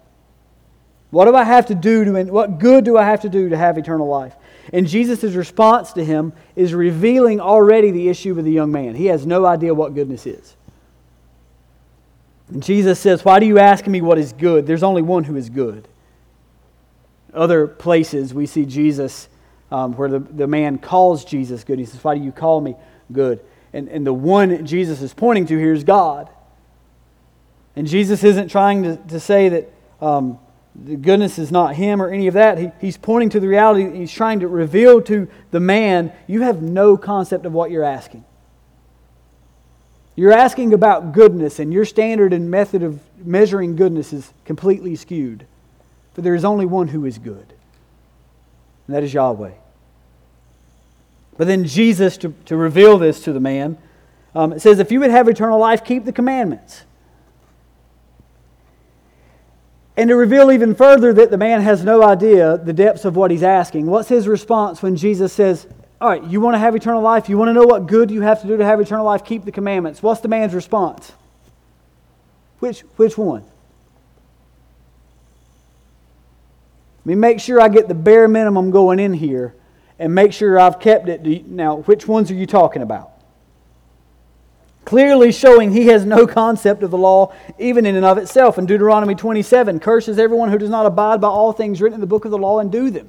What 1.16 1.24
do 1.24 1.35
I 1.35 1.44
have 1.44 1.64
to 1.68 1.74
do 1.74 2.05
to, 2.05 2.24
what 2.24 2.59
good 2.59 2.85
do 2.85 2.98
I 2.98 3.05
have 3.05 3.22
to 3.22 3.31
do 3.31 3.48
to 3.48 3.57
have 3.57 3.79
eternal 3.79 4.07
life? 4.07 4.35
And 4.70 4.87
Jesus' 4.87 5.33
response 5.33 5.94
to 5.94 6.05
him 6.05 6.35
is 6.55 6.74
revealing 6.74 7.40
already 7.40 7.90
the 7.90 8.11
issue 8.11 8.35
with 8.35 8.44
the 8.44 8.52
young 8.52 8.70
man. 8.70 8.94
He 8.94 9.07
has 9.07 9.24
no 9.24 9.46
idea 9.46 9.72
what 9.72 9.94
goodness 9.94 10.26
is. 10.26 10.55
And 12.50 12.62
Jesus 12.62 13.00
says, 13.00 13.24
Why 13.24 13.40
do 13.40 13.46
you 13.46 13.59
ask 13.59 13.87
me 13.87 14.02
what 14.02 14.18
is 14.18 14.35
good? 14.35 14.66
There's 14.66 14.83
only 14.83 15.00
one 15.00 15.24
who 15.24 15.37
is 15.37 15.48
good. 15.48 15.88
Other 17.33 17.66
places 17.66 18.35
we 18.35 18.44
see 18.44 18.66
Jesus 18.66 19.31
um, 19.70 19.94
where 19.94 20.11
the, 20.11 20.18
the 20.18 20.46
man 20.46 20.76
calls 20.76 21.24
Jesus 21.24 21.64
good. 21.64 21.79
He 21.79 21.87
says, 21.87 22.05
Why 22.05 22.14
do 22.14 22.22
you 22.22 22.31
call 22.31 22.61
me 22.61 22.76
good? 23.11 23.40
And, 23.72 23.88
and 23.88 24.07
the 24.07 24.12
one 24.12 24.66
Jesus 24.66 25.00
is 25.00 25.14
pointing 25.14 25.46
to 25.46 25.57
here 25.57 25.72
is 25.72 25.83
God. 25.83 26.29
And 27.74 27.87
Jesus 27.87 28.22
isn't 28.22 28.48
trying 28.48 28.83
to, 28.83 28.96
to 28.96 29.18
say 29.18 29.48
that 29.48 29.72
um, 30.02 30.40
the 30.85 30.97
goodness 30.97 31.39
is 31.39 31.51
not 31.51 31.75
him 31.75 32.03
or 32.03 32.11
any 32.11 32.27
of 32.27 32.35
that. 32.35 32.59
He, 32.59 32.71
he's 32.81 32.97
pointing 32.97 33.31
to 33.31 33.41
the 33.41 33.49
reality. 33.49 33.91
He's 33.99 34.12
trying 34.12 34.41
to 34.41 34.49
reveal 34.49 35.01
to 35.03 35.29
the 35.51 35.61
man, 35.61 36.12
you 36.27 36.43
have 36.43 36.61
no 36.61 36.97
concept 36.97 37.47
of 37.47 37.53
what 37.53 37.71
you're 37.71 37.85
asking. 37.85 38.25
You're 40.15 40.33
asking 40.33 40.73
about 40.73 41.12
goodness, 41.12 41.59
and 41.59 41.73
your 41.73 41.85
standard 41.85 42.33
and 42.33 42.51
method 42.51 42.83
of 42.83 43.01
measuring 43.25 43.77
goodness 43.77 44.12
is 44.12 44.33
completely 44.45 44.97
skewed. 44.97 45.47
For 46.15 46.23
there 46.23 46.35
is 46.35 46.45
only 46.45 46.65
one 46.65 46.89
who 46.89 47.05
is 47.05 47.19
good, 47.19 47.53
and 48.87 48.97
that 48.97 49.03
is 49.03 49.12
Yahweh. 49.12 49.53
But 51.37 51.47
then 51.47 51.66
Jesus, 51.66 52.16
to, 52.18 52.35
to 52.47 52.57
reveal 52.57 52.97
this 52.97 53.20
to 53.24 53.33
the 53.35 53.41
man, 53.41 53.77
um, 54.35 54.55
it 54.55 54.61
says, 54.61 54.79
If 54.79 54.91
you 54.91 55.01
would 55.01 55.11
have 55.11 55.29
eternal 55.29 55.59
life, 55.59 55.85
keep 55.85 56.07
the 56.07 56.12
commandments. 56.12 56.85
And 59.97 60.09
to 60.11 60.16
reveal 60.16 60.53
even 60.53 60.74
further 60.74 61.12
that 61.14 61.30
the 61.30 61.38
man 61.38 61.62
has 61.62 61.82
no 61.82 62.03
idea 62.03 62.59
the 62.59 62.72
depths 62.72 63.05
of 63.05 63.16
what 63.16 63.30
he's 63.30 63.42
asking, 63.42 63.86
what's 63.86 64.09
his 64.09 64.28
response 64.28 64.82
when 64.82 64.94
Jesus 64.97 65.32
says, 65.32 65.66
All 66.01 66.09
right, 66.09 66.22
you 66.22 66.40
want 66.40 66.55
to 66.55 66.59
have 66.59 66.76
eternal 66.76 67.01
life? 67.01 67.28
You 67.28 67.38
want 67.38 67.49
to 67.49 67.55
know 67.55 67.64
what 67.64 67.86
good 67.86 68.11
you 68.11 68.20
have 68.20 68.42
to 68.42 68.47
do 68.47 68.59
to 68.59 68.64
have 68.64 68.78
eternal 68.80 69.07
life? 69.07 69.24
Keep 69.24 69.47
the 69.47 69.53
commandments. 69.53 70.03
What's 70.03 70.20
the 70.20 70.28
man's 70.28 70.53
response? 70.53 71.12
Which, 72.59 72.80
which 72.97 73.16
one? 73.16 73.44
Let 77.05 77.07
me 77.07 77.14
make 77.14 77.40
sure 77.40 77.61
I 77.61 77.68
get 77.68 77.88
the 77.88 77.94
bare 77.94 78.28
minimum 78.28 78.70
going 78.70 78.99
in 78.99 79.14
here 79.14 79.55
and 79.99 80.14
make 80.14 80.32
sure 80.32 80.59
I've 80.59 80.80
kept 80.80 81.09
it. 81.09 81.47
Now, 81.47 81.76
which 81.76 82.07
ones 82.07 82.30
are 82.30 82.34
you 82.34 82.47
talking 82.47 82.82
about? 82.82 83.12
Clearly 84.87 85.32
showing 85.32 85.72
he 85.72 85.89
has 85.89 86.07
no 86.07 86.26
concept 86.26 86.82
of 86.82 86.91
the 86.91 86.97
law 86.97 87.34
even 87.59 87.84
in 87.84 87.97
and 87.97 88.07
of 88.07 88.16
itself. 88.16 88.57
In 88.57 88.64
Deuteronomy 88.64 89.14
27, 89.14 89.80
curses 89.80 90.18
everyone 90.18 90.49
who 90.49 90.57
does 90.57 90.70
not 90.70 90.87
abide 90.87 91.20
by 91.20 91.28
all 91.28 91.53
things 91.53 91.82
written 91.82 91.97
in 91.97 92.01
the 92.01 92.07
book 92.07 92.24
of 92.24 92.30
the 92.30 92.39
law 92.39 92.61
and 92.61 92.72
do 92.72 92.89
them. 92.89 93.09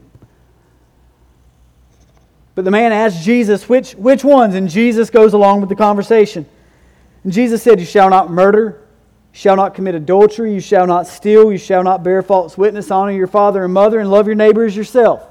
But 2.55 2.65
the 2.65 2.71
man 2.71 2.91
asked 2.91 3.23
Jesus, 3.23 3.69
which, 3.69 3.93
which 3.93 4.23
ones? 4.23 4.55
And 4.55 4.67
Jesus 4.67 5.11
goes 5.11 5.34
along 5.34 5.61
with 5.61 5.69
the 5.69 5.75
conversation. 5.75 6.47
And 7.23 7.32
Jesus 7.32 7.61
said, 7.61 7.80
You 7.80 7.86
shall 7.86 8.09
not 8.09 8.32
murder, 8.32 8.82
you 9.32 9.39
shall 9.39 9.55
not 9.55 9.75
commit 9.75 9.93
adultery, 9.93 10.55
you 10.55 10.59
shall 10.59 10.88
not 10.88 11.05
steal, 11.05 11.51
you 11.51 11.59
shall 11.59 11.84
not 11.84 12.01
bear 12.01 12.23
false 12.23 12.57
witness, 12.57 12.89
honor 12.89 13.11
your 13.11 13.28
father 13.28 13.63
and 13.63 13.71
mother, 13.71 13.99
and 13.99 14.09
love 14.09 14.25
your 14.25 14.36
neighbor 14.36 14.65
as 14.65 14.75
yourself. 14.75 15.23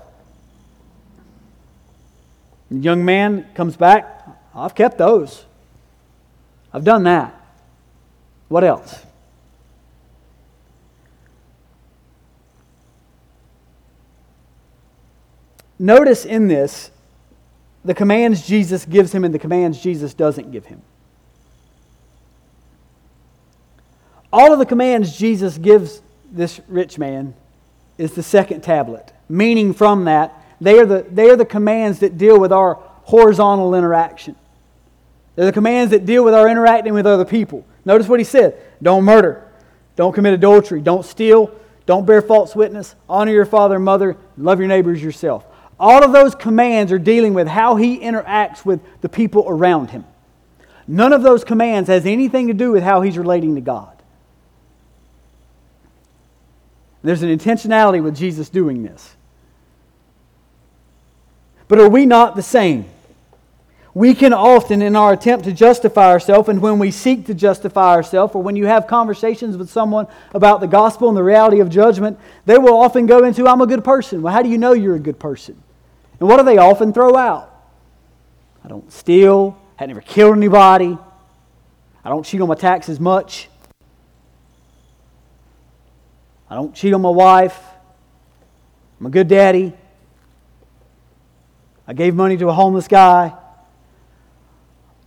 The 2.70 2.78
young 2.78 3.04
man 3.04 3.48
comes 3.54 3.76
back, 3.76 4.28
I've 4.54 4.76
kept 4.76 4.96
those. 4.96 5.44
I've 6.76 6.84
done 6.84 7.04
that. 7.04 7.34
What 8.48 8.62
else? 8.62 9.02
Notice 15.78 16.26
in 16.26 16.48
this 16.48 16.90
the 17.82 17.94
commands 17.94 18.46
Jesus 18.46 18.84
gives 18.84 19.10
him 19.14 19.24
and 19.24 19.32
the 19.32 19.38
commands 19.38 19.80
Jesus 19.80 20.12
doesn't 20.12 20.52
give 20.52 20.66
him. 20.66 20.82
All 24.30 24.52
of 24.52 24.58
the 24.58 24.66
commands 24.66 25.16
Jesus 25.16 25.56
gives 25.56 26.02
this 26.30 26.60
rich 26.68 26.98
man 26.98 27.32
is 27.96 28.12
the 28.12 28.22
second 28.22 28.60
tablet. 28.60 29.14
Meaning 29.30 29.72
from 29.72 30.04
that, 30.04 30.44
they 30.60 30.78
are 30.78 30.84
the, 30.84 31.06
they 31.10 31.30
are 31.30 31.36
the 31.36 31.46
commands 31.46 32.00
that 32.00 32.18
deal 32.18 32.38
with 32.38 32.52
our 32.52 32.74
horizontal 33.04 33.74
interaction. 33.74 34.36
They're 35.36 35.46
the 35.46 35.52
commands 35.52 35.90
that 35.92 36.06
deal 36.06 36.24
with 36.24 36.34
our 36.34 36.48
interacting 36.48 36.94
with 36.94 37.06
other 37.06 37.24
people. 37.24 37.64
Notice 37.84 38.08
what 38.08 38.18
he 38.18 38.24
said 38.24 38.60
don't 38.82 39.04
murder, 39.04 39.46
don't 39.94 40.12
commit 40.12 40.34
adultery, 40.34 40.80
don't 40.80 41.04
steal, 41.04 41.52
don't 41.84 42.06
bear 42.06 42.20
false 42.20 42.56
witness, 42.56 42.94
honor 43.08 43.32
your 43.32 43.44
father 43.44 43.76
and 43.76 43.84
mother, 43.84 44.16
love 44.36 44.58
your 44.58 44.68
neighbors 44.68 45.02
yourself. 45.02 45.44
All 45.78 46.02
of 46.02 46.12
those 46.12 46.34
commands 46.34 46.90
are 46.90 46.98
dealing 46.98 47.34
with 47.34 47.46
how 47.46 47.76
he 47.76 47.98
interacts 48.00 48.64
with 48.64 48.80
the 49.02 49.08
people 49.08 49.44
around 49.46 49.90
him. 49.90 50.04
None 50.88 51.12
of 51.12 51.22
those 51.22 51.44
commands 51.44 51.88
has 51.88 52.06
anything 52.06 52.46
to 52.46 52.54
do 52.54 52.72
with 52.72 52.82
how 52.82 53.02
he's 53.02 53.18
relating 53.18 53.56
to 53.56 53.60
God. 53.60 53.92
There's 57.02 57.22
an 57.22 57.36
intentionality 57.36 58.02
with 58.02 58.16
Jesus 58.16 58.48
doing 58.48 58.82
this. 58.82 59.14
But 61.68 61.78
are 61.78 61.88
we 61.88 62.06
not 62.06 62.36
the 62.36 62.42
same? 62.42 62.86
We 63.96 64.14
can 64.14 64.34
often, 64.34 64.82
in 64.82 64.94
our 64.94 65.14
attempt 65.14 65.46
to 65.46 65.52
justify 65.52 66.10
ourselves, 66.10 66.50
and 66.50 66.60
when 66.60 66.78
we 66.78 66.90
seek 66.90 67.24
to 67.28 67.34
justify 67.34 67.94
ourselves, 67.94 68.34
or 68.34 68.42
when 68.42 68.54
you 68.54 68.66
have 68.66 68.86
conversations 68.86 69.56
with 69.56 69.70
someone 69.70 70.06
about 70.34 70.60
the 70.60 70.66
gospel 70.66 71.08
and 71.08 71.16
the 71.16 71.22
reality 71.22 71.60
of 71.60 71.70
judgment, 71.70 72.18
they 72.44 72.58
will 72.58 72.76
often 72.76 73.06
go 73.06 73.24
into, 73.24 73.48
I'm 73.48 73.62
a 73.62 73.66
good 73.66 73.82
person. 73.84 74.20
Well, 74.20 74.34
how 74.34 74.42
do 74.42 74.50
you 74.50 74.58
know 74.58 74.74
you're 74.74 74.96
a 74.96 75.00
good 75.00 75.18
person? 75.18 75.62
And 76.20 76.28
what 76.28 76.36
do 76.36 76.42
they 76.42 76.58
often 76.58 76.92
throw 76.92 77.16
out? 77.16 77.50
I 78.62 78.68
don't 78.68 78.92
steal. 78.92 79.58
I 79.78 79.86
never 79.86 80.02
killed 80.02 80.36
anybody. 80.36 80.98
I 82.04 82.08
don't 82.10 82.22
cheat 82.22 82.42
on 82.42 82.48
my 82.48 82.54
taxes 82.54 83.00
much. 83.00 83.48
I 86.50 86.54
don't 86.54 86.74
cheat 86.74 86.92
on 86.92 87.00
my 87.00 87.08
wife. 87.08 87.58
I'm 89.00 89.06
a 89.06 89.10
good 89.10 89.28
daddy. 89.28 89.72
I 91.88 91.94
gave 91.94 92.14
money 92.14 92.36
to 92.36 92.50
a 92.50 92.52
homeless 92.52 92.88
guy. 92.88 93.32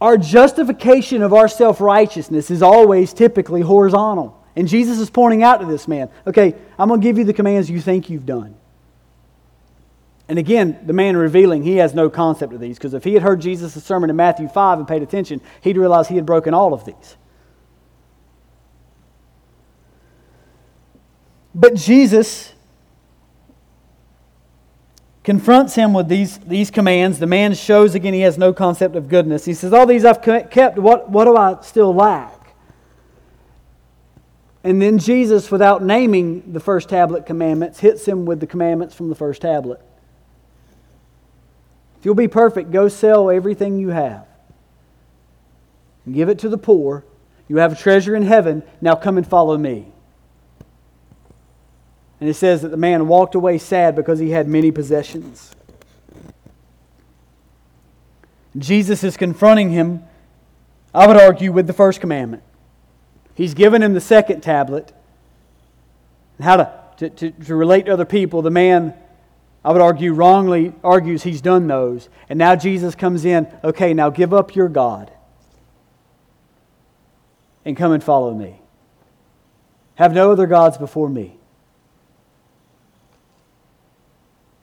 Our 0.01 0.17
justification 0.17 1.21
of 1.21 1.33
our 1.33 1.47
self 1.47 1.81
righteousness 1.81 2.49
is 2.51 2.61
always 2.61 3.13
typically 3.13 3.61
horizontal. 3.61 4.35
And 4.55 4.67
Jesus 4.67 4.99
is 4.99 5.09
pointing 5.09 5.43
out 5.43 5.59
to 5.59 5.65
this 5.65 5.87
man 5.87 6.09
okay, 6.25 6.55
I'm 6.77 6.87
going 6.87 7.01
to 7.01 7.03
give 7.03 7.17
you 7.17 7.23
the 7.23 7.33
commands 7.33 7.69
you 7.69 7.81
think 7.81 8.09
you've 8.09 8.25
done. 8.25 8.55
And 10.29 10.37
again, 10.37 10.79
the 10.85 10.93
man 10.93 11.17
revealing, 11.17 11.63
he 11.63 11.77
has 11.77 11.95
no 11.95 12.07
concept 12.07 12.53
of 12.53 12.59
these, 12.59 12.77
because 12.77 12.93
if 12.93 13.03
he 13.03 13.15
had 13.15 13.23
heard 13.23 13.41
Jesus' 13.41 13.83
sermon 13.83 14.11
in 14.11 14.15
Matthew 14.15 14.47
5 14.47 14.77
and 14.77 14.87
paid 14.87 15.01
attention, 15.01 15.41
he'd 15.61 15.75
realize 15.75 16.07
he 16.07 16.15
had 16.15 16.25
broken 16.25 16.53
all 16.53 16.71
of 16.71 16.85
these. 16.85 17.17
But 21.55 21.73
Jesus 21.73 22.53
confronts 25.23 25.75
him 25.75 25.93
with 25.93 26.07
these, 26.07 26.37
these 26.39 26.71
commands. 26.71 27.19
The 27.19 27.27
man 27.27 27.53
shows 27.53 27.95
again 27.95 28.13
he 28.13 28.21
has 28.21 28.37
no 28.37 28.53
concept 28.53 28.95
of 28.95 29.07
goodness. 29.09 29.45
He 29.45 29.53
says, 29.53 29.73
All 29.73 29.85
these 29.85 30.05
I've 30.05 30.21
kept, 30.21 30.77
what, 30.77 31.09
what 31.09 31.25
do 31.25 31.35
I 31.35 31.61
still 31.61 31.93
lack? 31.93 32.55
And 34.63 34.81
then 34.81 34.97
Jesus, 34.97 35.49
without 35.51 35.83
naming 35.83 36.51
the 36.51 36.59
first 36.59 36.89
tablet 36.89 37.25
commandments, 37.25 37.79
hits 37.79 38.05
him 38.05 38.25
with 38.25 38.39
the 38.39 38.47
commandments 38.47 38.93
from 38.93 39.09
the 39.09 39.15
first 39.15 39.41
tablet. 39.41 39.81
If 41.97 42.05
you'll 42.05 42.15
be 42.15 42.27
perfect, 42.27 42.71
go 42.71 42.87
sell 42.87 43.29
everything 43.29 43.79
you 43.79 43.89
have 43.89 44.25
and 46.05 46.15
give 46.15 46.29
it 46.29 46.39
to 46.39 46.49
the 46.49 46.57
poor. 46.57 47.05
You 47.47 47.57
have 47.57 47.73
a 47.73 47.75
treasure 47.75 48.15
in 48.15 48.23
heaven. 48.23 48.63
Now 48.81 48.95
come 48.95 49.17
and 49.17 49.27
follow 49.27 49.57
me. 49.57 49.91
And 52.19 52.29
it 52.29 52.33
says 52.33 52.61
that 52.61 52.69
the 52.69 52.77
man 52.77 53.07
walked 53.07 53.35
away 53.35 53.57
sad 53.57 53.95
because 53.95 54.19
he 54.19 54.31
had 54.31 54.47
many 54.47 54.71
possessions. 54.71 55.55
Jesus 58.57 59.03
is 59.03 59.15
confronting 59.15 59.69
him, 59.69 60.03
I 60.93 61.07
would 61.07 61.17
argue, 61.17 61.51
with 61.51 61.67
the 61.67 61.73
first 61.73 62.01
commandment. 62.01 62.43
He's 63.35 63.53
given 63.53 63.81
him 63.81 63.93
the 63.93 64.01
second 64.01 64.41
tablet. 64.41 64.91
How 66.41 66.57
to, 66.57 66.73
to, 66.97 67.09
to, 67.09 67.31
to 67.31 67.55
relate 67.55 67.85
to 67.85 67.93
other 67.93 68.05
people. 68.05 68.41
The 68.41 68.49
man 68.49 68.93
I 69.63 69.71
would 69.71 69.81
argue, 69.81 70.13
wrongly 70.13 70.73
argues 70.83 71.23
he's 71.23 71.41
done 71.41 71.67
those. 71.67 72.09
And 72.29 72.39
now 72.39 72.55
Jesus 72.55 72.95
comes 72.95 73.25
in, 73.25 73.47
okay, 73.63 73.93
now 73.93 74.09
give 74.09 74.33
up 74.33 74.55
your 74.55 74.69
God 74.69 75.11
and 77.65 77.75
come 77.75 77.91
and 77.91 78.03
follow 78.03 78.33
me. 78.33 78.61
Have 79.95 80.13
no 80.13 80.31
other 80.31 80.47
gods 80.47 80.77
before 80.77 81.09
me. 81.09 81.38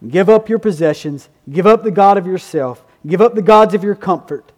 Give 0.09 0.29
up 0.29 0.49
your 0.49 0.59
possessions. 0.59 1.29
Give 1.49 1.67
up 1.67 1.83
the 1.83 1.91
God 1.91 2.19
of 2.19 2.27
yourself. 2.27 2.85
Give 3.07 3.21
up 3.21 3.35
the 3.35 3.43
gods 3.43 3.75
of 3.75 3.83
your 3.83 3.95
comfort. 3.95 4.53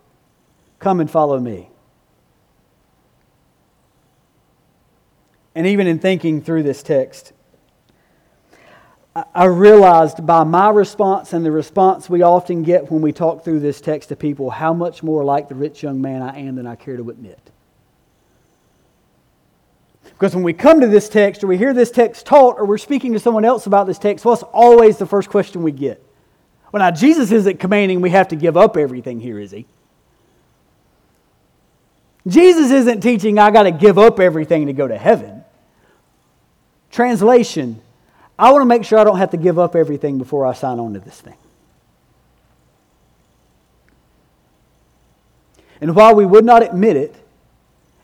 Come 0.78 1.00
and 1.00 1.10
follow 1.10 1.38
me. 1.38 1.70
And 5.54 5.66
even 5.66 5.86
in 5.86 5.98
thinking 5.98 6.40
through 6.40 6.62
this 6.62 6.82
text, 6.82 7.32
I 9.34 9.46
realized 9.46 10.24
by 10.24 10.44
my 10.44 10.70
response 10.70 11.32
and 11.32 11.44
the 11.44 11.50
response 11.50 12.08
we 12.08 12.22
often 12.22 12.62
get 12.62 12.90
when 12.90 13.02
we 13.02 13.12
talk 13.12 13.42
through 13.42 13.60
this 13.60 13.80
text 13.80 14.10
to 14.10 14.16
people 14.16 14.50
how 14.50 14.72
much 14.72 15.02
more 15.02 15.24
like 15.24 15.48
the 15.48 15.56
rich 15.56 15.82
young 15.82 16.00
man 16.00 16.22
I 16.22 16.38
am 16.38 16.54
than 16.54 16.66
I 16.66 16.76
care 16.76 16.96
to 16.96 17.10
admit. 17.10 17.50
Because 20.18 20.34
when 20.34 20.42
we 20.42 20.52
come 20.52 20.80
to 20.80 20.88
this 20.88 21.08
text 21.08 21.44
or 21.44 21.46
we 21.46 21.56
hear 21.56 21.72
this 21.72 21.92
text 21.92 22.26
taught 22.26 22.58
or 22.58 22.64
we're 22.64 22.76
speaking 22.76 23.12
to 23.12 23.20
someone 23.20 23.44
else 23.44 23.66
about 23.66 23.86
this 23.86 23.98
text, 23.98 24.24
what's 24.24 24.42
always 24.42 24.98
the 24.98 25.06
first 25.06 25.30
question 25.30 25.62
we 25.62 25.70
get? 25.70 26.04
Well, 26.72 26.80
now, 26.80 26.90
Jesus 26.90 27.30
isn't 27.30 27.60
commanding 27.60 28.00
we 28.00 28.10
have 28.10 28.28
to 28.28 28.36
give 28.36 28.56
up 28.56 28.76
everything 28.76 29.20
here, 29.20 29.38
is 29.38 29.52
he? 29.52 29.64
Jesus 32.26 32.72
isn't 32.72 33.00
teaching 33.00 33.38
I 33.38 33.52
got 33.52 33.62
to 33.62 33.70
give 33.70 33.96
up 33.96 34.18
everything 34.18 34.66
to 34.66 34.72
go 34.72 34.88
to 34.88 34.98
heaven. 34.98 35.44
Translation 36.90 37.80
I 38.38 38.52
want 38.52 38.62
to 38.62 38.66
make 38.66 38.84
sure 38.84 38.98
I 38.98 39.04
don't 39.04 39.18
have 39.18 39.30
to 39.30 39.36
give 39.36 39.58
up 39.58 39.74
everything 39.74 40.18
before 40.18 40.46
I 40.46 40.52
sign 40.52 40.78
on 40.78 40.94
to 40.94 41.00
this 41.00 41.20
thing. 41.20 41.34
And 45.80 45.94
while 45.96 46.14
we 46.14 46.24
would 46.24 46.44
not 46.44 46.62
admit 46.62 46.96
it, 46.96 47.14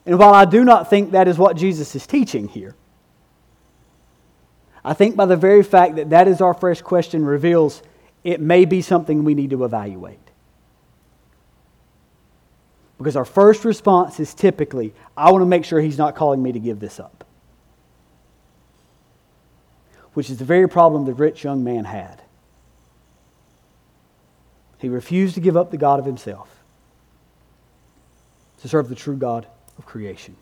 and 0.05 0.19
while 0.19 0.33
I 0.33 0.45
do 0.45 0.63
not 0.63 0.89
think 0.89 1.11
that 1.11 1.27
is 1.27 1.37
what 1.37 1.55
Jesus 1.55 1.95
is 1.95 2.05
teaching 2.05 2.47
here, 2.47 2.75
I 4.83 4.93
think 4.93 5.15
by 5.15 5.25
the 5.25 5.35
very 5.35 5.63
fact 5.63 5.95
that 5.95 6.11
that 6.11 6.27
is 6.27 6.41
our 6.41 6.53
first 6.53 6.83
question 6.83 7.25
reveals 7.25 7.81
it 8.23 8.39
may 8.39 8.65
be 8.65 8.81
something 8.81 9.23
we 9.23 9.33
need 9.33 9.49
to 9.49 9.63
evaluate. 9.63 10.19
Because 12.97 13.15
our 13.15 13.25
first 13.25 13.65
response 13.65 14.19
is 14.19 14.33
typically, 14.33 14.93
I 15.17 15.31
want 15.31 15.41
to 15.41 15.47
make 15.47 15.65
sure 15.65 15.81
he's 15.81 15.97
not 15.97 16.15
calling 16.15 16.41
me 16.41 16.51
to 16.51 16.59
give 16.59 16.79
this 16.79 16.99
up 16.99 17.25
which 20.15 20.29
is 20.29 20.37
the 20.37 20.45
very 20.45 20.67
problem 20.67 21.05
the 21.05 21.13
rich 21.13 21.43
young 21.43 21.63
man 21.63 21.83
had. 21.83 22.21
He 24.79 24.89
refused 24.89 25.35
to 25.35 25.41
give 25.41 25.57
up 25.57 25.71
the 25.71 25.77
God 25.77 25.99
of 25.99 26.05
himself 26.05 26.63
to 28.61 28.69
serve 28.69 28.87
the 28.87 28.95
true 28.95 29.17
God 29.17 29.45
of 29.77 29.85
creation. 29.85 30.35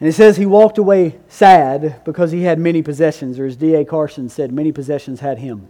And 0.00 0.08
it 0.08 0.14
says 0.14 0.38
he 0.38 0.46
walked 0.46 0.78
away 0.78 1.18
sad 1.28 2.02
because 2.04 2.32
he 2.32 2.42
had 2.42 2.58
many 2.58 2.82
possessions, 2.82 3.38
or 3.38 3.44
as 3.44 3.56
D.A. 3.56 3.84
Carson 3.84 4.30
said, 4.30 4.50
many 4.50 4.72
possessions 4.72 5.20
had 5.20 5.38
him. 5.38 5.68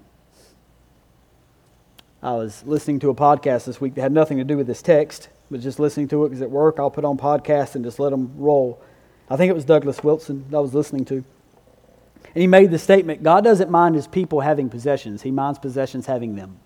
I 2.23 2.35
was 2.35 2.63
listening 2.65 3.01
to 3.01 3.11
a 3.11 3.15
podcast 3.15 3.65
this 3.65 3.81
week 3.81 3.95
that 3.95 4.03
had 4.03 4.13
nothing 4.13 4.39
to 4.39 4.45
do 4.45 4.57
with 4.57 4.67
this 4.67 4.83
text, 4.83 5.31
but 5.51 5.61
just 5.61 5.81
listening 5.81 6.07
to 6.09 6.25
it 6.25 6.29
because 6.29 6.43
at 6.43 6.51
work 6.51 6.79
I'll 6.79 6.91
put 6.91 7.05
on 7.05 7.17
podcasts 7.17 7.75
and 7.75 7.85
just 7.85 7.99
let 7.99 8.11
them 8.11 8.33
roll. 8.37 8.81
I 9.29 9.37
think 9.37 9.51
it 9.51 9.55
was 9.55 9.65
Douglas 9.65 10.05
Wilson 10.05 10.45
that 10.51 10.57
I 10.57 10.61
was 10.61 10.75
listening 10.75 11.05
to. 11.07 11.15
And 11.15 12.43
he 12.43 12.47
made 12.47 12.71
the 12.71 12.79
statement 12.79 13.23
God 13.23 13.43
doesn't 13.43 13.71
mind 13.71 13.95
his 13.95 14.07
people 14.07 14.41
having 14.41 14.69
possessions, 14.69 15.23
he 15.23 15.31
minds 15.31 15.59
possessions 15.59 16.07
having 16.07 16.37
them. 16.37 16.61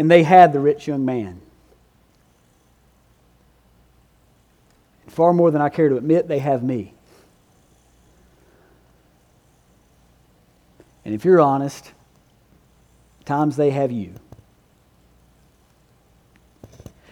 And 0.00 0.10
they 0.10 0.22
had 0.22 0.54
the 0.54 0.60
rich 0.60 0.86
young 0.86 1.04
man. 1.04 1.42
Far 5.08 5.34
more 5.34 5.50
than 5.50 5.60
I 5.60 5.68
care 5.68 5.90
to 5.90 5.98
admit, 5.98 6.26
they 6.26 6.38
have 6.38 6.62
me. 6.62 6.94
And 11.04 11.14
if 11.14 11.26
you're 11.26 11.38
honest, 11.38 11.92
times 13.26 13.56
they 13.56 13.68
have 13.68 13.92
you. 13.92 14.14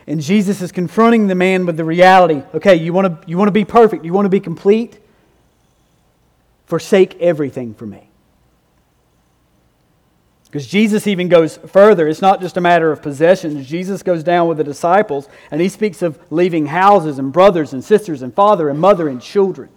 And 0.06 0.22
Jesus 0.22 0.62
is 0.62 0.72
confronting 0.72 1.26
the 1.26 1.34
man 1.34 1.66
with 1.66 1.76
the 1.76 1.84
reality 1.84 2.42
okay, 2.54 2.76
you 2.76 2.94
want 2.94 3.20
to, 3.20 3.28
you 3.28 3.36
want 3.36 3.48
to 3.48 3.52
be 3.52 3.66
perfect, 3.66 4.06
you 4.06 4.14
want 4.14 4.24
to 4.24 4.30
be 4.30 4.40
complete? 4.40 4.98
Forsake 6.64 7.20
everything 7.20 7.74
for 7.74 7.84
me. 7.84 8.07
Because 10.48 10.66
Jesus 10.66 11.06
even 11.06 11.28
goes 11.28 11.58
further. 11.58 12.08
It's 12.08 12.22
not 12.22 12.40
just 12.40 12.56
a 12.56 12.60
matter 12.60 12.90
of 12.90 13.02
possessions. 13.02 13.68
Jesus 13.68 14.02
goes 14.02 14.22
down 14.22 14.48
with 14.48 14.56
the 14.56 14.64
disciples 14.64 15.28
and 15.50 15.60
he 15.60 15.68
speaks 15.68 16.00
of 16.00 16.18
leaving 16.30 16.66
houses 16.66 17.18
and 17.18 17.32
brothers 17.32 17.74
and 17.74 17.84
sisters 17.84 18.22
and 18.22 18.34
father 18.34 18.70
and 18.70 18.80
mother 18.80 19.08
and 19.08 19.20
children. 19.20 19.68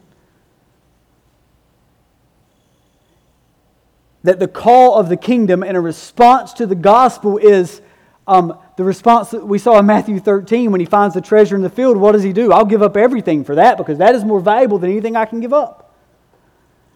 That 4.23 4.39
the 4.39 4.47
call 4.47 4.97
of 4.97 5.09
the 5.09 5.17
kingdom 5.17 5.61
and 5.61 5.75
a 5.75 5.81
response 5.81 6.53
to 6.53 6.65
the 6.65 6.75
gospel 6.75 7.37
is 7.37 7.81
um, 8.25 8.57
the 8.77 8.85
response 8.85 9.31
that 9.31 9.45
we 9.45 9.57
saw 9.57 9.77
in 9.79 9.85
Matthew 9.85 10.19
13 10.19 10.71
when 10.71 10.79
he 10.79 10.85
finds 10.85 11.15
the 11.15 11.21
treasure 11.21 11.55
in 11.57 11.63
the 11.63 11.69
field. 11.69 11.97
What 11.97 12.13
does 12.13 12.23
he 12.23 12.31
do? 12.31 12.53
I'll 12.53 12.65
give 12.65 12.81
up 12.81 12.95
everything 12.95 13.43
for 13.43 13.55
that 13.55 13.77
because 13.77 13.97
that 13.97 14.15
is 14.15 14.23
more 14.23 14.39
valuable 14.39 14.77
than 14.77 14.89
anything 14.89 15.17
I 15.17 15.25
can 15.25 15.41
give 15.41 15.51
up. 15.51 15.80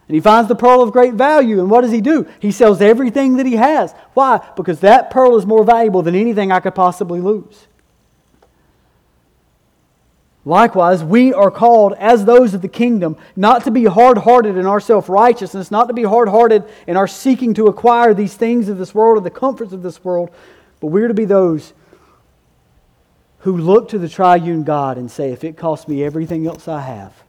And 0.07 0.15
he 0.15 0.21
finds 0.21 0.47
the 0.47 0.55
pearl 0.55 0.81
of 0.81 0.91
great 0.91 1.15
value. 1.15 1.59
And 1.59 1.69
what 1.69 1.81
does 1.81 1.91
he 1.91 2.01
do? 2.01 2.27
He 2.39 2.51
sells 2.51 2.81
everything 2.81 3.37
that 3.37 3.45
he 3.45 3.55
has. 3.55 3.93
Why? 4.13 4.45
Because 4.55 4.81
that 4.81 5.09
pearl 5.09 5.35
is 5.37 5.45
more 5.45 5.63
valuable 5.63 6.03
than 6.03 6.15
anything 6.15 6.51
I 6.51 6.59
could 6.59 6.75
possibly 6.75 7.19
lose. 7.19 7.67
Likewise, 10.47 11.03
we 11.03 11.33
are 11.33 11.49
called, 11.49 11.93
as 11.93 12.23
those 12.23 12.53
of 12.53 12.61
the 12.61 12.67
kingdom, 12.67 13.17
not 13.35 13.63
to 13.63 13.71
be 13.71 13.85
hard 13.85 14.19
hearted 14.19 14.57
in 14.57 14.67
our 14.67 14.79
self 14.79 15.09
righteousness, 15.09 15.71
not 15.71 15.87
to 15.87 15.93
be 15.93 16.03
hard 16.03 16.29
hearted 16.29 16.63
in 16.85 16.95
our 16.95 17.07
seeking 17.07 17.55
to 17.55 17.65
acquire 17.65 18.13
these 18.13 18.35
things 18.35 18.69
of 18.69 18.77
this 18.77 18.93
world 18.93 19.17
or 19.17 19.21
the 19.21 19.31
comforts 19.31 19.73
of 19.73 19.81
this 19.81 20.03
world, 20.03 20.29
but 20.79 20.87
we're 20.87 21.07
to 21.07 21.15
be 21.15 21.25
those 21.25 21.73
who 23.39 23.57
look 23.57 23.89
to 23.89 23.97
the 23.97 24.07
triune 24.07 24.63
God 24.63 24.99
and 24.99 25.09
say, 25.09 25.31
if 25.31 25.43
it 25.43 25.57
costs 25.57 25.87
me 25.87 26.03
everything 26.03 26.45
else 26.45 26.67
I 26.67 26.81
have, 26.81 27.24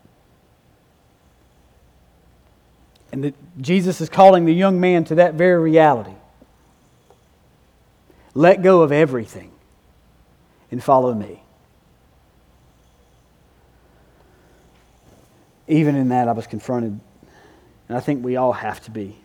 And 3.16 3.24
that 3.24 3.62
Jesus 3.62 4.02
is 4.02 4.10
calling 4.10 4.44
the 4.44 4.52
young 4.52 4.78
man 4.78 5.04
to 5.04 5.14
that 5.14 5.32
very 5.32 5.58
reality. 5.58 6.12
Let 8.34 8.60
go 8.60 8.82
of 8.82 8.92
everything 8.92 9.52
and 10.70 10.84
follow 10.84 11.14
me. 11.14 11.42
Even 15.66 15.96
in 15.96 16.10
that, 16.10 16.28
I 16.28 16.32
was 16.32 16.46
confronted, 16.46 17.00
and 17.88 17.96
I 17.96 18.00
think 18.00 18.22
we 18.22 18.36
all 18.36 18.52
have 18.52 18.82
to 18.82 18.90
be. 18.90 19.16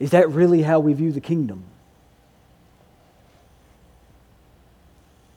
Is 0.00 0.10
that 0.10 0.28
really 0.30 0.62
how 0.62 0.80
we 0.80 0.92
view 0.92 1.12
the 1.12 1.20
kingdom? 1.20 1.62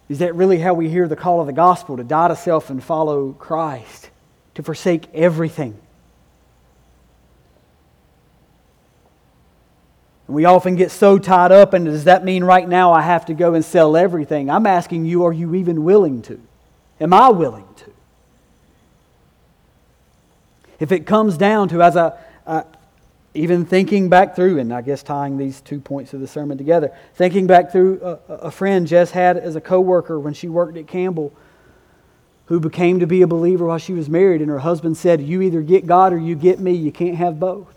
Is 0.08 0.20
that 0.20 0.36
really 0.36 0.60
how 0.60 0.74
we 0.74 0.90
hear 0.90 1.08
the 1.08 1.16
call 1.16 1.42
of 1.42 1.48
the 1.48 1.54
gospel 1.54 1.98
to 1.98 2.04
die 2.04 2.28
to 2.28 2.36
self 2.36 2.70
and 2.70 2.84
follow 2.84 3.34
Christ, 3.34 4.10
to 4.54 4.64
forsake 4.64 5.08
everything? 5.14 5.80
We 10.28 10.46
often 10.46 10.76
get 10.76 10.90
so 10.92 11.20
tied 11.20 11.52
up, 11.52 11.74
and 11.74 11.86
does 11.86 12.06
that 12.06 12.24
mean 12.24 12.44
right 12.44 12.68
now 12.68 12.92
I 12.92 13.02
have 13.02 13.26
to 13.28 13.34
go 13.34 13.54
and 13.54 13.64
sell 13.64 13.96
everything? 13.96 14.50
I'm 14.50 14.66
asking 14.66 15.06
you, 15.06 15.24
are 15.26 15.34
you 15.34 15.54
even 15.56 15.84
willing 15.84 16.22
to? 16.24 16.42
Am 17.00 17.14
I 17.14 17.30
willing 17.30 17.68
to? 17.78 17.92
If 20.80 20.92
it 20.92 21.06
comes 21.06 21.38
down 21.38 21.70
to, 21.70 21.82
as 21.82 21.96
I, 21.96 22.14
even 23.36 23.66
thinking 23.66 24.10
back 24.10 24.36
through, 24.36 24.60
and 24.60 24.74
I 24.74 24.82
guess 24.82 25.04
tying 25.04 25.38
these 25.38 25.62
two 25.62 25.80
points 25.80 26.14
of 26.14 26.22
the 26.22 26.28
sermon 26.28 26.58
together, 26.58 26.92
thinking 27.16 27.48
back 27.48 27.72
through 27.72 28.02
a, 28.02 28.34
a 28.34 28.52
friend 28.52 28.88
Jess 28.88 29.12
had 29.12 29.38
as 29.38 29.56
a 29.56 29.62
coworker 29.62 30.20
when 30.20 30.34
she 30.34 30.48
worked 30.48 30.78
at 30.78 30.88
Campbell, 30.88 31.34
who 32.48 32.60
became 32.60 33.00
to 33.00 33.08
be 33.08 33.22
a 33.22 33.28
believer 33.28 33.66
while 33.66 33.78
she 33.78 33.94
was 33.94 34.10
married, 34.10 34.42
and 34.42 34.50
her 34.50 34.60
husband 34.60 34.98
said, 34.98 35.22
"You 35.22 35.42
either 35.42 35.62
get 35.62 35.86
God 35.86 36.14
or 36.14 36.18
you 36.18 36.36
get 36.36 36.60
me. 36.60 36.74
You 36.74 36.92
can't 36.92 37.16
have 37.16 37.40
both." 37.40 37.76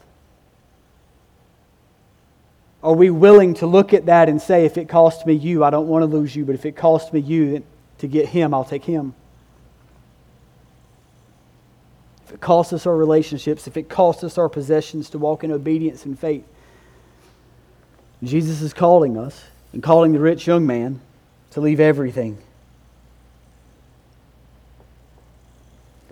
Are 2.82 2.94
we 2.94 3.10
willing 3.10 3.54
to 3.54 3.66
look 3.66 3.92
at 3.92 4.06
that 4.06 4.28
and 4.28 4.40
say, 4.40 4.64
if 4.64 4.78
it 4.78 4.88
costs 4.88 5.26
me 5.26 5.34
you, 5.34 5.64
I 5.64 5.70
don't 5.70 5.88
want 5.88 6.02
to 6.02 6.06
lose 6.06 6.36
you, 6.36 6.44
but 6.44 6.54
if 6.54 6.64
it 6.64 6.76
costs 6.76 7.12
me 7.12 7.20
you 7.20 7.64
to 7.98 8.06
get 8.06 8.28
him, 8.28 8.54
I'll 8.54 8.64
take 8.64 8.84
him? 8.84 9.14
If 12.28 12.34
it 12.34 12.40
costs 12.42 12.74
us 12.74 12.84
our 12.84 12.94
relationships, 12.94 13.66
if 13.66 13.78
it 13.78 13.88
costs 13.88 14.22
us 14.22 14.36
our 14.36 14.50
possessions 14.50 15.08
to 15.08 15.18
walk 15.18 15.44
in 15.44 15.50
obedience 15.50 16.04
and 16.04 16.18
faith. 16.18 16.44
Jesus 18.22 18.60
is 18.60 18.74
calling 18.74 19.16
us 19.16 19.44
and 19.72 19.82
calling 19.82 20.12
the 20.12 20.18
rich 20.18 20.46
young 20.46 20.66
man 20.66 21.00
to 21.52 21.62
leave 21.62 21.80
everything. 21.80 22.36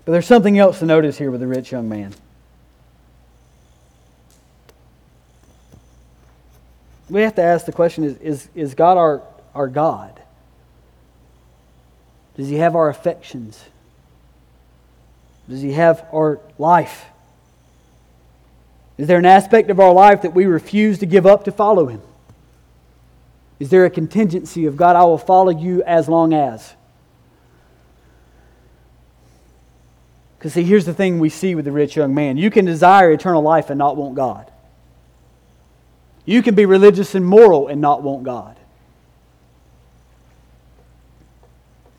But 0.07 0.13
there's 0.13 0.27
something 0.27 0.59
else 0.59 0.79
to 0.79 0.87
notice 0.87 1.19
here 1.19 1.31
with 1.31 1.41
the 1.41 1.47
rich 1.47 1.71
young 1.71 1.87
man. 1.87 2.15
We 7.11 7.21
have 7.21 7.35
to 7.35 7.43
ask 7.43 7.67
the 7.67 7.73
question 7.73 8.05
is, 8.05 8.17
is, 8.19 8.49
is 8.55 8.75
God 8.75 8.97
our, 8.97 9.23
our 9.55 9.69
God? 9.69 10.19
Does 12.39 12.49
he 12.49 12.55
have 12.55 12.75
our 12.75 12.89
affections? 12.89 13.63
Does 15.49 15.61
He 15.61 15.73
have 15.73 16.07
our 16.13 16.41
life? 16.59 17.07
Is 18.99 19.07
there 19.07 19.19
an 19.19 19.27
aspect 19.27 19.71
of 19.71 19.79
our 19.79 19.93
life 19.93 20.23
that 20.23 20.35
we 20.35 20.47
refuse 20.47 20.99
to 20.99 21.07
give 21.07 21.27
up 21.27 21.45
to 21.45 21.53
follow 21.53 21.87
Him? 21.87 22.01
Is 23.59 23.71
there 23.71 23.85
a 23.85 23.91
contingency 23.91 24.67
of 24.67 24.77
God, 24.77 24.97
I 24.97 25.05
will 25.05 25.19
follow 25.19 25.51
you 25.51 25.83
as 25.83 26.09
long 26.09 26.35
as? 26.35 26.75
Because, 30.39 30.53
see, 30.53 30.63
here's 30.63 30.85
the 30.85 30.95
thing 30.95 31.19
we 31.19 31.31
see 31.31 31.55
with 31.55 31.65
the 31.65 31.73
rich 31.73 31.97
young 31.97 32.15
man 32.15 32.37
you 32.37 32.51
can 32.51 32.65
desire 32.65 33.11
eternal 33.11 33.43
life 33.43 33.71
and 33.71 33.79
not 33.79 33.97
want 33.97 34.15
God. 34.15 34.51
You 36.25 36.43
can 36.43 36.55
be 36.55 36.67
religious 36.67 37.15
and 37.15 37.25
moral 37.25 37.69
and 37.69 37.81
not 37.81 38.03
want 38.03 38.25
God. 38.25 38.57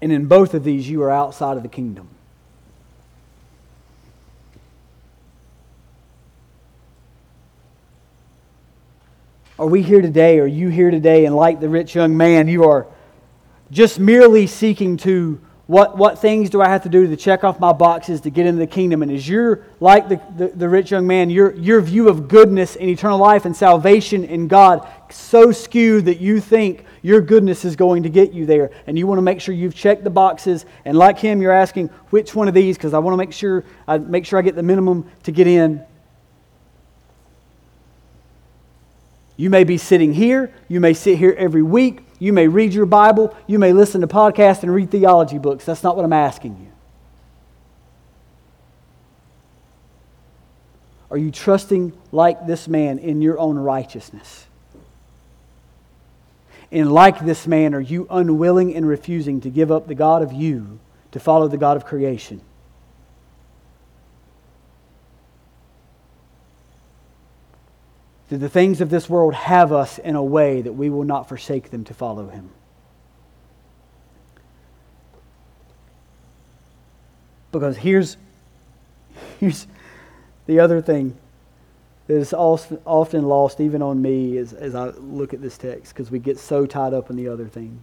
And 0.02 0.12
in 0.12 0.28
both 0.28 0.54
of 0.54 0.64
these, 0.64 0.88
you 0.88 1.02
are 1.02 1.10
outside 1.10 1.58
of 1.58 1.64
the 1.64 1.70
kingdom. 1.70 2.10
Are 9.60 9.66
we 9.66 9.82
here 9.82 10.03
today? 10.03 10.38
Are 10.38 10.45
you 10.45 10.70
here 10.70 10.91
today? 10.91 11.26
And 11.26 11.36
like 11.36 11.60
the 11.60 11.68
rich 11.68 11.95
young 11.95 12.16
man, 12.16 12.47
you 12.47 12.66
are 12.66 12.86
just 13.72 13.99
merely 13.99 14.45
seeking 14.45 14.97
to 14.97 15.41
what, 15.66 15.97
what 15.97 16.20
things 16.20 16.51
do 16.51 16.62
I 16.62 16.70
have 16.70 16.84
to 16.84 16.89
do 16.89 17.08
to 17.08 17.18
check 17.18 17.43
off 17.43 17.60
my 17.60 17.74
boxes 17.74 18.22
to 18.22 18.30
get 18.30 18.45
into 18.45 18.60
the 18.60 18.68
kingdom? 18.68 19.01
And 19.01 19.12
as 19.12 19.28
you're 19.28 19.66
like 19.80 20.10
the, 20.10 20.22
the, 20.38 20.49
the, 20.49 20.70
rich 20.70 20.91
young 20.91 21.08
man, 21.08 21.32
your, 21.32 21.55
your 21.55 21.82
view 21.82 22.08
of 22.08 22.28
goodness 22.28 22.76
and 22.76 22.88
eternal 22.88 23.18
life 23.18 23.45
and 23.45 23.55
salvation 23.55 24.24
in 24.24 24.47
God 24.47 24.88
so 25.10 25.51
skewed 25.51 26.05
that 26.05 26.20
you 26.20 26.39
think 26.39 26.86
your 27.01 27.20
goodness 27.20 27.66
is 27.66 27.76
going 27.76 28.03
to 28.03 28.10
get 28.10 28.34
you 28.34 28.45
there. 28.45 28.70
And 28.86 28.95
you 28.95 29.08
want 29.08 29.18
to 29.18 29.24
make 29.24 29.41
sure 29.41 29.55
you've 29.55 29.76
checked 29.76 30.03
the 30.03 30.12
boxes. 30.12 30.68
And 30.86 30.95
like 30.95 31.18
him, 31.18 31.41
you're 31.41 31.51
asking, 31.51 31.88
which 32.12 32.36
one 32.36 32.47
of 32.47 32.53
these? 32.53 32.78
Because 32.78 32.93
I 32.93 32.99
want 32.99 33.14
to 33.14 33.18
make 33.18 33.34
sure 33.34 33.66
I 33.88 33.97
make 33.97 34.28
sure 34.28 34.38
I 34.38 34.43
get 34.43 34.55
the 34.55 34.64
minimum 34.64 35.10
to 35.24 35.32
get 35.32 35.47
in. 35.47 35.84
You 39.38 39.52
may 39.52 39.64
be 39.64 39.78
sitting 39.78 40.14
here. 40.14 40.52
You 40.68 40.80
may 40.80 40.94
sit 40.94 41.20
here 41.20 41.34
every 41.38 41.62
week. 41.62 42.02
You 42.20 42.34
may 42.34 42.48
read 42.48 42.74
your 42.74 42.88
Bible. 42.88 43.36
You 43.46 43.60
may 43.60 43.72
listen 43.72 44.02
to 44.02 44.08
podcasts 44.08 44.64
and 44.64 44.74
read 44.74 44.90
theology 44.90 45.38
books. 45.38 45.64
That's 45.64 45.84
not 45.84 45.96
what 45.96 46.04
I'm 46.04 46.14
asking 46.14 46.58
you. 46.60 46.72
Are 51.10 51.18
you 51.18 51.32
trusting 51.32 51.94
like 52.12 52.48
this 52.48 52.68
man 52.68 53.00
in 53.00 53.22
your 53.22 53.40
own 53.40 53.58
righteousness? 53.58 54.48
And 56.72 56.92
like 56.92 57.20
this 57.24 57.48
man, 57.48 57.74
are 57.74 57.80
you 57.80 58.08
unwilling 58.10 58.76
and 58.76 58.86
refusing 58.86 59.40
to 59.42 59.50
give 59.50 59.72
up 59.72 59.88
the 59.88 59.96
God 59.96 60.22
of 60.22 60.34
you 60.34 60.80
to 61.12 61.20
follow 61.20 61.48
the 61.48 61.58
God 61.58 61.78
of 61.78 61.86
creation? 61.86 62.42
Do 68.30 68.38
the 68.38 68.50
things 68.50 68.82
of 68.82 68.90
this 68.90 69.10
world 69.10 69.34
have 69.34 69.72
us 69.72 70.00
in 70.00 70.16
a 70.16 70.24
way 70.24 70.62
that 70.62 70.74
we 70.74 70.90
will 70.90 71.06
not 71.06 71.30
forsake 71.30 71.72
them 71.72 71.84
to 71.86 71.94
follow 71.94 72.28
him? 72.28 72.50
Because 77.52 77.78
here's, 77.78 78.18
here's 79.40 79.68
the 80.46 80.60
other 80.60 80.82
thing 80.82 81.18
that 82.08 82.16
is 82.16 82.34
often 82.34 83.24
lost, 83.24 83.60
even 83.60 83.82
on 83.82 84.02
me, 84.02 84.38
as, 84.38 84.54
as 84.54 84.76
I 84.76 84.90
look 84.90 85.34
at 85.34 85.42
this 85.42 85.58
text, 85.58 85.94
because 85.94 86.10
we 86.12 86.20
get 86.20 86.38
so 86.38 86.66
tied 86.66 86.94
up 86.94 87.10
in 87.10 87.16
the 87.16 87.28
other 87.28 87.48
things. 87.48 87.82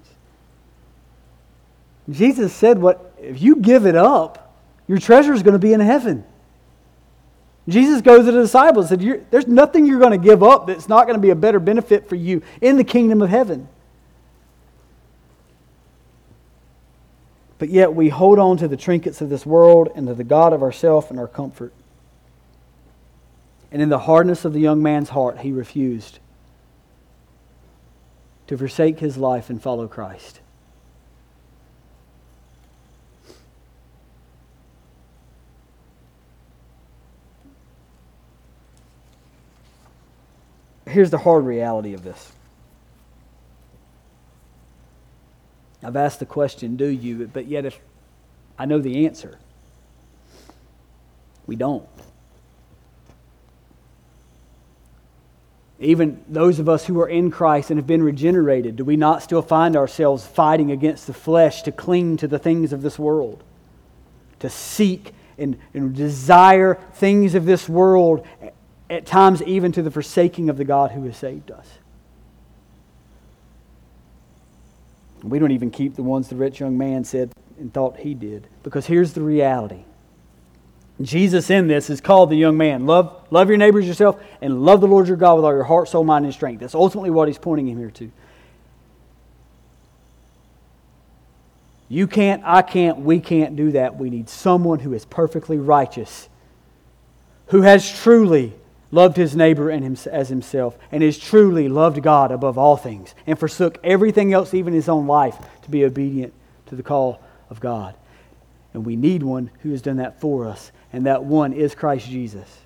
Jesus 2.10 2.52
said, 2.52 2.78
"What 2.78 3.14
if 3.18 3.40
you 3.40 3.56
give 3.56 3.86
it 3.86 3.96
up? 3.96 4.58
Your 4.86 4.98
treasure 4.98 5.32
is 5.32 5.42
going 5.42 5.54
to 5.54 5.58
be 5.58 5.72
in 5.72 5.80
heaven." 5.80 6.24
Jesus 7.68 8.02
goes 8.02 8.26
to 8.26 8.32
the 8.32 8.42
disciples 8.42 8.90
and 8.90 9.00
said, 9.00 9.26
There's 9.30 9.46
nothing 9.46 9.86
you're 9.86 9.98
going 9.98 10.12
to 10.12 10.18
give 10.18 10.42
up 10.42 10.66
that's 10.66 10.88
not 10.88 11.06
going 11.06 11.16
to 11.16 11.22
be 11.22 11.30
a 11.30 11.36
better 11.36 11.58
benefit 11.58 12.08
for 12.08 12.14
you 12.14 12.42
in 12.60 12.76
the 12.76 12.84
kingdom 12.84 13.22
of 13.22 13.30
heaven. 13.30 13.68
But 17.58 17.70
yet 17.70 17.94
we 17.94 18.10
hold 18.10 18.38
on 18.38 18.58
to 18.58 18.68
the 18.68 18.76
trinkets 18.76 19.22
of 19.22 19.30
this 19.30 19.46
world 19.46 19.88
and 19.94 20.06
to 20.08 20.14
the 20.14 20.24
God 20.24 20.52
of 20.52 20.62
ourself 20.62 21.10
and 21.10 21.18
our 21.18 21.28
comfort. 21.28 21.72
And 23.72 23.80
in 23.80 23.88
the 23.88 24.00
hardness 24.00 24.44
of 24.44 24.52
the 24.52 24.60
young 24.60 24.82
man's 24.82 25.08
heart, 25.08 25.38
he 25.38 25.50
refused 25.50 26.18
to 28.46 28.58
forsake 28.58 28.98
his 28.98 29.16
life 29.16 29.48
and 29.48 29.62
follow 29.62 29.88
Christ. 29.88 30.40
Here's 40.86 41.10
the 41.10 41.18
hard 41.18 41.44
reality 41.44 41.94
of 41.94 42.02
this. 42.04 42.32
I've 45.82 45.96
asked 45.96 46.18
the 46.18 46.26
question, 46.26 46.76
do 46.76 46.86
you? 46.86 47.28
But 47.32 47.46
yet, 47.46 47.66
if 47.66 47.78
I 48.58 48.64
know 48.64 48.78
the 48.78 49.06
answer, 49.06 49.38
we 51.46 51.56
don't. 51.56 51.86
Even 55.78 56.24
those 56.28 56.58
of 56.58 56.68
us 56.68 56.86
who 56.86 56.98
are 57.00 57.08
in 57.08 57.30
Christ 57.30 57.70
and 57.70 57.78
have 57.78 57.86
been 57.86 58.02
regenerated, 58.02 58.76
do 58.76 58.84
we 58.84 58.96
not 58.96 59.22
still 59.22 59.42
find 59.42 59.76
ourselves 59.76 60.26
fighting 60.26 60.70
against 60.70 61.06
the 61.06 61.12
flesh 61.12 61.62
to 61.62 61.72
cling 61.72 62.16
to 62.18 62.28
the 62.28 62.38
things 62.38 62.72
of 62.72 62.80
this 62.80 62.98
world? 62.98 63.42
To 64.38 64.48
seek 64.48 65.12
and, 65.36 65.58
and 65.74 65.94
desire 65.94 66.78
things 66.94 67.34
of 67.34 67.44
this 67.44 67.68
world 67.68 68.26
at 68.90 69.06
times 69.06 69.42
even 69.42 69.72
to 69.72 69.82
the 69.82 69.90
forsaking 69.90 70.48
of 70.48 70.56
the 70.56 70.64
God 70.64 70.90
who 70.90 71.04
has 71.04 71.16
saved 71.16 71.50
us. 71.50 71.66
We 75.22 75.38
don't 75.38 75.52
even 75.52 75.70
keep 75.70 75.96
the 75.96 76.02
ones 76.02 76.28
the 76.28 76.36
rich 76.36 76.60
young 76.60 76.76
man 76.76 77.04
said 77.04 77.32
and 77.58 77.72
thought 77.72 77.98
he 77.98 78.12
did. 78.12 78.46
Because 78.62 78.86
here's 78.86 79.14
the 79.14 79.22
reality. 79.22 79.84
Jesus 81.00 81.50
in 81.50 81.66
this 81.66 81.90
is 81.90 82.00
called 82.00 82.30
the 82.30 82.36
young 82.36 82.56
man. 82.56 82.86
Love, 82.86 83.26
love 83.30 83.48
your 83.48 83.56
neighbors 83.56 83.86
yourself 83.86 84.22
and 84.40 84.64
love 84.64 84.80
the 84.80 84.86
Lord 84.86 85.08
your 85.08 85.16
God 85.16 85.36
with 85.36 85.44
all 85.44 85.52
your 85.52 85.64
heart, 85.64 85.88
soul, 85.88 86.04
mind, 86.04 86.24
and 86.24 86.34
strength. 86.34 86.60
That's 86.60 86.74
ultimately 86.74 87.10
what 87.10 87.26
he's 87.26 87.38
pointing 87.38 87.66
him 87.66 87.78
here 87.78 87.90
to. 87.90 88.12
You 91.88 92.06
can't, 92.06 92.42
I 92.44 92.62
can't, 92.62 93.00
we 93.00 93.18
can't 93.20 93.56
do 93.56 93.72
that. 93.72 93.96
We 93.96 94.10
need 94.10 94.28
someone 94.28 94.78
who 94.78 94.92
is 94.92 95.04
perfectly 95.04 95.58
righteous, 95.58 96.28
who 97.46 97.62
has 97.62 97.90
truly 97.90 98.54
loved 98.90 99.16
his 99.16 99.34
neighbor 99.34 99.70
and 99.70 99.82
him, 99.82 99.96
as 100.10 100.28
himself, 100.28 100.78
and 100.92 101.02
is 101.02 101.18
truly 101.18 101.68
loved 101.68 102.02
God 102.02 102.30
above 102.30 102.56
all 102.58 102.76
things, 102.76 103.14
and 103.26 103.38
forsook 103.38 103.78
everything 103.82 104.32
else, 104.32 104.54
even 104.54 104.72
his 104.72 104.88
own 104.88 105.06
life, 105.06 105.36
to 105.62 105.70
be 105.70 105.84
obedient 105.84 106.32
to 106.66 106.76
the 106.76 106.82
call 106.82 107.20
of 107.50 107.60
God. 107.60 107.94
And 108.72 108.84
we 108.84 108.96
need 108.96 109.22
one 109.22 109.50
who 109.60 109.70
has 109.70 109.82
done 109.82 109.96
that 109.96 110.20
for 110.20 110.46
us, 110.46 110.72
and 110.92 111.06
that 111.06 111.24
one 111.24 111.52
is 111.52 111.74
Christ 111.74 112.08
Jesus, 112.08 112.60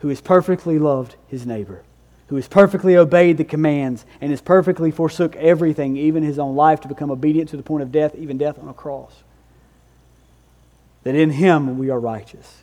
who 0.00 0.08
has 0.08 0.20
perfectly 0.20 0.78
loved 0.78 1.16
his 1.28 1.46
neighbor, 1.46 1.82
who 2.28 2.36
has 2.36 2.48
perfectly 2.48 2.96
obeyed 2.96 3.36
the 3.36 3.44
commands, 3.44 4.04
and 4.20 4.30
has 4.30 4.40
perfectly 4.40 4.90
forsook 4.90 5.36
everything, 5.36 5.96
even 5.96 6.22
his 6.22 6.38
own 6.38 6.56
life, 6.56 6.80
to 6.80 6.88
become 6.88 7.10
obedient 7.10 7.50
to 7.50 7.56
the 7.56 7.62
point 7.62 7.82
of 7.82 7.92
death, 7.92 8.14
even 8.14 8.38
death 8.38 8.58
on 8.58 8.68
a 8.68 8.74
cross. 8.74 9.12
That 11.02 11.14
in 11.14 11.30
him 11.30 11.78
we 11.78 11.90
are 11.90 11.98
righteous. 11.98 12.62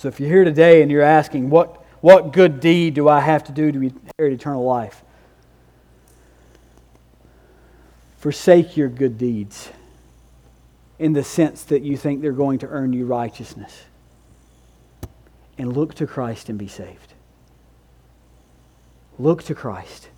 So 0.00 0.08
if 0.08 0.18
you're 0.18 0.30
here 0.30 0.44
today 0.44 0.80
and 0.80 0.90
you're 0.90 1.02
asking, 1.02 1.50
what, 1.50 1.84
what 2.00 2.32
good 2.32 2.58
deed 2.58 2.94
do 2.94 3.06
I 3.06 3.20
have 3.20 3.44
to 3.44 3.52
do 3.52 3.70
to 3.70 3.82
inherit 3.82 4.32
eternal 4.32 4.64
life? 4.64 5.04
Forsake 8.16 8.78
your 8.78 8.88
good 8.88 9.18
deeds 9.18 9.68
in 10.98 11.12
the 11.12 11.22
sense 11.22 11.64
that 11.64 11.82
you 11.82 11.98
think 11.98 12.22
they're 12.22 12.32
going 12.32 12.60
to 12.60 12.66
earn 12.68 12.94
you 12.94 13.04
righteousness. 13.04 13.84
And 15.58 15.76
look 15.76 15.92
to 15.96 16.06
Christ 16.06 16.48
and 16.48 16.58
be 16.58 16.66
saved. 16.66 17.12
Look 19.18 19.42
to 19.42 19.54
Christ. 19.54 20.08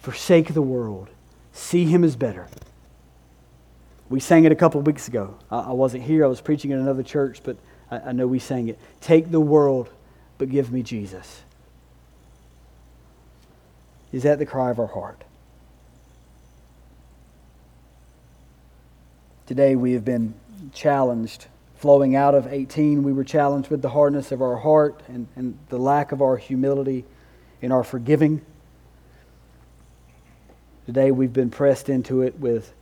Forsake 0.00 0.54
the 0.54 0.62
world. 0.62 1.10
See 1.52 1.84
Him 1.84 2.04
as 2.04 2.16
better. 2.16 2.48
We 4.08 4.18
sang 4.18 4.44
it 4.44 4.52
a 4.52 4.56
couple 4.56 4.80
of 4.80 4.86
weeks 4.86 5.08
ago. 5.08 5.36
I 5.50 5.72
wasn't 5.72 6.04
here, 6.04 6.24
I 6.24 6.28
was 6.28 6.40
preaching 6.40 6.70
in 6.70 6.78
another 6.78 7.02
church, 7.02 7.42
but 7.44 7.58
I, 7.90 7.98
I 7.98 8.12
know 8.12 8.26
we 8.26 8.38
sang 8.38 8.68
it. 8.68 8.78
Take 9.00 9.30
the 9.30 9.40
world, 9.40 9.90
but 10.38 10.48
give 10.48 10.72
me 10.72 10.82
Jesus. 10.82 11.42
Is 14.12 14.24
that 14.24 14.38
the 14.38 14.46
cry 14.46 14.70
of 14.70 14.78
our 14.78 14.86
heart? 14.86 15.22
Today 19.46 19.74
we 19.74 19.92
have 19.92 20.04
been 20.04 20.34
challenged. 20.72 21.46
Flowing 21.76 22.14
out 22.14 22.34
of 22.34 22.46
18, 22.52 23.02
we 23.02 23.12
were 23.12 23.24
challenged 23.24 23.70
with 23.70 23.82
the 23.82 23.88
hardness 23.88 24.32
of 24.32 24.42
our 24.42 24.56
heart 24.56 25.02
and, 25.08 25.26
and 25.34 25.58
the 25.70 25.78
lack 25.78 26.12
of 26.12 26.20
our 26.20 26.36
humility 26.36 27.04
in 27.62 27.72
our 27.72 27.82
forgiving. 27.82 28.42
Today 30.86 31.10
we've 31.10 31.32
been 31.32 31.50
pressed 31.50 31.88
into 31.88 32.22
it 32.22 32.38
with 32.38 32.72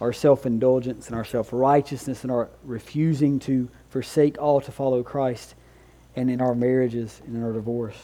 our 0.00 0.12
self 0.12 0.46
indulgence 0.46 1.08
and 1.08 1.16
our 1.16 1.24
self 1.24 1.52
righteousness 1.52 2.22
and 2.22 2.32
our 2.32 2.48
refusing 2.64 3.38
to 3.40 3.68
forsake 3.90 4.40
all 4.40 4.60
to 4.60 4.72
follow 4.72 5.02
Christ 5.02 5.54
and 6.16 6.30
in 6.30 6.40
our 6.40 6.54
marriages 6.54 7.20
and 7.26 7.36
in 7.36 7.42
our 7.42 7.52
divorce. 7.52 7.98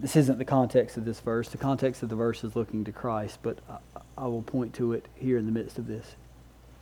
This 0.00 0.14
isn't 0.14 0.38
the 0.38 0.44
context 0.44 0.96
of 0.96 1.04
this 1.04 1.18
verse. 1.18 1.48
The 1.48 1.58
context 1.58 2.04
of 2.04 2.08
the 2.08 2.14
verse 2.14 2.44
is 2.44 2.54
looking 2.54 2.84
to 2.84 2.92
Christ, 2.92 3.40
but 3.42 3.58
I, 3.68 3.78
I 4.16 4.26
will 4.26 4.42
point 4.42 4.74
to 4.74 4.92
it 4.92 5.06
here 5.16 5.38
in 5.38 5.46
the 5.46 5.52
midst 5.52 5.76
of 5.76 5.88
this. 5.88 6.14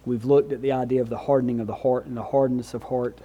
We've 0.05 0.25
looked 0.25 0.53
at 0.53 0.61
the 0.61 0.73
idea 0.73 1.01
of 1.01 1.09
the 1.09 1.17
hardening 1.17 1.59
of 1.59 1.67
the 1.67 1.75
heart 1.75 2.05
and 2.05 2.17
the 2.17 2.23
hardness 2.23 2.75
of 2.75 2.85
heart 2.85 3.19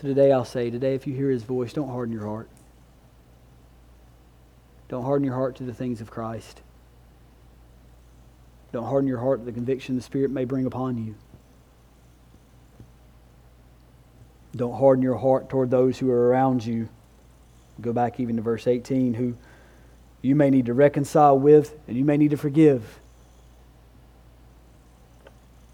so 0.00 0.08
today 0.08 0.32
I'll 0.32 0.44
say, 0.44 0.70
today 0.70 0.94
if 0.94 1.06
you 1.06 1.14
hear 1.14 1.30
his 1.30 1.42
voice, 1.42 1.72
don't 1.72 1.88
harden 1.88 2.12
your 2.12 2.26
heart. 2.26 2.48
Don't 4.88 5.04
harden 5.04 5.24
your 5.24 5.34
heart 5.34 5.56
to 5.56 5.64
the 5.64 5.72
things 5.72 6.00
of 6.00 6.10
Christ. 6.10 6.60
Don't 8.72 8.84
harden 8.84 9.08
your 9.08 9.20
heart 9.20 9.40
to 9.40 9.44
the 9.44 9.52
conviction 9.52 9.96
the 9.96 10.02
Spirit 10.02 10.30
may 10.30 10.44
bring 10.44 10.66
upon 10.66 10.98
you. 10.98 11.14
Don't 14.54 14.78
harden 14.78 15.02
your 15.02 15.16
heart 15.16 15.48
toward 15.48 15.70
those 15.70 15.98
who 15.98 16.10
are 16.10 16.28
around 16.28 16.64
you. 16.64 16.88
Go 17.80 17.92
back 17.92 18.20
even 18.20 18.36
to 18.36 18.42
verse 18.42 18.66
18, 18.66 19.14
who 19.14 19.36
you 20.20 20.34
may 20.34 20.50
need 20.50 20.66
to 20.66 20.74
reconcile 20.74 21.38
with 21.38 21.78
and 21.88 21.96
you 21.96 22.04
may 22.04 22.16
need 22.16 22.30
to 22.30 22.36
forgive. 22.36 22.98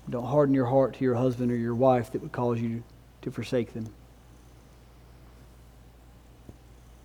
Don't 0.09 0.27
harden 0.27 0.55
your 0.55 0.67
heart 0.67 0.95
to 0.95 1.05
your 1.05 1.17
husband 1.17 1.51
or 1.53 1.57
your 1.57 1.75
wife 1.75 2.13
that 2.13 2.23
would 2.23 2.33
cause 2.33 2.61
you 2.61 2.83
to 3.23 3.31
forsake 3.31 3.75
them. 3.75 3.93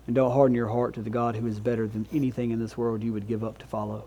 And 0.06 0.14
don't 0.14 0.32
harden 0.32 0.54
your 0.54 0.68
heart 0.68 0.94
to 0.94 1.02
the 1.02 1.10
God 1.10 1.36
who 1.36 1.46
is 1.46 1.60
better 1.60 1.86
than 1.86 2.06
anything 2.12 2.50
in 2.50 2.58
this 2.58 2.76
world 2.76 3.02
you 3.02 3.12
would 3.12 3.26
give 3.26 3.42
up 3.42 3.58
to 3.58 3.66
follow. 3.66 4.06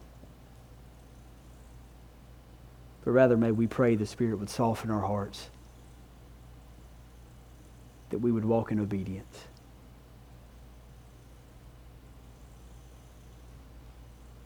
But 3.03 3.11
rather, 3.11 3.37
may 3.37 3.51
we 3.51 3.67
pray 3.67 3.95
the 3.95 4.05
Spirit 4.05 4.37
would 4.37 4.49
soften 4.49 4.91
our 4.91 5.01
hearts, 5.01 5.49
that 8.09 8.19
we 8.19 8.31
would 8.31 8.45
walk 8.45 8.71
in 8.71 8.79
obedience. 8.79 9.45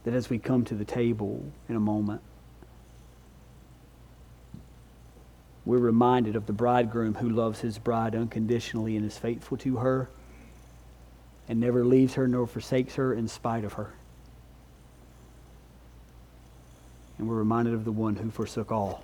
That 0.04 0.14
as 0.14 0.30
we 0.30 0.40
come 0.40 0.64
to 0.66 0.76
the 0.76 0.86
table 0.86 1.52
in 1.68 1.76
a 1.76 1.80
moment, 1.80 2.22
we're 5.66 5.78
reminded 5.78 6.36
of 6.36 6.46
the 6.46 6.54
bridegroom 6.54 7.16
who 7.16 7.30
loves 7.30 7.60
his 7.60 7.78
bride 7.78 8.16
unconditionally 8.16 8.96
and 8.96 9.06
is 9.06 9.18
faithful 9.18 9.58
to 9.58 9.78
her 9.78 10.10
and 11.52 11.60
never 11.60 11.84
leaves 11.84 12.14
her 12.14 12.30
nor 12.30 12.48
forsakes 12.48 12.96
her 12.96 13.14
in 13.14 13.28
spite 13.28 13.66
of 13.66 13.74
her. 13.74 13.92
And 17.18 17.28
we're 17.28 17.36
reminded 17.36 17.74
of 17.74 17.84
the 17.84 17.92
one 17.92 18.16
who 18.16 18.32
forsook 18.32 18.72
all 18.72 19.04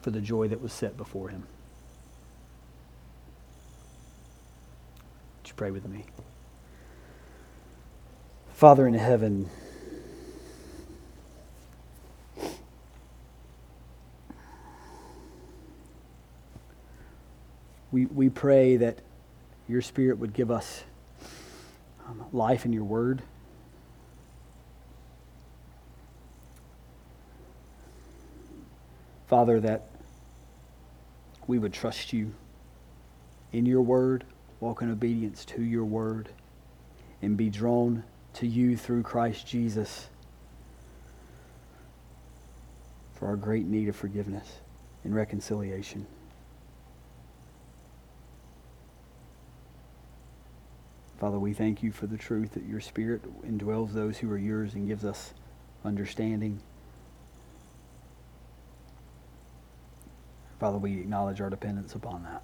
for 0.00 0.10
the 0.10 0.20
joy 0.20 0.48
that 0.48 0.60
was 0.60 0.72
set 0.72 0.96
before 0.96 1.28
him. 1.28 1.44
Would 5.38 5.48
you 5.50 5.54
pray 5.54 5.70
with 5.70 5.86
me? 5.86 6.06
Father 8.54 8.84
in 8.88 8.94
heaven, 8.94 9.48
we, 17.92 18.06
we 18.06 18.28
pray 18.28 18.76
that 18.78 18.98
your 19.68 19.82
Spirit 19.82 20.18
would 20.18 20.32
give 20.32 20.50
us 20.50 20.84
um, 22.06 22.24
life 22.32 22.64
in 22.64 22.72
your 22.72 22.84
word. 22.84 23.22
Father, 29.28 29.60
that 29.60 29.88
we 31.46 31.58
would 31.58 31.72
trust 31.72 32.12
you 32.12 32.34
in 33.52 33.66
your 33.66 33.82
word, 33.82 34.24
walk 34.60 34.82
in 34.82 34.90
obedience 34.90 35.44
to 35.44 35.62
your 35.62 35.84
word, 35.84 36.28
and 37.22 37.36
be 37.36 37.48
drawn 37.48 38.04
to 38.34 38.46
you 38.46 38.76
through 38.76 39.02
Christ 39.02 39.46
Jesus 39.46 40.08
for 43.14 43.28
our 43.28 43.36
great 43.36 43.66
need 43.66 43.88
of 43.88 43.96
forgiveness 43.96 44.60
and 45.04 45.14
reconciliation. 45.14 46.06
Father, 51.22 51.38
we 51.38 51.52
thank 51.52 51.84
you 51.84 51.92
for 51.92 52.08
the 52.08 52.16
truth 52.16 52.54
that 52.54 52.64
your 52.64 52.80
Spirit 52.80 53.22
indwells 53.46 53.92
those 53.92 54.18
who 54.18 54.28
are 54.32 54.36
yours 54.36 54.74
and 54.74 54.88
gives 54.88 55.04
us 55.04 55.34
understanding. 55.84 56.60
Father, 60.58 60.78
we 60.78 60.98
acknowledge 60.98 61.40
our 61.40 61.48
dependence 61.48 61.94
upon 61.94 62.24
that. 62.24 62.42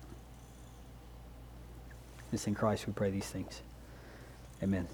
It's 2.32 2.46
in 2.46 2.54
Christ 2.54 2.86
we 2.86 2.92
pray 2.92 3.10
these 3.10 3.28
things. 3.28 3.62
Amen. 4.62 4.86